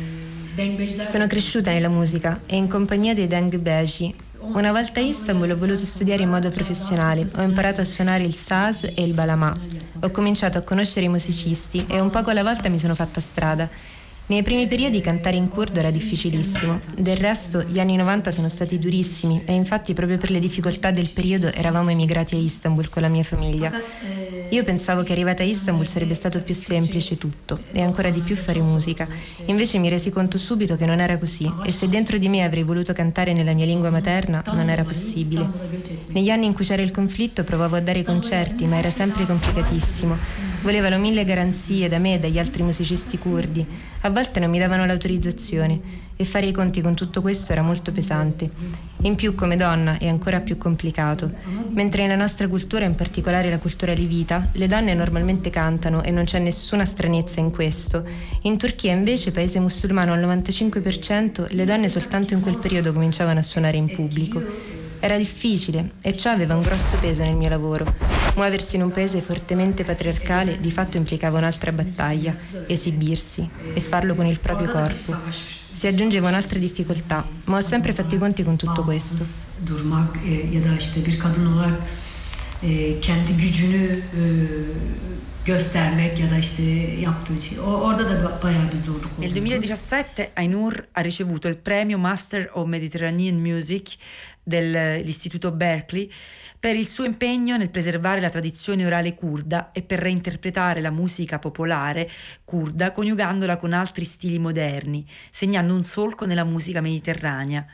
Sono 1.09 1.27
cresciuta 1.27 1.71
nella 1.71 1.89
musica 1.89 2.41
e 2.45 2.57
in 2.57 2.67
compagnia 2.67 3.13
dei 3.13 3.27
Deng 3.27 3.57
Beji, 3.57 4.13
una 4.43 4.71
volta 4.71 4.99
a 4.99 5.03
Istanbul 5.03 5.51
ho 5.51 5.57
voluto 5.57 5.85
studiare 5.85 6.23
in 6.23 6.29
modo 6.29 6.49
professionale, 6.49 7.27
ho 7.35 7.41
imparato 7.41 7.81
a 7.81 7.83
suonare 7.83 8.23
il 8.23 8.33
saz 8.33 8.83
e 8.83 9.03
il 9.03 9.13
balama. 9.13 9.55
Ho 10.01 10.09
cominciato 10.09 10.57
a 10.57 10.61
conoscere 10.61 11.05
i 11.05 11.09
musicisti 11.09 11.85
e 11.87 11.99
un 11.99 12.09
poco 12.09 12.31
alla 12.31 12.43
volta 12.43 12.67
mi 12.67 12.79
sono 12.79 12.95
fatta 12.95 13.21
strada. 13.21 13.69
Nei 14.27 14.43
primi 14.43 14.65
periodi 14.65 15.01
cantare 15.01 15.35
in 15.35 15.49
curdo 15.49 15.79
era 15.79 15.91
difficilissimo, 15.91 16.79
del 16.95 17.17
resto 17.17 17.63
gli 17.63 17.79
anni 17.79 17.97
90 17.97 18.31
sono 18.31 18.47
stati 18.47 18.79
durissimi 18.79 19.43
e 19.45 19.53
infatti 19.53 19.93
proprio 19.93 20.17
per 20.17 20.31
le 20.31 20.39
difficoltà 20.39 20.89
del 20.91 21.09
periodo 21.09 21.51
eravamo 21.51 21.89
emigrati 21.89 22.35
a 22.35 22.37
Istanbul 22.37 22.87
con 22.87 23.01
la 23.01 23.09
mia 23.09 23.23
famiglia. 23.23 23.73
Io 24.49 24.63
pensavo 24.63 25.03
che 25.03 25.11
arrivata 25.11 25.43
a 25.43 25.45
Istanbul 25.45 25.85
sarebbe 25.85 26.13
stato 26.13 26.41
più 26.41 26.53
semplice 26.53 27.17
tutto 27.17 27.59
e 27.73 27.81
ancora 27.81 28.09
di 28.09 28.21
più 28.21 28.35
fare 28.35 28.61
musica, 28.61 29.05
invece 29.45 29.79
mi 29.79 29.89
resi 29.89 30.11
conto 30.11 30.37
subito 30.37 30.77
che 30.77 30.85
non 30.85 31.01
era 31.01 31.17
così 31.17 31.51
e 31.65 31.71
se 31.73 31.89
dentro 31.89 32.17
di 32.17 32.29
me 32.29 32.43
avrei 32.43 32.63
voluto 32.63 32.93
cantare 32.93 33.33
nella 33.33 33.53
mia 33.53 33.65
lingua 33.65 33.89
materna 33.89 34.41
non 34.53 34.69
era 34.69 34.85
possibile. 34.85 35.45
Negli 36.07 36.29
anni 36.29 36.45
in 36.45 36.53
cui 36.53 36.63
c'era 36.63 36.83
il 36.83 36.91
conflitto 36.91 37.43
provavo 37.43 37.75
a 37.75 37.81
dare 37.81 38.03
concerti 38.03 38.65
ma 38.65 38.77
era 38.77 38.89
sempre 38.89 39.25
complicatissimo. 39.25 40.50
Volevano 40.61 40.99
mille 40.99 41.25
garanzie 41.25 41.89
da 41.89 41.97
me 41.97 42.13
e 42.13 42.19
dagli 42.19 42.37
altri 42.37 42.61
musicisti 42.61 43.17
curdi. 43.17 43.65
A 44.01 44.11
volte 44.11 44.39
non 44.39 44.51
mi 44.51 44.59
davano 44.59 44.85
l'autorizzazione 44.85 45.79
e 46.15 46.23
fare 46.23 46.45
i 46.45 46.51
conti 46.51 46.81
con 46.81 46.93
tutto 46.93 47.19
questo 47.21 47.51
era 47.51 47.63
molto 47.63 47.91
pesante. 47.91 48.47
In 49.01 49.15
più, 49.15 49.33
come 49.33 49.55
donna, 49.55 49.97
è 49.97 50.07
ancora 50.07 50.39
più 50.39 50.57
complicato. 50.57 51.31
Mentre 51.69 52.03
nella 52.03 52.15
nostra 52.15 52.47
cultura, 52.47 52.85
in 52.85 52.93
particolare 52.93 53.49
la 53.49 53.57
cultura 53.57 53.93
livita, 53.93 54.49
le 54.51 54.67
donne 54.67 54.93
normalmente 54.93 55.49
cantano 55.49 56.03
e 56.03 56.11
non 56.11 56.25
c'è 56.25 56.37
nessuna 56.37 56.85
stranezza 56.85 57.39
in 57.39 57.49
questo. 57.49 58.05
In 58.41 58.57
Turchia, 58.57 58.93
invece, 58.93 59.31
paese 59.31 59.59
musulmano 59.59 60.13
al 60.13 60.19
95%, 60.19 61.55
le 61.55 61.65
donne 61.65 61.89
soltanto 61.89 62.35
in 62.35 62.41
quel 62.41 62.57
periodo 62.57 62.93
cominciavano 62.93 63.39
a 63.39 63.43
suonare 63.43 63.77
in 63.77 63.89
pubblico. 63.89 64.80
Era 65.03 65.17
difficile 65.17 65.93
e 66.01 66.15
ciò 66.15 66.29
aveva 66.29 66.55
un 66.55 66.61
grosso 66.61 66.95
peso 66.97 67.23
nel 67.23 67.35
mio 67.35 67.49
lavoro. 67.49 67.85
Muoversi 68.35 68.75
in 68.75 68.83
un 68.83 68.91
paese 68.91 69.19
fortemente 69.19 69.83
patriarcale 69.83 70.59
di 70.59 70.69
fatto 70.71 70.97
implicava 70.97 71.39
un'altra 71.39 71.71
battaglia, 71.71 72.35
esibirsi 72.67 73.49
e 73.73 73.81
farlo 73.81 74.13
con 74.13 74.27
il 74.27 74.39
proprio 74.39 74.69
corpo. 74.69 75.15
Si 75.73 75.87
aggiungeva 75.87 76.27
un'altra 76.29 76.59
difficoltà, 76.59 77.25
ma 77.45 77.57
ho 77.57 77.61
sempre 77.61 77.93
fatto 77.93 78.13
i 78.15 78.19
conti 78.19 78.43
con 78.43 78.55
tutto 78.57 78.83
questo. 78.83 79.23
Durmak 79.65 80.15
ya 80.51 80.59
da 80.61 80.75
işte 80.77 81.05
bir 81.05 81.19
kadın 81.19 81.45
olarak 81.45 81.79
kendi 83.01 83.33
gücünü 83.37 84.01
e, 84.15 84.21
göstermek 85.45 86.19
ya 86.19 86.29
da 86.29 86.37
işte 86.37 86.63
yaptığı 87.01 87.41
şey. 87.41 87.59
O, 87.59 87.63
orada 87.63 88.09
da 88.09 88.13
ba- 88.13 88.43
bayağı 88.43 88.71
bir 88.71 88.77
zorluk 88.77 89.19
Nel 89.19 89.29
oldu. 89.29 89.39
2017 89.39 90.29
Ainur 90.37 90.73
ha 90.93 91.03
ricevuto 91.03 91.49
il 91.49 91.55
premio 91.55 91.97
Master 91.97 92.49
of 92.53 92.67
Mediterranean 92.67 93.35
Music 93.35 93.97
dell'Istituto 94.43 95.51
Berkeley 95.51 96.09
per 96.59 96.75
il 96.75 96.87
suo 96.87 97.05
impegno 97.05 97.57
nel 97.57 97.71
preservare 97.71 98.21
la 98.21 98.29
tradizione 98.29 98.85
orale 98.85 99.15
kurda 99.15 99.71
e 99.71 99.81
per 99.81 99.99
reinterpretare 99.99 100.79
la 100.79 100.91
musica 100.91 101.39
popolare 101.39 102.09
kurda 102.43 102.91
coniugandola 102.91 103.57
con 103.57 103.73
altri 103.73 104.05
stili 104.05 104.37
moderni, 104.37 105.05
segnando 105.31 105.73
un 105.73 105.85
solco 105.85 106.25
nella 106.25 106.43
musica 106.43 106.81
mediterranea. 106.81 107.65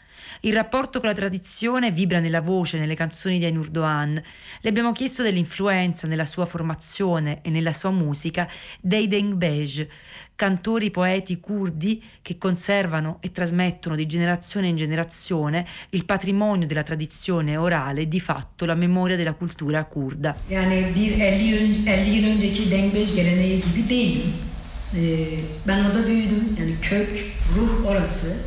Il 0.41 0.53
rapporto 0.53 0.99
con 0.99 1.09
la 1.09 1.15
tradizione 1.15 1.91
vibra 1.91 2.19
nella 2.19 2.41
voce, 2.41 2.77
nelle 2.79 2.95
canzoni 2.95 3.39
di 3.39 3.45
Ainur 3.45 3.69
Doğan. 3.69 4.21
Le 4.61 4.69
abbiamo 4.69 4.91
chiesto 4.91 5.23
dell'influenza 5.23 6.07
nella 6.07 6.25
sua 6.25 6.45
formazione 6.45 7.41
e 7.41 7.49
nella 7.49 7.73
sua 7.73 7.91
musica 7.91 8.49
dei 8.79 9.07
Dengbej, 9.07 9.87
cantori 10.37 10.91
poeti 10.91 11.39
kurdi 11.39 11.99
che 12.21 12.37
conservano 12.37 13.17
e 13.21 13.31
trasmettono 13.31 13.95
di 13.95 14.05
generazione 14.05 14.67
in 14.67 14.75
generazione 14.75 15.65
il 15.89 16.05
patrimonio 16.05 16.67
della 16.67 16.83
tradizione 16.83 17.57
orale 17.57 18.01
e 18.01 18.07
di 18.07 18.19
fatto 18.19 18.65
la 18.65 18.75
memoria 18.75 19.15
della 19.15 19.33
cultura 19.33 19.83
kurda. 19.85 20.35
Yani 20.47 20.93
bir 20.95 21.19
50 21.19 21.43
yıl, 21.43 21.57
önce, 21.57 21.91
50 21.91 22.09
yıl 22.09 22.27
önceki 22.35 22.71
dengbej 22.71 23.15
geleneği 23.15 23.61
gibi 23.61 23.89
değilim. 23.89 24.33
Ee, 24.95 25.27
ben 25.67 25.83
orada 25.83 26.07
büyüdüm. 26.07 26.55
Yani 26.59 26.75
kök, 26.81 27.25
ruh 27.55 27.85
orası. 27.85 28.37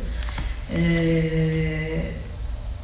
Ee, 0.75 2.11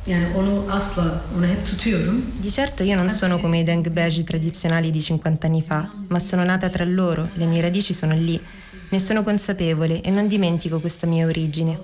Yani 0.07 0.25
onu 0.35 0.65
asla, 0.71 1.21
onu 1.37 1.45
hep 1.47 1.65
tutuyorum. 1.65 2.25
Di 2.43 2.49
certo 2.49 2.83
io 2.83 2.95
non 2.95 3.09
sono 3.09 3.39
come 3.39 3.59
i 3.59 3.63
Deng 3.63 3.89
Beji 3.89 4.23
tradizionali 4.23 4.89
di 4.89 5.01
50 5.01 5.47
anni 5.47 5.61
fa, 5.61 5.89
ma 6.07 6.19
sono 6.19 6.45
nata 6.45 6.69
tra 6.69 6.85
loro, 6.85 7.27
le 7.35 7.45
mie 7.45 7.61
radici 7.61 7.93
sono 7.93 8.13
lì. 8.13 8.39
Ne 8.89 8.99
sono 8.99 9.21
consapevole 9.21 9.99
e 9.99 10.09
non 10.09 10.27
dimentico 10.27 10.79
questa 10.79 11.07
mia 11.07 11.25
origine. 11.25 11.77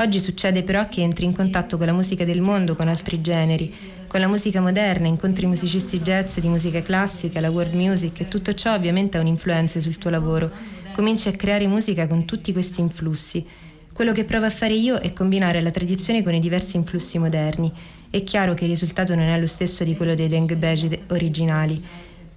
Oggi 0.00 0.20
succede 0.20 0.62
però 0.62 0.86
che 0.86 1.00
entri 1.00 1.24
in 1.24 1.34
contatto 1.34 1.78
con 1.78 1.86
la 1.86 1.94
musica 1.94 2.26
del 2.26 2.42
mondo, 2.42 2.76
con 2.76 2.88
altri 2.88 3.22
generi, 3.22 3.72
con 4.06 4.20
la 4.20 4.28
musica 4.28 4.60
moderna, 4.60 5.06
incontri 5.06 5.46
musicisti 5.46 6.00
jazz 6.00 6.36
di 6.36 6.48
musica 6.48 6.82
classica, 6.82 7.40
la 7.40 7.50
world 7.50 7.72
music 7.72 8.20
e 8.20 8.28
tutto 8.28 8.52
ciò 8.52 8.74
ovviamente 8.74 9.16
ha 9.16 9.22
un'influenza 9.22 9.80
sul 9.80 9.96
tuo 9.96 10.10
lavoro. 10.10 10.50
Cominci 10.92 11.28
a 11.28 11.32
creare 11.32 11.66
musica 11.66 12.06
con 12.06 12.26
tutti 12.26 12.52
questi 12.52 12.82
influssi. 12.82 13.46
Quello 13.90 14.12
che 14.12 14.24
provo 14.24 14.44
a 14.44 14.50
fare 14.50 14.74
io 14.74 14.98
è 14.98 15.10
combinare 15.14 15.62
la 15.62 15.70
tradizione 15.70 16.22
con 16.22 16.34
i 16.34 16.40
diversi 16.40 16.76
influssi 16.76 17.18
moderni. 17.18 17.72
È 18.10 18.22
chiaro 18.24 18.52
che 18.52 18.64
il 18.64 18.70
risultato 18.70 19.14
non 19.14 19.24
è 19.24 19.40
lo 19.40 19.46
stesso 19.46 19.84
di 19.84 19.96
quello 19.96 20.14
dei 20.14 20.28
Deng 20.28 20.54
Beji 20.54 21.04
originali. 21.08 21.82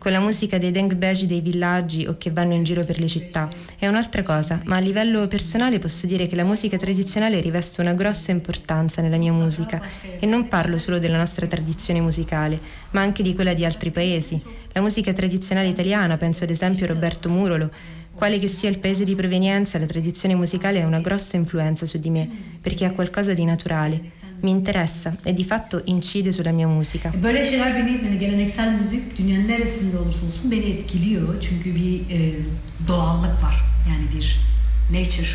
Con 0.05 0.13
la 0.13 0.19
musica 0.19 0.59
dei 0.59 0.69
Deng 0.69 0.93
dei 0.93 1.41
villaggi 1.41 2.05
o 2.05 2.15
che 2.19 2.29
vanno 2.29 2.53
in 2.53 2.63
giro 2.63 2.83
per 2.83 2.99
le 2.99 3.07
città 3.07 3.49
è 3.75 3.87
un'altra 3.87 4.21
cosa, 4.21 4.61
ma 4.65 4.75
a 4.75 4.79
livello 4.79 5.25
personale 5.25 5.79
posso 5.79 6.05
dire 6.05 6.27
che 6.27 6.35
la 6.35 6.43
musica 6.43 6.77
tradizionale 6.77 7.41
riveste 7.41 7.81
una 7.81 7.93
grossa 7.93 8.29
importanza 8.29 9.01
nella 9.01 9.17
mia 9.17 9.33
musica 9.33 9.81
e 10.19 10.27
non 10.27 10.47
parlo 10.47 10.77
solo 10.77 10.99
della 10.99 11.17
nostra 11.17 11.47
tradizione 11.47 12.01
musicale, 12.01 12.59
ma 12.91 13.01
anche 13.01 13.23
di 13.23 13.33
quella 13.33 13.55
di 13.55 13.65
altri 13.65 13.89
paesi. 13.89 14.39
La 14.73 14.81
musica 14.81 15.11
tradizionale 15.11 15.69
italiana, 15.69 16.17
penso 16.17 16.43
ad 16.43 16.51
esempio 16.51 16.85
a 16.85 16.89
Roberto 16.89 17.27
Murolo, 17.27 17.71
quale 18.13 18.37
che 18.37 18.47
sia 18.47 18.69
il 18.69 18.77
paese 18.77 19.05
di 19.05 19.15
provenienza, 19.15 19.79
la 19.79 19.87
tradizione 19.87 20.35
musicale 20.35 20.83
ha 20.83 20.85
una 20.85 21.01
grossa 21.01 21.35
influenza 21.35 21.87
su 21.87 21.97
di 21.97 22.11
me, 22.11 22.29
perché 22.61 22.85
ha 22.85 22.91
qualcosa 22.91 23.33
di 23.33 23.43
naturale. 23.43 24.11
Mi 24.41 24.51
interessa 24.51 25.13
e 25.23 25.33
di 25.33 25.43
fatto 25.43 25.81
incide 25.85 26.31
sulla 26.31 26.51
mia 26.51 26.67
musica. 26.67 27.11
Böyle 27.23 27.45
şeyler 27.45 27.75
beni, 27.75 28.05
yani 28.05 28.19
geleneksel 28.19 28.77
müzik 28.77 29.17
dünyanın 29.17 29.47
neresinde 29.47 29.97
olursa 29.97 30.25
olsun 30.25 30.51
beni 30.51 30.65
etkiliyor. 30.65 31.41
Çünkü 31.41 31.75
bir 31.75 31.99
e, 31.99 32.35
doğallık 32.87 33.43
var. 33.43 33.63
Yani 33.89 34.05
bir 34.15 34.39
nature 34.89 35.27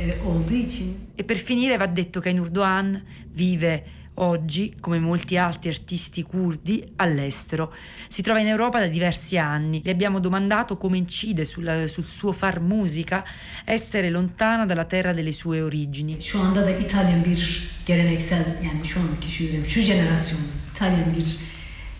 e, 0.00 0.04
olduğu 0.28 0.54
için. 0.54 0.96
E 1.18 1.22
per 1.22 1.36
finire 1.36 1.80
va 1.80 1.96
detto 1.96 2.22
che 2.22 2.30
Ainur 2.30 2.54
Doğan 2.54 3.00
vive 3.38 3.84
oggi, 4.20 4.74
come 4.80 4.98
molti 4.98 5.36
altri 5.36 5.68
artisti 5.68 6.22
curdi, 6.22 6.82
all'estero. 6.96 7.72
Si 8.08 8.22
trova 8.22 8.40
in 8.40 8.46
Europa 8.46 8.78
da 8.78 8.86
diversi 8.86 9.36
anni. 9.38 9.80
Le 9.84 9.90
abbiamo 9.90 10.20
domandato 10.20 10.76
come 10.76 10.98
incide 10.98 11.44
sul, 11.44 11.84
sul 11.88 12.06
suo 12.06 12.32
far 12.32 12.60
musica 12.60 13.24
essere 13.64 14.10
lontana 14.10 14.66
dalla 14.66 14.84
terra 14.84 15.12
delle 15.12 15.32
sue 15.32 15.60
origini. 15.60 16.20
Şu 16.20 16.38
anda 16.38 16.62
da 16.62 16.70
İtalyan 16.70 17.24
bir 17.24 17.70
geleneksel 17.86 18.44
yani 18.62 18.86
şu 18.86 19.00
anki 19.00 19.30
şu, 19.30 19.44
şu 19.68 19.80
jenerasyon 19.80 20.40
İtalyan 20.74 21.14
bir 21.16 21.26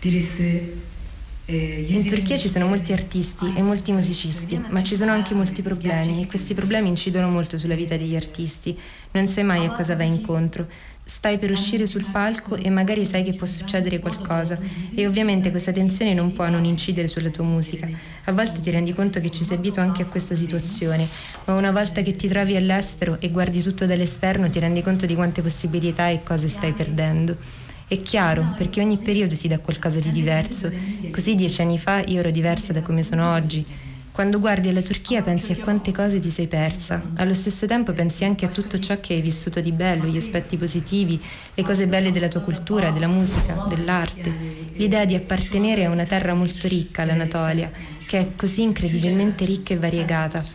birisi 0.03 0.63
In 1.47 2.07
Turchia 2.07 2.37
ci 2.37 2.47
sono 2.47 2.65
molti 2.67 2.93
artisti 2.93 3.51
e 3.55 3.61
molti 3.61 3.91
musicisti, 3.91 4.63
ma 4.69 4.81
ci 4.83 4.95
sono 4.95 5.11
anche 5.11 5.33
molti 5.33 5.61
problemi 5.61 6.21
e 6.21 6.27
questi 6.27 6.53
problemi 6.53 6.87
incidono 6.87 7.27
molto 7.27 7.57
sulla 7.59 7.75
vita 7.75 7.97
degli 7.97 8.15
artisti. 8.15 8.77
Non 9.11 9.27
sai 9.27 9.43
mai 9.43 9.65
a 9.65 9.71
cosa 9.71 9.97
vai 9.97 10.07
incontro. 10.07 10.67
Stai 11.03 11.37
per 11.37 11.51
uscire 11.51 11.85
sul 11.85 12.05
palco 12.11 12.55
e 12.55 12.69
magari 12.69 13.05
sai 13.05 13.23
che 13.23 13.33
può 13.33 13.45
succedere 13.45 13.99
qualcosa 13.99 14.57
e 14.95 15.05
ovviamente 15.05 15.51
questa 15.51 15.71
tensione 15.71 16.13
non 16.13 16.33
può 16.33 16.49
non 16.49 16.63
incidere 16.63 17.07
sulla 17.07 17.29
tua 17.29 17.43
musica. 17.43 17.87
A 18.25 18.31
volte 18.31 18.61
ti 18.61 18.71
rendi 18.71 18.93
conto 18.93 19.19
che 19.19 19.29
ci 19.29 19.43
sei 19.43 19.57
abituato 19.57 19.87
anche 19.87 20.01
a 20.03 20.05
questa 20.05 20.35
situazione, 20.35 21.07
ma 21.45 21.55
una 21.55 21.71
volta 21.71 22.01
che 22.01 22.15
ti 22.15 22.27
trovi 22.27 22.55
all'estero 22.55 23.19
e 23.19 23.29
guardi 23.29 23.61
tutto 23.61 23.85
dall'esterno 23.85 24.49
ti 24.49 24.59
rendi 24.59 24.81
conto 24.81 25.05
di 25.05 25.15
quante 25.15 25.41
possibilità 25.41 26.07
e 26.07 26.23
cose 26.23 26.47
stai 26.47 26.73
perdendo. 26.73 27.35
È 27.87 27.99
chiaro, 28.01 28.53
perché 28.55 28.79
ogni 28.79 28.97
periodo 28.97 29.35
ti 29.35 29.49
dà 29.49 29.59
qualcosa 29.59 29.99
di 29.99 30.11
diverso. 30.11 30.71
Così 31.11 31.35
dieci 31.35 31.61
anni 31.61 31.77
fa 31.77 32.01
io 32.05 32.19
ero 32.19 32.31
diversa 32.31 32.71
da 32.71 32.81
come 32.81 33.03
sono 33.03 33.29
oggi. 33.29 33.65
Quando 34.21 34.37
guardi 34.37 34.69
alla 34.69 34.83
Turchia 34.83 35.23
pensi 35.23 35.51
a 35.51 35.55
quante 35.55 35.91
cose 35.91 36.19
ti 36.19 36.29
sei 36.29 36.45
persa, 36.45 37.01
allo 37.15 37.33
stesso 37.33 37.65
tempo 37.65 37.91
pensi 37.91 38.23
anche 38.23 38.45
a 38.45 38.49
tutto 38.49 38.77
ciò 38.77 38.99
che 38.99 39.15
hai 39.15 39.21
vissuto 39.21 39.61
di 39.61 39.71
bello, 39.71 40.05
gli 40.05 40.17
aspetti 40.17 40.57
positivi, 40.57 41.19
le 41.55 41.63
cose 41.63 41.87
belle 41.87 42.11
della 42.11 42.27
tua 42.27 42.41
cultura, 42.41 42.91
della 42.91 43.07
musica, 43.07 43.65
dell'arte, 43.67 44.31
l'idea 44.75 45.05
di 45.05 45.15
appartenere 45.15 45.85
a 45.85 45.89
una 45.89 46.03
terra 46.03 46.35
molto 46.35 46.67
ricca, 46.67 47.03
l'Anatolia, 47.03 47.71
che 48.05 48.19
è 48.19 48.27
così 48.35 48.61
incredibilmente 48.61 49.43
ricca 49.43 49.73
e 49.73 49.77
variegata. 49.77 50.45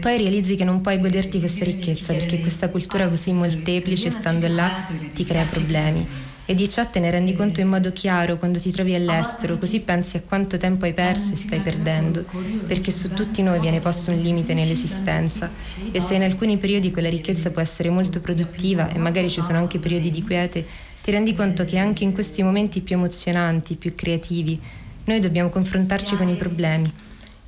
Poi 0.00 0.16
realizzi 0.16 0.54
che 0.54 0.64
non 0.64 0.80
puoi 0.80 0.98
goderti 0.98 1.38
questa 1.38 1.66
ricchezza 1.66 2.14
perché 2.14 2.40
questa 2.40 2.70
cultura 2.70 3.06
così 3.06 3.32
molteplice, 3.34 4.08
stando 4.08 4.48
là, 4.48 4.88
ti 5.12 5.26
crea 5.26 5.44
problemi. 5.44 6.08
E 6.48 6.54
di 6.54 6.68
ciò 6.68 6.88
te 6.88 7.00
ne 7.00 7.10
rendi 7.10 7.32
conto 7.32 7.60
in 7.60 7.66
modo 7.66 7.90
chiaro 7.90 8.38
quando 8.38 8.60
ti 8.60 8.70
trovi 8.70 8.94
all'estero, 8.94 9.58
così 9.58 9.80
pensi 9.80 10.16
a 10.16 10.22
quanto 10.24 10.56
tempo 10.58 10.84
hai 10.84 10.92
perso 10.92 11.32
e 11.32 11.36
stai 11.36 11.58
perdendo, 11.58 12.24
perché 12.68 12.92
su 12.92 13.12
tutti 13.12 13.42
noi 13.42 13.58
viene 13.58 13.80
posto 13.80 14.12
un 14.12 14.20
limite 14.20 14.54
nell'esistenza. 14.54 15.50
E 15.90 15.98
se 15.98 16.14
in 16.14 16.22
alcuni 16.22 16.56
periodi 16.56 16.92
quella 16.92 17.08
ricchezza 17.08 17.50
può 17.50 17.60
essere 17.60 17.90
molto 17.90 18.20
produttiva 18.20 18.92
e 18.92 18.98
magari 18.98 19.28
ci 19.28 19.42
sono 19.42 19.58
anche 19.58 19.80
periodi 19.80 20.12
di 20.12 20.22
quiete, 20.22 20.64
ti 21.02 21.10
rendi 21.10 21.34
conto 21.34 21.64
che 21.64 21.78
anche 21.78 22.04
in 22.04 22.12
questi 22.12 22.44
momenti 22.44 22.80
più 22.80 22.94
emozionanti, 22.94 23.74
più 23.74 23.96
creativi, 23.96 24.60
noi 25.06 25.18
dobbiamo 25.18 25.48
confrontarci 25.48 26.16
con 26.16 26.28
i 26.28 26.34
problemi. 26.34 26.92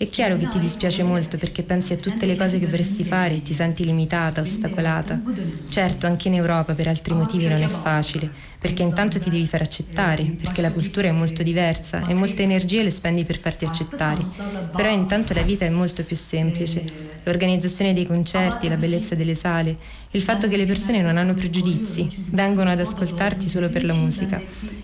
È 0.01 0.09
chiaro 0.09 0.37
che 0.37 0.47
ti 0.47 0.61
dispiace 0.61 1.03
molto 1.03 1.39
perché 1.39 1.65
pensi 1.65 1.93
a 1.93 1.97
tutte 1.97 2.25
le 2.25 2.37
cose 2.37 2.61
che 2.61 2.69
vorresti 2.69 3.03
fare 3.03 3.35
e 3.35 3.43
ti 3.43 3.53
senti 3.53 3.85
limitata, 3.85 4.41
ostacolata. 4.41 5.21
Certo, 5.69 6.07
anche 6.07 6.29
in 6.29 6.35
Europa 6.35 6.73
per 6.75 6.87
altri 6.87 7.15
motivi 7.15 7.49
non 7.49 7.61
è 7.61 7.67
facile, 7.67 8.31
perché 8.61 8.85
intanto 8.85 9.19
ti 9.19 9.29
devi 9.29 9.45
far 9.45 9.63
accettare, 9.63 10.23
perché 10.23 10.63
la 10.63 10.71
cultura 10.71 11.09
è 11.09 11.11
molto 11.11 11.43
diversa 11.43 12.07
e 12.07 12.15
molte 12.15 12.45
energie 12.45 12.85
le 12.85 12.93
spendi 12.93 13.25
per 13.25 13.41
farti 13.41 13.65
accettare. 13.65 14.25
Però 14.73 14.89
intanto 14.89 15.35
la 15.35 15.43
vita 15.43 15.65
è 15.65 15.71
molto 15.71 16.05
più 16.05 16.15
semplice. 16.15 16.85
L'organizzazione 17.25 17.93
dei 17.93 18.07
concerti, 18.07 18.69
la 18.69 18.77
bellezza 18.77 19.17
delle 19.17 19.35
sale, 19.35 19.77
il 20.13 20.23
fatto 20.23 20.47
che 20.47 20.57
le 20.57 20.65
persone 20.65 21.03
non 21.03 21.17
hanno 21.17 21.35
pregiudizi, 21.35 22.09
vengono 22.31 22.71
ad 22.71 22.79
ascoltarti 22.79 23.49
solo 23.49 23.69
per 23.69 23.85
la 23.85 23.95
musica. 23.95 24.41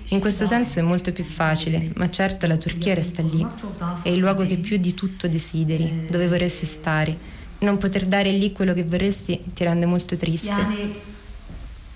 In 0.08 0.20
questo 0.20 0.46
senso 0.46 0.78
è 0.78 0.82
molto 0.82 1.12
più 1.12 1.24
facile, 1.24 1.90
ma 1.94 2.10
certo 2.10 2.46
la 2.46 2.56
Turchia 2.56 2.94
resta 2.94 3.22
lì. 3.22 3.44
È 4.02 4.08
il 4.08 4.18
luogo 4.18 4.46
che 4.46 4.56
più 4.56 4.76
di 4.76 4.94
tutto 4.94 5.28
desideri, 5.28 6.06
dove 6.10 6.28
vorresti 6.28 6.66
stare. 6.66 7.16
Non 7.58 7.78
poter 7.78 8.06
dare 8.06 8.30
lì 8.30 8.52
quello 8.52 8.74
che 8.74 8.84
vorresti 8.84 9.40
ti 9.54 9.64
rende 9.64 9.86
molto 9.86 10.16
triste. 10.16 11.12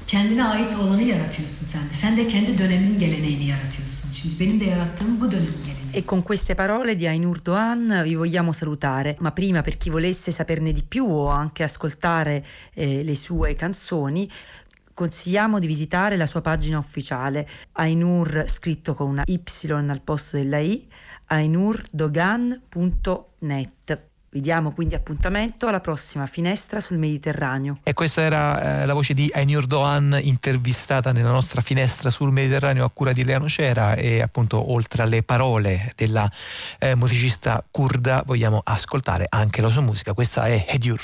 Kendine 0.09 0.45
ait 0.45 0.75
olanı 0.75 1.03
yaratıyorsun 1.03 1.67
sen 1.67 1.81
de. 1.91 1.95
Sen 1.95 2.17
de 2.17 2.29
kendi 2.29 2.59
döneminin 2.59 2.99
geleneğini 2.99 3.45
yaratıyorsun. 3.45 4.13
Şimdi 4.13 4.41
benim 4.41 4.61
de 4.61 4.65
yarattığım 4.65 5.21
bu 5.21 5.31
dönemin 5.31 5.65
geleneği. 5.65 5.79
E 5.93 6.03
con 6.07 6.21
queste 6.23 6.55
parole 6.55 6.99
di 6.99 7.09
Ainur 7.09 7.45
Doğan 7.47 8.05
vi 8.05 8.17
vogliamo 8.17 8.53
salutare, 8.53 9.17
ma 9.21 9.31
prima 9.31 9.63
per 9.63 9.77
chi 9.77 9.91
volesse 9.91 10.33
saperne 10.33 10.73
di 10.73 10.83
più 10.83 11.05
o 11.05 11.29
anche 11.29 11.63
ascoltare 11.63 12.43
eh, 12.75 13.03
le 13.05 13.15
sue 13.15 13.55
canzoni, 13.55 14.29
consigliamo 14.99 15.61
di 15.61 15.69
visitare 15.69 16.17
la 16.17 16.27
sua 16.27 16.41
pagina 16.41 16.77
ufficiale, 16.77 17.49
Ainur 17.75 18.47
scritto 18.49 18.97
con 18.97 19.09
una 19.09 19.23
Y 19.27 19.41
al 19.71 20.01
posto 20.03 20.39
della 20.39 20.59
I, 20.59 20.89
ainurdogan.net. 21.27 24.01
Vi 24.31 24.41
diamo 24.41 24.73
quindi 24.73 24.97
appuntamento 24.97 25.69
alla 25.69 25.79
prossima 25.79 26.27
finestra 26.27 26.81
sul 26.81 26.99
Mediterraneo. 26.99 27.79
E 27.85 27.95
questa 27.95 28.23
era 28.23 28.83
eh, 28.83 28.87
la 28.87 28.93
voce 28.93 29.15
di 29.15 29.31
Ainur 29.33 29.67
Doğan 29.67 30.19
intervistata 30.21 31.13
nella 31.13 31.31
nostra 31.31 31.61
finestra 31.61 32.11
sul 32.11 32.33
Mediterraneo 32.33 32.85
a 32.85 32.91
cura 32.91 33.13
di 33.13 33.23
Leano 33.23 33.49
Cera 33.49 33.95
e 33.95 34.21
appunto 34.21 34.73
oltre 34.73 35.05
alle 35.05 35.23
parole 35.23 35.93
della 35.95 36.29
eh, 36.81 36.97
musicista 36.97 37.65
kurda 37.71 38.25
vogliamo 38.27 38.63
ascoltare 38.65 39.27
anche 39.29 39.61
la 39.61 39.71
sua 39.71 39.83
musica. 39.83 40.13
Questa 40.13 40.47
è 40.47 40.67
Hedur. 40.69 41.01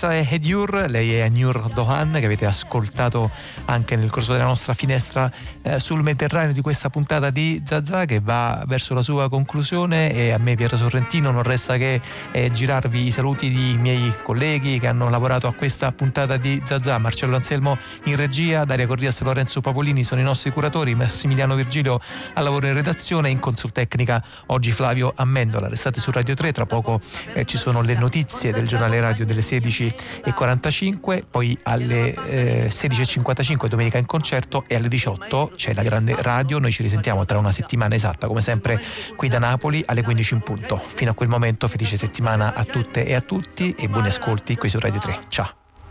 Questa 0.00 0.16
è 0.16 0.26
Hedjur, 0.26 0.86
lei 0.88 1.16
è 1.16 1.28
Nur 1.28 1.74
Dohan 1.74 2.12
che 2.12 2.24
avete 2.24 2.46
ascoltato 2.46 3.30
anche 3.70 3.94
nel 3.96 4.10
corso 4.10 4.32
della 4.32 4.44
nostra 4.44 4.74
finestra 4.74 5.30
eh, 5.62 5.78
sul 5.78 6.02
Mediterraneo 6.02 6.52
di 6.52 6.60
questa 6.60 6.90
puntata 6.90 7.30
di 7.30 7.62
Zazà 7.64 8.04
che 8.04 8.20
va 8.20 8.64
verso 8.66 8.94
la 8.94 9.02
sua 9.02 9.28
conclusione 9.28 10.12
e 10.12 10.32
a 10.32 10.38
me 10.38 10.56
Piero 10.56 10.76
Sorrentino 10.76 11.30
non 11.30 11.44
resta 11.44 11.76
che 11.76 12.00
eh, 12.32 12.50
girarvi 12.50 13.06
i 13.06 13.10
saluti 13.10 13.48
di 13.48 13.76
miei 13.78 14.12
colleghi 14.22 14.78
che 14.80 14.88
hanno 14.88 15.08
lavorato 15.08 15.46
a 15.46 15.54
questa 15.54 15.92
puntata 15.92 16.36
di 16.36 16.60
Zazà, 16.64 16.98
Marcello 16.98 17.36
Anselmo 17.36 17.78
in 18.04 18.16
regia, 18.16 18.64
Daria 18.64 18.86
Corrias 18.86 19.20
e 19.20 19.24
Lorenzo 19.24 19.60
Papolini 19.60 20.02
sono 20.02 20.20
i 20.20 20.24
nostri 20.24 20.50
curatori, 20.50 20.94
Massimiliano 20.96 21.54
Virgilio 21.54 22.00
al 22.34 22.44
lavoro 22.44 22.66
in 22.66 22.74
redazione, 22.74 23.30
in 23.30 23.38
consultecnica 23.38 24.22
oggi 24.46 24.72
Flavio 24.72 25.12
Ammendola. 25.14 25.68
Restate 25.68 26.00
su 26.00 26.10
Radio 26.10 26.34
3, 26.34 26.50
tra 26.52 26.66
poco 26.66 27.00
eh, 27.34 27.44
ci 27.44 27.56
sono 27.56 27.82
le 27.82 27.94
notizie 27.94 28.52
del 28.52 28.66
giornale 28.66 28.98
radio 29.00 29.24
delle 29.24 29.42
16.45, 29.42 31.22
poi 31.30 31.56
alle 31.62 32.14
eh, 32.26 32.68
16.55 32.68 33.59
5 33.60 33.68
domenica 33.68 33.98
in 33.98 34.06
concerto 34.06 34.64
e 34.66 34.74
alle 34.76 34.88
18 34.88 35.52
c'è 35.54 35.74
la 35.74 35.82
grande 35.82 36.16
radio, 36.20 36.58
noi 36.58 36.72
ci 36.72 36.80
risentiamo 36.82 37.26
tra 37.26 37.36
una 37.36 37.52
settimana 37.52 37.94
esatta 37.94 38.26
come 38.26 38.40
sempre 38.40 38.80
qui 39.16 39.28
da 39.28 39.38
Napoli 39.38 39.82
alle 39.84 40.02
15 40.02 40.34
in 40.34 40.40
punto. 40.40 40.76
Fino 40.78 41.10
a 41.10 41.14
quel 41.14 41.28
momento 41.28 41.68
felice 41.68 41.98
settimana 41.98 42.54
a 42.54 42.64
tutte 42.64 43.04
e 43.04 43.14
a 43.14 43.20
tutti 43.20 43.74
e 43.76 43.88
buoni 43.88 44.08
ascolti 44.08 44.56
qui 44.56 44.70
su 44.70 44.78
Radio 44.78 45.00
3. 45.00 45.18
Ciao! 45.28 45.59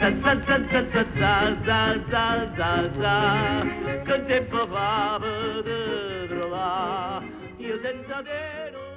Zazà, 0.00 0.32
Zazà, 0.46 0.80
Zazà, 0.92 1.60
za 1.66 1.80
za 2.10 2.24
za 2.56 2.70
za 3.00 3.16
che 4.06 4.24
tempo 4.24 4.66
fa 4.72 5.18
per 5.20 5.62
trovare 6.28 7.26
io 7.58 7.78
senza 7.82 8.22
te 8.22 8.89